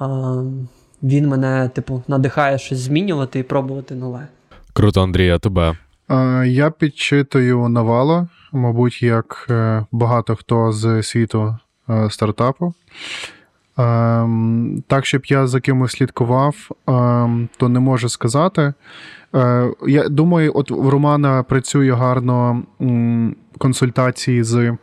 е, 0.00 0.04
він 1.02 1.28
мене, 1.28 1.70
типу, 1.74 2.02
надихає 2.08 2.58
щось 2.58 2.78
змінювати 2.78 3.38
і 3.38 3.42
пробувати 3.42 3.94
нове. 3.94 4.28
Круто, 4.72 5.02
Андрій, 5.02 5.30
а 5.30 5.38
тебе? 5.38 5.76
Е, 6.10 6.48
я 6.48 6.70
підчитую 6.70 7.68
Навало, 7.68 8.28
мабуть, 8.52 9.02
як 9.02 9.46
багато 9.92 10.36
хто 10.36 10.72
з 10.72 11.02
світу 11.02 11.58
стартапу. 12.10 12.74
Ем, 13.78 14.82
так, 14.86 15.06
щоб 15.06 15.26
я 15.26 15.46
за 15.46 15.60
кимось 15.60 15.92
слідкував, 15.92 16.70
ем, 16.86 17.48
то 17.56 17.68
не 17.68 17.80
можу 17.80 18.08
сказати. 18.08 18.74
Я 19.86 20.08
думаю, 20.08 20.52
от 20.54 20.70
в 20.70 20.88
Романа 20.88 21.42
працює 21.42 21.92
гарно 21.92 22.62
консультації 23.58 24.42
з. 24.42 24.76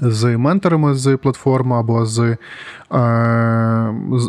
З 0.00 0.36
менторами 0.36 0.94
з 0.94 1.16
платформи 1.16 1.76
або 1.76 2.06
з, 2.06 2.20
е, 2.20 2.36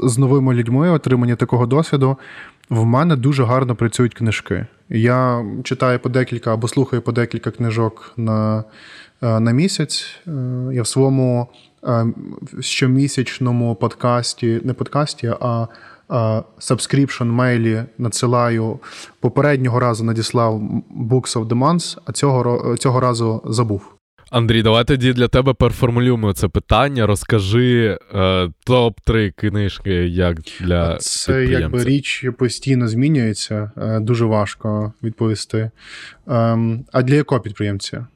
з 0.03 0.17
новими 0.17 0.53
людьми 0.53 0.89
отримання 0.89 1.35
такого 1.35 1.65
досвіду. 1.65 2.17
В 2.69 2.85
мене 2.85 3.15
дуже 3.15 3.43
гарно 3.43 3.75
працюють 3.75 4.13
книжки. 4.13 4.65
Я 4.89 5.45
читаю 5.63 5.99
по 5.99 6.09
декілька 6.09 6.53
або 6.53 6.67
слухаю 6.67 7.01
по 7.01 7.11
декілька 7.11 7.51
книжок 7.51 8.13
на 8.17 8.63
е, 9.21 9.39
на 9.39 9.51
місяць. 9.51 10.21
Е, 10.27 10.31
я 10.73 10.81
в 10.81 10.87
своєму 10.87 11.41
е, 11.41 11.72
щомісячному 12.59 13.75
подкасті, 13.75 14.61
не 14.63 14.73
подкасті, 14.73 15.33
а 15.39 15.67
subscription 16.59 17.25
мейлі 17.25 17.83
надсилаю. 17.97 18.79
Попереднього 19.19 19.79
разу 19.79 20.03
надіслав 20.03 20.61
Books 20.97 21.37
of 21.37 21.47
the 21.47 21.57
Month, 21.57 21.97
а 22.05 22.11
цього 22.11 22.77
цього 22.77 22.99
разу 22.99 23.41
забув. 23.45 23.93
Андрій, 24.33 24.61
давай 24.61 24.85
тоді 24.85 25.13
для 25.13 25.27
тебе 25.27 25.53
переформулюємо 25.53 26.33
це 26.33 26.47
питання. 26.47 27.07
Розкажи 27.07 27.97
е, 28.15 28.49
топ-3 28.67 29.31
книжки, 29.31 29.93
як 30.07 30.37
для 30.59 30.97
це 30.97 31.45
якби 31.45 31.83
річ 31.83 32.25
постійно 32.37 32.87
змінюється, 32.87 33.71
е, 33.77 33.99
дуже 33.99 34.25
важко 34.25 34.93
відповісти. 35.03 35.57
Е, 35.57 35.71
а 36.91 37.01
для 37.01 37.15
якого 37.15 37.41
підприємця? 37.41 38.07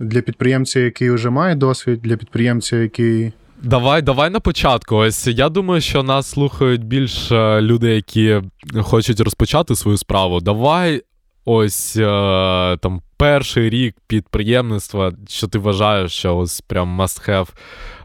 Для 0.00 0.20
підприємця, 0.20 0.80
який 0.80 1.10
вже 1.10 1.30
має 1.30 1.54
досвід, 1.54 2.00
для 2.02 2.16
підприємця, 2.16 2.76
який. 2.76 3.32
Давай, 3.62 4.02
давай 4.02 4.30
на 4.30 4.40
початку. 4.40 4.96
Ось 4.96 5.26
я 5.26 5.48
думаю, 5.48 5.80
що 5.80 6.02
нас 6.02 6.30
слухають 6.30 6.84
більш 6.84 7.32
е, 7.32 7.60
люди, 7.60 7.94
які 7.94 8.42
хочуть 8.82 9.20
розпочати 9.20 9.76
свою 9.76 9.96
справу. 9.96 10.40
Давай 10.40 11.02
ось 11.44 11.96
е, 11.96 12.76
там 12.80 13.02
перший 13.16 13.70
рік 13.70 13.96
підприємництва, 14.06 15.12
що 15.28 15.48
ти 15.48 15.58
вважаєш, 15.58 16.12
що 16.12 16.36
ось 16.36 16.60
прям 16.60 17.00
must 17.00 17.28
have, 17.28 17.48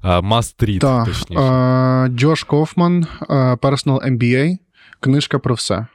е, 0.03 0.07
must 0.19 0.63
read, 0.63 0.79
Так. 0.79 1.05
точніше. 1.05 1.41
Е, 1.41 2.07
Джош 2.09 2.43
Кофман, 2.43 3.07
Personal 3.61 4.11
MBA, 4.11 4.57
книжка 4.99 5.39
про 5.39 5.55
все. 5.55 5.87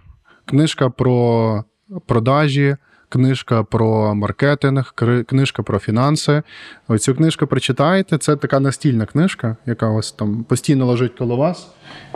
Книжка 0.45 0.91
про 0.91 1.65
продажі. 2.07 2.77
Книжка 3.13 3.63
про 3.63 4.15
маркетинг, 4.15 4.95
книжка 5.27 5.63
про 5.63 5.79
фінанси. 5.79 6.43
Оцю 6.89 7.15
книжку 7.15 7.47
прочитаєте. 7.47 8.19
Це 8.19 8.37
така 8.37 8.61
настільна 8.61 9.07
книжка, 9.07 9.57
яка 9.67 9.89
ось 9.91 10.13
там 10.13 10.45
постійно 10.45 10.87
лежить 10.87 11.15
коло 11.19 11.37
вас. 11.37 11.69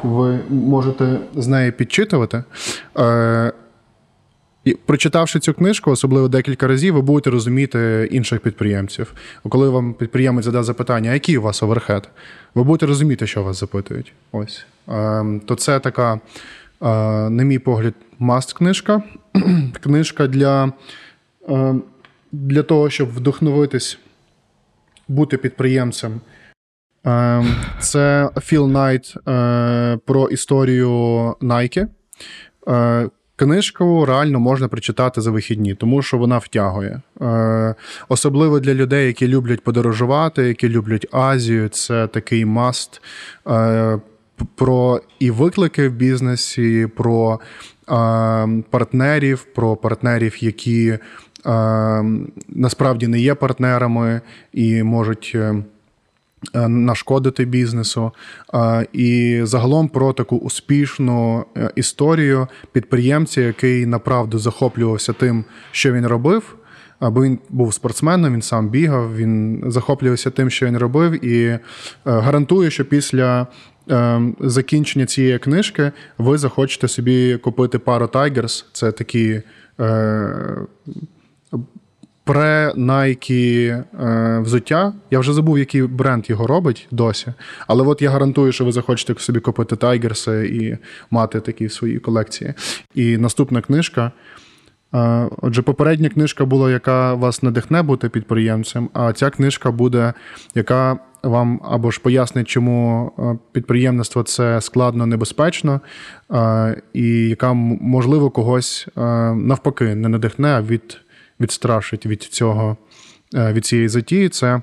Ви 0.03 0.39
можете 0.51 1.19
з 1.35 1.47
неї 1.47 1.73
підчитувати. 1.73 2.45
І 4.65 4.75
прочитавши 4.75 5.41
цю 5.41 5.55
книжку, 5.55 5.91
особливо 5.91 6.29
декілька 6.29 6.67
разів, 6.67 6.95
ви 6.95 7.03
будете 7.03 7.31
розуміти 7.31 8.09
інших 8.13 8.41
підприємців. 8.41 9.15
Коли 9.49 9.69
вам 9.69 9.95
підприємець 9.95 10.45
задасть 10.45 10.67
запитання, 10.67 11.13
який 11.13 11.39
у 11.39 11.43
вас 11.43 11.63
overhead, 11.63 12.09
ви 12.55 12.65
будете 12.65 12.87
розуміти, 12.87 13.27
що 13.27 13.43
вас 13.43 13.61
запитують. 13.61 14.13
Ось. 14.33 14.67
Ем, 14.89 15.41
то 15.47 15.55
це 15.55 15.81
така, 15.81 16.15
е, 16.15 16.19
на 16.85 17.45
мій 17.45 17.59
погляд, 17.59 17.95
must 18.19 18.53
книжка. 19.81 20.27
Для, 20.27 20.73
для 22.33 22.63
того, 22.63 22.91
щоб 22.91 23.09
вдохновитись, 23.15 23.99
бути 25.09 25.37
підприємцем. 25.37 26.21
Ем, 27.05 27.47
це 27.79 28.31
Філ 28.41 28.69
Найт 28.69 29.15
про 30.07 30.29
історію 30.31 30.91
Nike. 31.41 31.87
Книжку 33.37 34.05
реально 34.07 34.41
можна 34.41 34.69
прочитати 34.69 35.21
за 35.21 35.31
вихідні, 35.31 35.75
тому 35.75 36.03
що 36.03 36.19
вона 36.19 36.39
втягує. 36.39 37.01
Особливо 38.09 38.61
для 38.61 38.75
людей, 38.75 39.07
які 39.07 39.29
люблять 39.29 39.65
подорожувати, 39.65 40.43
які 40.43 40.69
люблять 40.69 41.07
Азію. 41.13 41.69
Це 41.69 42.07
такий 42.07 42.45
must 42.45 43.03
про 44.55 45.01
і 45.19 45.31
виклики 45.31 45.89
в 45.89 45.93
бізнесі, 45.93 46.89
про 46.97 47.41
партнерів, 48.71 49.47
про 49.55 49.77
партнерів, 49.77 50.45
які 50.45 50.99
насправді 52.49 53.07
не 53.07 53.19
є 53.19 53.35
партнерами 53.35 54.21
і 54.53 54.83
можуть. 54.83 55.33
Е, 55.35 55.63
Е, 56.55 56.69
нашкодити 56.69 57.45
бізнесу. 57.45 58.13
І 58.93 59.41
загалом 59.43 59.89
про 59.89 60.13
таку 60.13 60.37
успішну 60.37 61.45
е, 61.57 61.71
історію 61.75 62.47
підприємця, 62.73 63.41
який 63.41 63.87
направду 63.87 64.39
захоплювався 64.39 65.13
тим, 65.13 65.45
що 65.71 65.93
він 65.93 66.07
робив. 66.07 66.57
Бо 67.01 67.23
він 67.23 67.39
був 67.49 67.75
спортсменом, 67.75 68.33
він 68.33 68.43
сам 68.43 68.69
бігав, 68.69 69.17
він 69.17 69.65
захоплювався 69.67 70.31
тим, 70.31 70.51
що 70.51 70.67
він 70.67 70.79
робив, 70.79 71.25
і 71.25 71.59
гарантую, 72.05 72.71
що 72.71 72.85
після 72.85 73.47
закінчення 74.41 75.07
цієї 75.07 75.39
книжки 75.39 75.93
ви 76.19 76.39
захочете 76.39 76.89
собі 76.89 77.37
купити 77.37 77.79
пару 77.79 78.07
Tigers. 78.07 78.65
Це 78.73 78.93
такі 78.93 79.43
пре 82.25 82.73
Nike 82.77 83.85
е, 84.01 84.41
взуття. 84.41 84.93
Я 85.11 85.19
вже 85.19 85.33
забув, 85.33 85.59
який 85.59 85.83
бренд 85.83 86.31
його 86.31 86.47
робить 86.47 86.89
досі. 86.91 87.33
Але 87.67 87.85
от 87.85 88.03
я 88.03 88.11
гарантую, 88.11 88.53
що 88.53 88.65
ви 88.65 88.73
захочете 88.73 89.21
собі 89.21 89.41
купити 89.41 89.77
Тайгерси 89.77 90.47
і 90.47 90.77
мати 91.11 91.41
такі 91.41 91.67
в 91.67 91.73
своїй 91.73 91.99
колекції. 91.99 92.55
І 92.95 93.17
наступна 93.17 93.61
книжка. 93.61 94.13
Е, 94.95 95.29
отже, 95.43 95.63
попередня 95.63 96.09
книжка 96.09 96.45
була, 96.45 96.71
яка 96.71 97.15
вас 97.15 97.43
надихне 97.43 97.83
бути 97.83 98.09
підприємцем, 98.09 98.91
а 98.93 99.13
ця 99.13 99.31
книжка 99.31 99.71
буде, 99.71 100.13
яка 100.55 100.99
вам 101.25 101.61
або 101.65 101.91
ж 101.91 102.01
пояснить, 102.01 102.49
чому 102.49 103.13
е, 103.19 103.39
підприємництво 103.53 104.23
це 104.23 104.61
складно 104.61 105.07
небезпечно, 105.07 105.81
е, 106.33 106.83
і 106.93 107.09
яка, 107.09 107.53
можливо, 107.53 108.31
когось 108.31 108.89
навпаки 109.35 109.95
не 109.95 110.09
надихне, 110.09 110.49
а 110.49 110.63
від 110.63 111.01
відстрашить 111.41 112.07
від 112.07 112.23
цього 112.23 112.77
е, 113.35 113.53
від 113.53 113.67
цієї 113.67 113.89
затії. 113.89 114.29
Це 114.29 114.63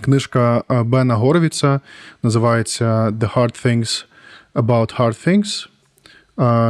книжка 0.00 0.64
е, 0.70 0.82
Бена 0.82 1.14
Горвіца, 1.14 1.80
називається 2.22 2.84
The 3.10 3.34
Hard 3.34 3.66
Things 3.66 4.04
About 4.54 4.96
Hard 4.96 5.28
Things. 5.28 5.68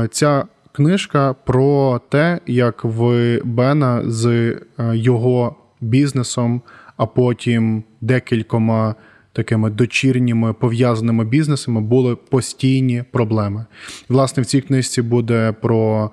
Е, 0.04 0.08
ця 0.08 0.44
книжка 0.72 1.34
про 1.44 2.00
те, 2.08 2.40
як 2.46 2.84
в 2.84 3.38
Бена 3.44 4.02
з 4.04 4.54
його 4.78 5.56
бізнесом, 5.80 6.62
а 6.96 7.06
потім 7.06 7.84
декількома. 8.00 8.94
Такими 9.34 9.70
дочірніми 9.70 10.52
пов'язаними 10.52 11.24
бізнесами 11.24 11.80
були 11.80 12.16
постійні 12.16 13.04
проблеми. 13.10 13.64
Власне, 14.08 14.42
в 14.42 14.46
цій 14.46 14.60
книжці 14.60 15.02
буде 15.02 15.52
про 15.52 16.10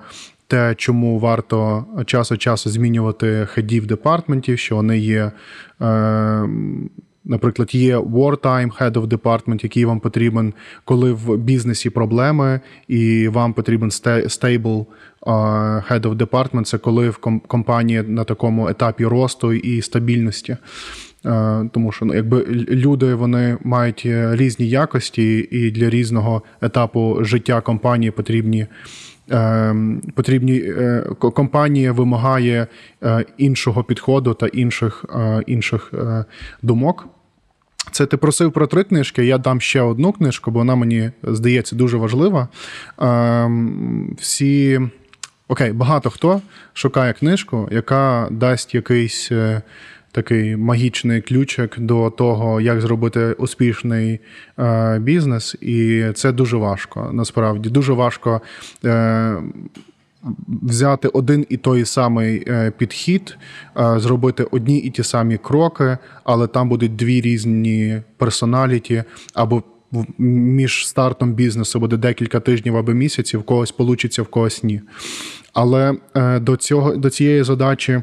те, 0.48 0.76
чому 0.78 1.20
варто 1.20 1.86
час 2.06 2.32
від 2.32 2.42
часу 2.42 2.70
змінювати 2.70 3.48
хедів 3.50 3.86
департментів, 3.86 4.60
що 4.60 4.76
вони 4.76 4.98
є. 4.98 5.32
Е, 5.82 6.50
Наприклад, 7.26 7.76
є 7.76 7.98
wartime 7.98 8.78
head 8.80 8.92
of 8.92 9.08
department, 9.08 9.60
який 9.64 9.86
вам 9.86 10.00
потрібен, 10.00 10.54
коли 10.86 11.12
в 11.12 11.38
бізнесі 11.38 11.90
проблеми, 11.90 12.60
і 12.88 13.28
вам 13.28 13.54
потрібен 13.54 13.90
stable 13.90 14.86
head 15.90 16.02
of 16.02 16.16
department, 16.18 16.64
це 16.64 16.78
коли 16.78 17.10
в 17.10 17.18
компанії 17.48 18.04
на 18.04 18.24
такому 18.24 18.70
етапі 18.70 19.06
росту 19.06 19.54
і 19.54 19.82
стабільності. 19.82 20.58
Е, 21.26 21.70
тому 21.74 21.92
що 21.92 22.06
ну, 22.06 22.16
якби 22.16 22.46
люди 22.70 23.16
вони 23.16 23.58
мають 23.64 24.02
різні 24.32 24.70
якості, 24.70 25.48
і 25.52 25.72
для 25.72 25.90
різного 25.90 26.42
етапу 26.62 27.18
життя 27.22 27.62
компанії 27.62 28.12
потрібні 28.12 28.68
Ем, 29.32 30.02
потрібні 30.16 30.58
е, 30.58 31.06
компанія 31.20 31.92
вимагає 31.92 32.68
е, 33.04 33.26
іншого 33.38 33.84
підходу 33.84 34.34
та 34.34 34.48
інших, 34.48 35.06
е, 35.16 35.42
інших 35.48 35.94
думок. 36.62 37.08
Це 37.92 38.06
ти 38.06 38.18
просив 38.18 38.52
про 38.52 38.68
три 38.68 38.84
книжки. 38.84 39.26
Я 39.26 39.38
дам 39.38 39.62
ще 39.62 39.82
одну 39.82 40.12
книжку, 40.12 40.52
бо 40.52 40.60
вона 40.60 40.76
мені 40.76 41.12
здається 41.24 41.76
дуже 41.76 41.98
важлива. 41.98 42.48
Ем, 43.00 44.16
всі 44.20 44.80
окей, 45.48 45.74
багато 45.74 46.10
хто 46.10 46.42
шукає 46.74 47.14
книжку, 47.14 47.70
яка 47.72 48.28
дасть 48.32 48.76
якийсь 48.76 49.32
такий 50.12 50.58
магічний 50.58 51.22
ключик 51.22 51.80
до 51.80 52.10
того, 52.10 52.62
як 52.62 52.82
зробити 52.82 53.34
успішний 53.34 54.20
е, 54.60 55.00
бізнес, 55.00 55.56
і 55.62 56.06
це 56.16 56.32
дуже 56.32 56.58
важко. 56.58 57.10
Насправді 57.14 57.70
дуже 57.70 57.94
важко. 57.94 58.42
Е, 58.86 59.38
Взяти 60.48 61.08
один 61.08 61.46
і 61.50 61.58
той 61.58 61.86
самий 61.86 62.44
е, 62.48 62.72
підхід, 62.78 63.38
е, 63.80 64.00
зробити 64.00 64.44
одні 64.52 64.78
і 64.78 64.90
ті 64.90 65.04
самі 65.04 65.38
кроки, 65.38 65.98
але 66.24 66.48
там 66.48 66.70
будуть 66.70 66.96
дві 66.96 67.22
різні 67.22 68.02
персоналіті, 68.18 69.04
або 69.34 69.64
між 70.18 70.88
стартом 70.88 71.34
бізнесу 71.34 71.80
буде 71.80 71.98
декілька 71.98 72.40
тижнів 72.40 72.78
або 72.78 72.92
місяців, 72.92 73.40
в 73.40 73.44
когось 73.44 73.72
получиться, 73.72 74.22
в 74.22 74.28
когось 74.28 74.64
ні. 74.64 74.82
Але 75.54 75.94
е, 76.16 76.40
до 76.40 76.56
цього 76.56 76.96
до 76.96 77.10
цієї 77.10 77.44
задачі 77.44 78.02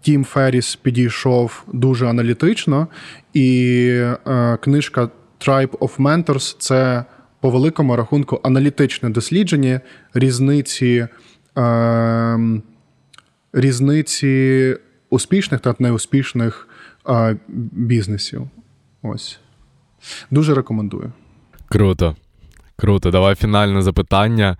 Тім 0.00 0.24
Ферріс 0.24 0.76
підійшов 0.76 1.64
дуже 1.72 2.06
аналітично, 2.06 2.88
і 3.34 4.00
книжка 4.60 5.08
Tribe 5.40 5.70
of 5.78 5.96
Mentors 5.96 6.56
це 6.58 7.04
по 7.40 7.50
великому 7.50 7.96
рахунку 7.96 8.40
аналітичне 8.42 9.10
дослідження 9.10 9.80
різниці 10.14 11.08
е, 11.58 12.60
різниці 13.52 14.76
успішних 15.10 15.60
та 15.60 15.74
неуспішних 15.78 16.68
е, 17.08 17.36
бізнесів. 17.72 18.48
Ось. 19.02 19.38
Дуже 20.30 20.54
рекомендую. 20.54 21.12
Круто. 21.68 22.16
Круто, 22.78 23.10
давай 23.10 23.34
фінальне 23.34 23.82
запитання. 23.82 24.56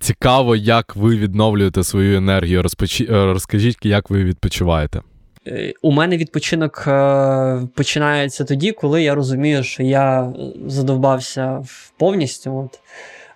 Цікаво, 0.00 0.56
як 0.56 0.96
ви 0.96 1.16
відновлюєте 1.16 1.84
свою 1.84 2.16
енергію. 2.16 2.62
Розпочі... 2.62 3.06
Розкажіть, 3.10 3.78
як 3.82 4.10
ви 4.10 4.24
відпочиваєте. 4.24 5.00
Е, 5.46 5.72
у 5.82 5.92
мене 5.92 6.16
відпочинок 6.16 6.84
е, 6.86 7.62
починається 7.74 8.44
тоді, 8.44 8.72
коли 8.72 9.02
я 9.02 9.14
розумію, 9.14 9.64
що 9.64 9.82
я 9.82 10.32
задовбався 10.66 11.64
повністю. 11.98 12.56
От. 12.56 12.80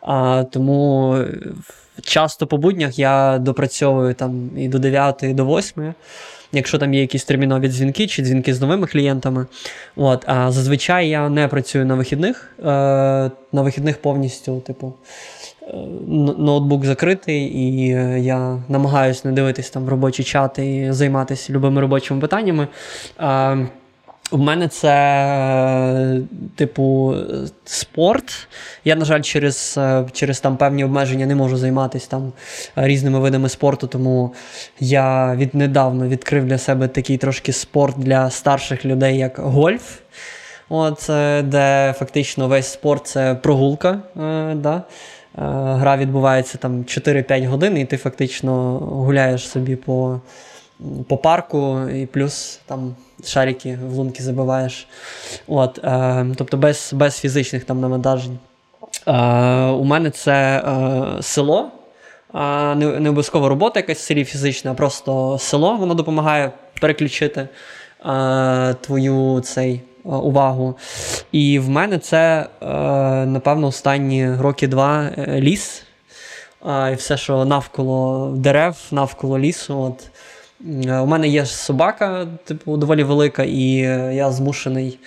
А, 0.00 0.44
Тому 0.44 1.14
е, 1.16 1.34
часто 2.02 2.46
по 2.46 2.56
буднях 2.56 2.98
я 2.98 3.38
допрацьовую 3.38 4.14
там 4.14 4.50
і 4.56 4.68
до 4.68 4.78
9, 4.78 5.22
і 5.22 5.34
до 5.34 5.46
8, 5.46 5.94
якщо 6.52 6.78
там 6.78 6.94
є 6.94 7.00
якісь 7.00 7.24
термінові 7.24 7.68
дзвінки 7.68 8.06
чи 8.06 8.22
дзвінки 8.22 8.54
з 8.54 8.60
новими 8.60 8.86
клієнтами. 8.86 9.46
От. 9.96 10.24
А 10.26 10.50
зазвичай 10.50 11.08
я 11.08 11.28
не 11.28 11.48
працюю 11.48 11.86
на 11.86 11.94
вихідних, 11.94 12.54
на 12.58 13.30
вихідних 13.52 14.02
повністю, 14.02 14.60
типу 14.60 14.94
ноутбук 16.38 16.84
закритий, 16.84 17.44
і 17.44 17.92
е, 17.92 18.20
я 18.20 18.62
намагаюся 18.68 19.28
не 19.28 19.34
дивитись 19.34 19.70
там 19.70 19.84
в 19.84 19.88
робочі 19.88 20.24
чати 20.24 20.76
і 20.76 20.92
займатися 20.92 21.52
любими 21.52 21.80
робочими 21.80 22.20
питаннями. 22.20 22.68
У 24.30 24.38
мене 24.38 24.68
це, 24.68 26.20
типу, 26.54 27.14
спорт. 27.64 28.48
Я, 28.84 28.96
на 28.96 29.04
жаль, 29.04 29.20
через 29.20 29.74
е, 29.78 30.04
через 30.12 30.40
там 30.40 30.56
певні 30.56 30.84
обмеження 30.84 31.26
не 31.26 31.34
можу 31.34 31.56
займатися 31.56 32.06
там 32.10 32.32
різними 32.76 33.18
видами 33.18 33.48
спорту, 33.48 33.86
тому 33.86 34.34
я 34.80 35.34
віднедавно 35.34 36.08
відкрив 36.08 36.46
для 36.46 36.58
себе 36.58 36.88
такий 36.88 37.16
трошки 37.16 37.52
спорт 37.52 37.98
для 37.98 38.30
старших 38.30 38.84
людей, 38.84 39.18
як 39.18 39.38
гольф. 39.38 39.98
От, 40.68 41.10
е, 41.10 41.42
Де 41.42 41.94
фактично 41.98 42.48
весь 42.48 42.66
спорт 42.66 43.06
це 43.06 43.34
прогулка. 43.34 44.00
да. 44.54 44.82
Е, 45.38 45.42
гра 45.74 45.96
відбувається 45.96 46.58
там 46.58 46.84
4-5 46.84 47.46
годин, 47.46 47.78
і 47.78 47.84
ти 47.84 47.96
фактично 47.96 48.78
гуляєш 48.78 49.48
собі 49.48 49.76
по 49.76 50.20
по 51.08 51.16
парку, 51.16 51.80
і 51.88 52.06
плюс 52.06 52.60
там 52.66 52.94
шарики 53.28 53.78
в 53.86 53.92
лунки 53.92 54.22
забиваєш. 54.22 54.86
От, 55.46 55.78
е, 55.84 56.26
Тобто 56.36 56.56
без 56.56 56.90
без 56.92 57.18
фізичних 57.18 57.64
там 57.64 57.80
навантажень. 57.80 58.38
Е, 59.06 59.12
У 59.64 59.84
мене 59.84 60.10
це 60.10 60.58
е, 60.58 61.22
село. 61.22 61.70
Не 62.34 62.74
не 62.74 63.08
обов'язково 63.08 63.48
робота 63.48 63.80
якась 63.80 63.98
в 63.98 64.00
селі 64.00 64.24
фізична, 64.24 64.70
а 64.70 64.74
просто 64.74 65.38
село, 65.38 65.76
воно 65.76 65.94
допомагає 65.94 66.52
переключити 66.80 67.48
е, 68.06 68.74
твою 68.80 69.40
цей 69.40 69.80
Е, 70.06 70.08
увагу. 70.08 70.78
І 71.32 71.58
в 71.58 71.68
мене 71.68 71.98
це, 71.98 72.46
е, 72.62 72.66
напевно, 73.26 73.66
останні 73.66 74.34
роки 74.34 74.68
два 74.68 75.10
е, 75.18 75.40
ліс. 75.40 75.82
І 76.92 76.94
все, 76.94 77.16
що 77.16 77.44
навколо 77.44 78.30
дерев, 78.36 78.76
навколо 78.90 79.38
лісу. 79.38 79.78
От. 79.78 80.10
У 80.64 81.06
мене 81.06 81.28
є 81.28 81.46
собака, 81.46 82.26
типу, 82.44 82.76
доволі 82.76 83.02
велика, 83.02 83.42
і 83.42 83.70
я 84.14 84.30
змушений. 84.30 84.98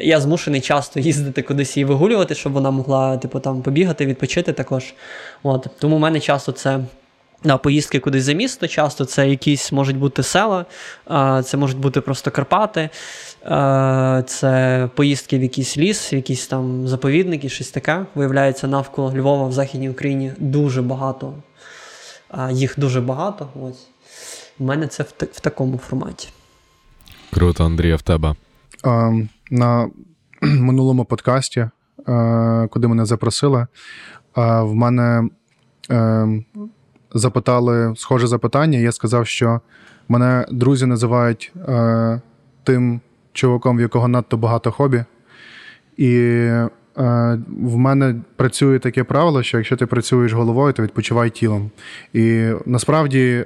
Я 0.00 0.20
змушений 0.20 0.60
часто 0.60 1.00
їздити 1.00 1.42
кудись 1.42 1.76
і 1.76 1.84
вигулювати, 1.84 2.34
щоб 2.34 2.52
вона 2.52 2.70
могла 2.70 3.16
типу, 3.16 3.40
там 3.40 3.62
побігати, 3.62 4.06
відпочити 4.06 4.52
також. 4.52 4.94
От. 5.42 5.66
Тому 5.78 5.96
в 5.96 6.00
мене 6.00 6.20
часто 6.20 6.52
це 6.52 6.80
на 7.44 7.56
поїздки 7.56 8.00
кудись 8.00 8.24
за 8.24 8.32
місто, 8.32 8.68
часто 8.68 9.04
це 9.04 9.28
якісь 9.28 9.72
можуть 9.72 9.96
бути 9.96 10.22
села, 10.22 10.64
це 11.44 11.56
можуть 11.56 11.78
бути 11.78 12.00
просто 12.00 12.30
Карпати, 12.30 12.88
це 14.26 14.88
поїздки 14.94 15.38
в 15.38 15.42
якийсь 15.42 15.78
ліс, 15.78 16.12
в 16.12 16.14
якісь 16.14 16.46
там 16.46 16.88
заповідники, 16.88 17.48
щось 17.48 17.70
таке. 17.70 18.04
Виявляється, 18.14 18.66
навколо 18.66 19.12
Львова 19.16 19.46
в 19.46 19.52
Західній 19.52 19.90
Україні 19.90 20.32
дуже 20.38 20.82
багато. 20.82 21.34
Їх 22.50 22.74
дуже 22.76 23.00
багато. 23.00 23.48
Ось. 23.62 23.88
У 24.58 24.64
мене 24.64 24.86
це 24.86 25.02
в, 25.02 25.12
в 25.32 25.40
такому 25.40 25.78
форматі. 25.78 26.28
Круто, 27.32 27.64
Андрій, 27.64 27.92
а 27.92 27.96
в 27.96 28.02
тебе. 28.02 28.34
А, 28.84 29.12
на 29.50 29.90
минулому 30.42 31.04
подкасті, 31.04 31.68
а, 32.06 32.66
куди 32.70 32.88
мене 32.88 33.04
запросили, 33.04 33.66
а, 34.34 34.62
в 34.62 34.74
мене. 34.74 35.28
Ем, 35.90 36.44
запитали 37.14 37.94
схоже 37.96 38.26
запитання. 38.26 38.78
Я 38.78 38.92
сказав, 38.92 39.26
що 39.26 39.60
мене 40.08 40.46
друзі 40.50 40.86
називають 40.86 41.52
е, 41.68 42.20
тим 42.64 43.00
чуваком, 43.32 43.76
в 43.76 43.80
якого 43.80 44.08
надто 44.08 44.36
багато 44.36 44.72
хобі. 44.72 45.04
І 45.96 46.16
е, 46.18 46.68
в 46.98 47.76
мене 47.76 48.14
працює 48.36 48.78
таке 48.78 49.04
правило, 49.04 49.42
що 49.42 49.56
якщо 49.56 49.76
ти 49.76 49.86
працюєш 49.86 50.32
головою, 50.32 50.72
то 50.72 50.82
відпочивай 50.82 51.30
тілом. 51.30 51.70
І 52.12 52.50
насправді 52.66 53.44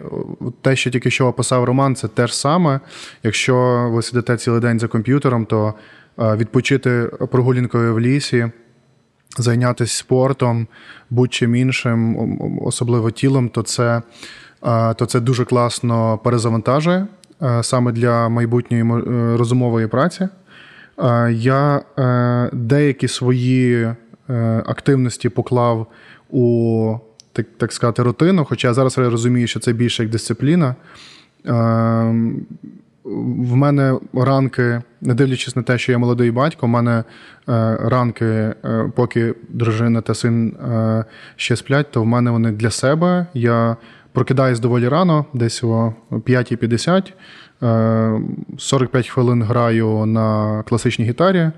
те, 0.63 0.77
що 0.77 0.91
тільки 0.91 1.11
що 1.11 1.27
описав 1.27 1.65
Роман, 1.65 1.95
це 1.97 2.09
те 2.09 2.27
ж 2.27 2.37
саме. 2.37 2.81
Якщо 3.23 3.89
ви 3.93 4.03
сидите 4.03 4.37
цілий 4.37 4.61
день 4.61 4.79
за 4.79 4.89
комп'ютером, 4.89 5.45
то 5.45 5.75
е, 6.19 6.37
відпочити 6.37 7.11
прогулянкою 7.31 7.95
в 7.95 8.01
лісі 8.01 8.51
зайнятися 9.39 9.99
спортом, 9.99 10.67
будь-чим 11.11 11.55
іншим, 11.55 12.17
особливо 12.63 13.11
тілом, 13.11 13.49
то 13.49 13.63
це 13.63 14.03
то 14.97 15.07
це 15.07 15.21
дуже 15.21 15.45
класно 15.45 16.19
перезавантажує 16.19 17.07
саме 17.63 17.93
для 17.93 18.29
майбутньої 18.29 18.83
е, 18.83 19.37
розумової 19.37 19.87
праці. 19.87 20.29
Я 21.31 21.83
е, 21.99 22.51
деякі 22.53 23.09
свої 23.09 23.83
е, 23.85 23.95
активності 24.67 25.29
поклав 25.29 25.87
у 26.31 26.97
так 27.33 27.47
так 27.57 27.73
сказати, 27.73 28.03
рутину, 28.03 28.45
хоча 28.45 28.69
я 28.69 28.75
зараз 28.75 28.99
розумію, 28.99 29.47
що 29.47 29.61
це 29.61 29.73
більше 29.73 30.03
як 30.03 30.13
дисципліна. 30.13 30.75
В 33.05 33.57
мене 33.57 33.99
ранки, 34.15 34.83
не 35.01 35.15
дивлячись 35.15 35.57
на 35.57 35.63
те, 35.63 35.79
що 35.79 35.93
я 35.93 35.99
молодий 35.99 36.31
батько, 36.31 36.67
в 36.67 36.69
мене 36.69 36.93
е, 36.93 37.05
ранки, 37.81 38.25
е, 38.25 38.55
поки 38.95 39.35
дружина 39.49 40.01
та 40.01 40.15
син 40.15 40.49
е, 40.49 41.05
ще 41.37 41.57
сплять, 41.57 41.91
то 41.91 42.03
в 42.03 42.07
мене 42.07 42.31
вони 42.31 42.53
для 42.53 42.71
себе. 42.71 43.27
Я 43.35 43.77
прокидаюсь 44.13 44.61
доволі 44.61 44.89
рано, 44.89 45.25
десь 45.33 45.65
о 45.65 45.95
5.50. 46.11 47.13
45 48.59 49.09
хвилин 49.09 49.43
граю 49.43 50.07
на 50.07 50.63
класичній 50.63 51.05
гітарі, 51.05 51.51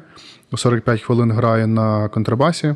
45 0.57 1.03
хвилин 1.03 1.33
граю 1.33 1.67
на 1.67 2.09
контрабасі. 2.09 2.75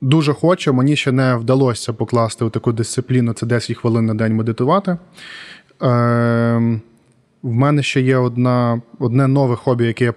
Дуже 0.00 0.32
хочу, 0.34 0.72
мені 0.72 0.96
ще 0.96 1.12
не 1.12 1.36
вдалося 1.36 1.92
покласти 1.92 2.44
у 2.44 2.50
таку 2.50 2.72
дисципліну 2.72 3.32
це 3.32 3.46
10 3.46 3.76
хвилин 3.76 4.06
на 4.06 4.14
день 4.14 4.34
медитувати. 4.36 4.90
Е, 4.90 4.98
В 7.42 7.52
мене 7.54 7.82
ще 7.82 8.00
є 8.00 8.16
одна, 8.16 8.82
одне 8.98 9.28
нове 9.28 9.56
хобі, 9.56 9.86
яке 9.86 10.04
я 10.04 10.14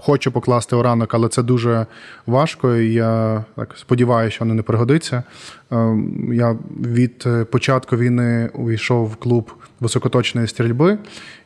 хочу 0.00 0.32
покласти 0.32 0.76
у 0.76 0.82
ранок, 0.82 1.14
але 1.14 1.28
це 1.28 1.42
дуже 1.42 1.86
важко. 2.26 2.76
і 2.76 2.92
Я 2.92 3.44
так 3.56 3.74
сподіваюся, 3.78 4.34
що 4.34 4.44
воно 4.44 4.54
не 4.54 4.62
пригодиться. 4.62 5.22
Е, 5.72 5.96
я 6.32 6.56
від 6.80 7.26
початку 7.50 7.96
війни 7.96 8.50
увійшов 8.54 9.08
в 9.08 9.16
клуб 9.16 9.52
високоточної 9.80 10.46
стрільби, 10.48 10.98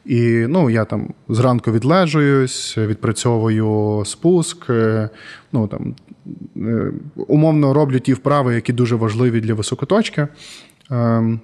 і 0.05 0.21
ну, 0.49 0.71
я 0.71 0.85
там 0.85 1.15
зранку 1.29 1.73
відлежуюсь, 1.73 2.79
відпрацьовую 2.79 4.03
спуск. 4.07 4.71
Е, 4.71 5.09
ну, 5.53 5.67
там, 5.67 5.95
е, 6.57 6.93
Умовно 7.17 7.75
роблю 7.75 7.99
ті 7.99 8.13
вправи, 8.15 8.55
які 8.55 8.73
дуже 8.73 8.97
важливі 8.97 9.41
для 9.41 9.55
високоточки. 9.55 10.29
Ем, 10.91 11.41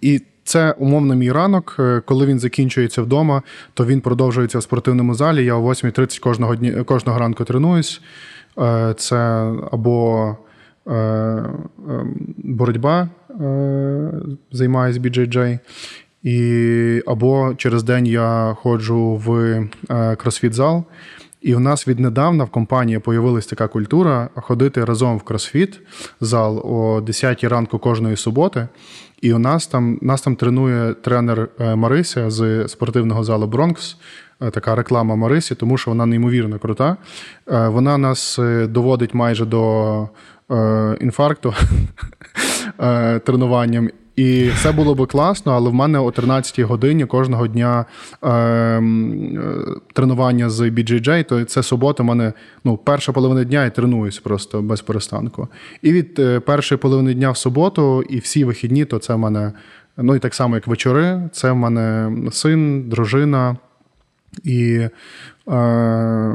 і 0.00 0.22
це 0.44 0.72
умовно 0.72 1.14
мій 1.14 1.32
ранок. 1.32 1.76
Е, 1.78 2.02
коли 2.04 2.26
він 2.26 2.38
закінчується 2.38 3.02
вдома, 3.02 3.42
то 3.74 3.86
він 3.86 4.00
продовжується 4.00 4.58
в 4.58 4.62
спортивному 4.62 5.14
залі. 5.14 5.44
Я 5.44 5.54
о 5.54 5.62
8.30 5.62 6.20
кожного 6.20 6.56
дня, 6.56 6.84
кожного 6.84 7.18
ранку 7.18 7.44
тренуюсь. 7.44 8.00
Е, 8.58 8.94
це 8.98 9.16
або 9.72 10.36
ем, 10.86 11.68
боротьба, 12.36 13.08
займаюсь 14.52 14.96
BJJ, 14.96 15.58
і 16.22 17.02
або 17.06 17.54
через 17.56 17.82
день 17.82 18.06
я 18.06 18.56
ходжу 18.60 19.22
в 19.24 19.58
кросфіт-зал. 20.16 20.84
І 21.44 21.54
у 21.54 21.60
нас 21.60 21.88
віднедавна 21.88 22.44
в 22.44 22.50
компанії 22.50 22.98
появилась 22.98 23.46
така 23.46 23.68
культура 23.68 24.28
ходити 24.34 24.84
разом 24.84 25.18
в 25.18 25.22
кросфіт 25.22 25.80
зал 26.20 26.58
о 26.58 27.00
10 27.00 27.44
ранку 27.44 27.78
кожної 27.78 28.16
суботи. 28.16 28.68
І 29.24 29.32
у 29.32 29.38
нас 29.38 29.66
там 29.66 29.98
нас 30.02 30.22
там 30.22 30.36
тренує 30.36 30.94
тренер 30.94 31.48
е, 31.60 31.76
Марися 31.76 32.30
з 32.30 32.68
спортивного 32.68 33.24
залу 33.24 33.46
Бронкс. 33.46 33.96
Е, 34.42 34.50
така 34.50 34.74
реклама 34.74 35.16
Марисі, 35.16 35.54
тому 35.54 35.78
що 35.78 35.90
вона 35.90 36.06
неймовірно 36.06 36.58
крута. 36.58 36.96
Е, 37.50 37.68
вона 37.68 37.98
нас 37.98 38.38
доводить 38.68 39.14
майже 39.14 39.44
до 39.46 40.08
інфаркту 41.00 41.54
тренуванням. 43.24 43.90
І 44.16 44.48
все 44.48 44.72
було 44.72 44.94
би 44.94 45.06
класно, 45.06 45.52
але 45.52 45.70
в 45.70 45.74
мене 45.74 45.98
о 45.98 46.10
13-й 46.10 46.62
годині 46.62 47.06
кожного 47.06 47.46
дня 47.46 47.84
е, 48.22 48.30
е, 48.30 48.82
тренування 49.92 50.50
з 50.50 50.60
BJJ, 50.60 51.24
то 51.24 51.44
це 51.44 51.62
субота, 51.62 52.02
в 52.02 52.06
мене 52.06 52.32
ну, 52.64 52.76
перша 52.76 53.12
половина 53.12 53.44
дня 53.44 53.64
я 53.64 53.70
тренуюсь 53.70 54.18
просто 54.18 54.62
без 54.62 54.80
перестанку. 54.80 55.48
І 55.82 55.92
від 55.92 56.18
е, 56.18 56.40
першої 56.40 56.78
половини 56.78 57.14
дня 57.14 57.30
в 57.30 57.36
суботу, 57.36 58.02
і 58.02 58.18
всі 58.18 58.44
вихідні, 58.44 58.84
то 58.84 58.98
це 58.98 59.14
в 59.14 59.18
мене, 59.18 59.52
ну 59.96 60.16
і 60.16 60.18
так 60.18 60.34
само, 60.34 60.54
як 60.54 60.66
вечори, 60.66 61.28
це 61.32 61.50
в 61.50 61.56
мене 61.56 62.12
син, 62.32 62.88
дружина. 62.88 63.56
І 64.44 64.88
е, 65.48 66.34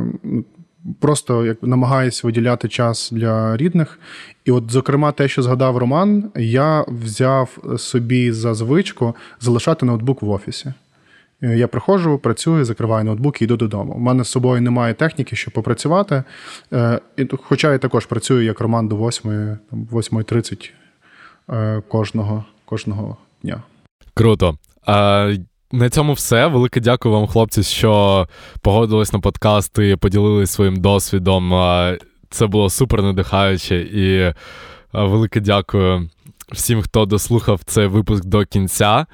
просто 1.00 1.46
як 1.46 1.64
намагаюся 1.64 2.22
виділяти 2.28 2.68
час 2.68 3.10
для 3.12 3.58
рідних. 3.58 4.00
І, 4.46 4.52
от, 4.52 4.72
зокрема, 4.72 5.12
те, 5.12 5.28
що 5.28 5.42
згадав 5.42 5.78
Роман, 5.78 6.32
я 6.36 6.86
взяв 6.88 7.58
собі 7.78 8.32
за 8.32 8.54
звичку 8.54 9.16
залишати 9.40 9.86
ноутбук 9.86 10.22
в 10.22 10.30
офісі. 10.30 10.74
Е, 11.42 11.58
я 11.58 11.68
приходжу, 11.68 12.20
працюю, 12.24 12.66
закриваю 12.66 13.06
ноутбук 13.06 13.42
і 13.42 13.46
йду 13.46 13.58
додому. 13.58 13.94
У 13.94 14.00
мене 14.00 14.24
з 14.24 14.28
собою 14.28 14.62
немає 14.62 14.94
техніки, 14.94 15.36
щоб 15.36 15.54
попрацювати. 15.54 16.24
Е, 16.74 17.00
хоча 17.44 17.72
я 17.72 17.78
також 17.78 18.06
працюю 18.06 18.46
як 18.46 18.60
Роман 18.60 18.88
до 18.88 18.96
8.30 18.96 20.72
е, 21.50 21.82
кожного 21.88 22.46
кожного 22.66 23.18
дня. 23.44 23.64
Круто. 24.14 24.58
На 25.72 25.90
цьому 25.90 26.14
все. 26.14 26.48
Велике 26.48 26.80
дякую 26.80 27.16
вам, 27.16 27.28
хлопці, 27.28 27.64
що 27.64 28.28
погодились 28.62 29.14
на 29.14 29.20
подкаст 29.20 29.80
і 29.80 29.96
поділились 29.96 30.52
своїм 30.52 30.76
досвідом. 30.76 31.54
Це 32.30 32.48
було 32.48 32.70
супер 32.70 33.02
надихаюче 33.04 33.78
і 33.78 34.34
велике 34.94 35.40
дякую 35.40 36.10
всім, 36.52 36.82
хто 36.82 37.06
дослухав 37.06 37.62
цей 37.66 37.88
випуск 37.88 38.26
до 38.26 38.46
кінця. 38.46 39.06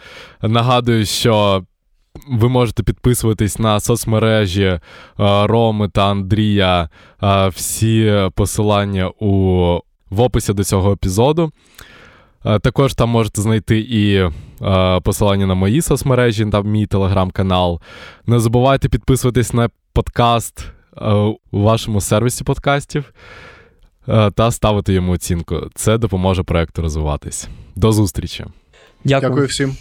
Нагадую, 0.42 1.06
що. 1.06 1.64
Ви 2.28 2.50
можете 2.50 2.84
підписуватись 2.84 3.60
на 3.60 3.80
соцмережі 3.80 4.80
Роми 5.18 5.90
та 5.90 6.12
Андрія. 6.12 6.90
Всі 7.48 8.30
посилання 8.36 9.08
у 9.20 9.30
в 10.10 10.22
описі 10.22 10.54
до 10.54 10.64
цього 10.64 10.92
епізоду. 10.92 11.52
Також 12.62 12.94
там 12.94 13.10
можете 13.10 13.42
знайти 13.42 13.80
і 13.80 14.30
посилання 15.04 15.46
на 15.46 15.54
мої 15.54 15.82
соцмережі, 15.82 16.46
там 16.46 16.68
мій 16.68 16.86
телеграм-канал. 16.86 17.82
Не 18.26 18.40
забувайте 18.40 18.90
підписуватись 18.90 19.54
на 19.54 19.70
подкаст 19.94 20.66
у 21.52 21.62
вашому 21.62 22.02
сервісі 22.02 22.44
подкастів 22.44 23.14
та 24.36 24.52
ставити 24.52 24.94
йому 24.94 25.12
оцінку. 25.12 25.68
Це 25.76 25.98
допоможе 25.98 26.44
проекту 26.44 26.82
розвиватись. 26.82 27.48
До 27.76 27.92
зустрічі. 27.92 28.46
Дякую, 29.04 29.30
Дякую 29.30 29.48
всім. 29.48 29.78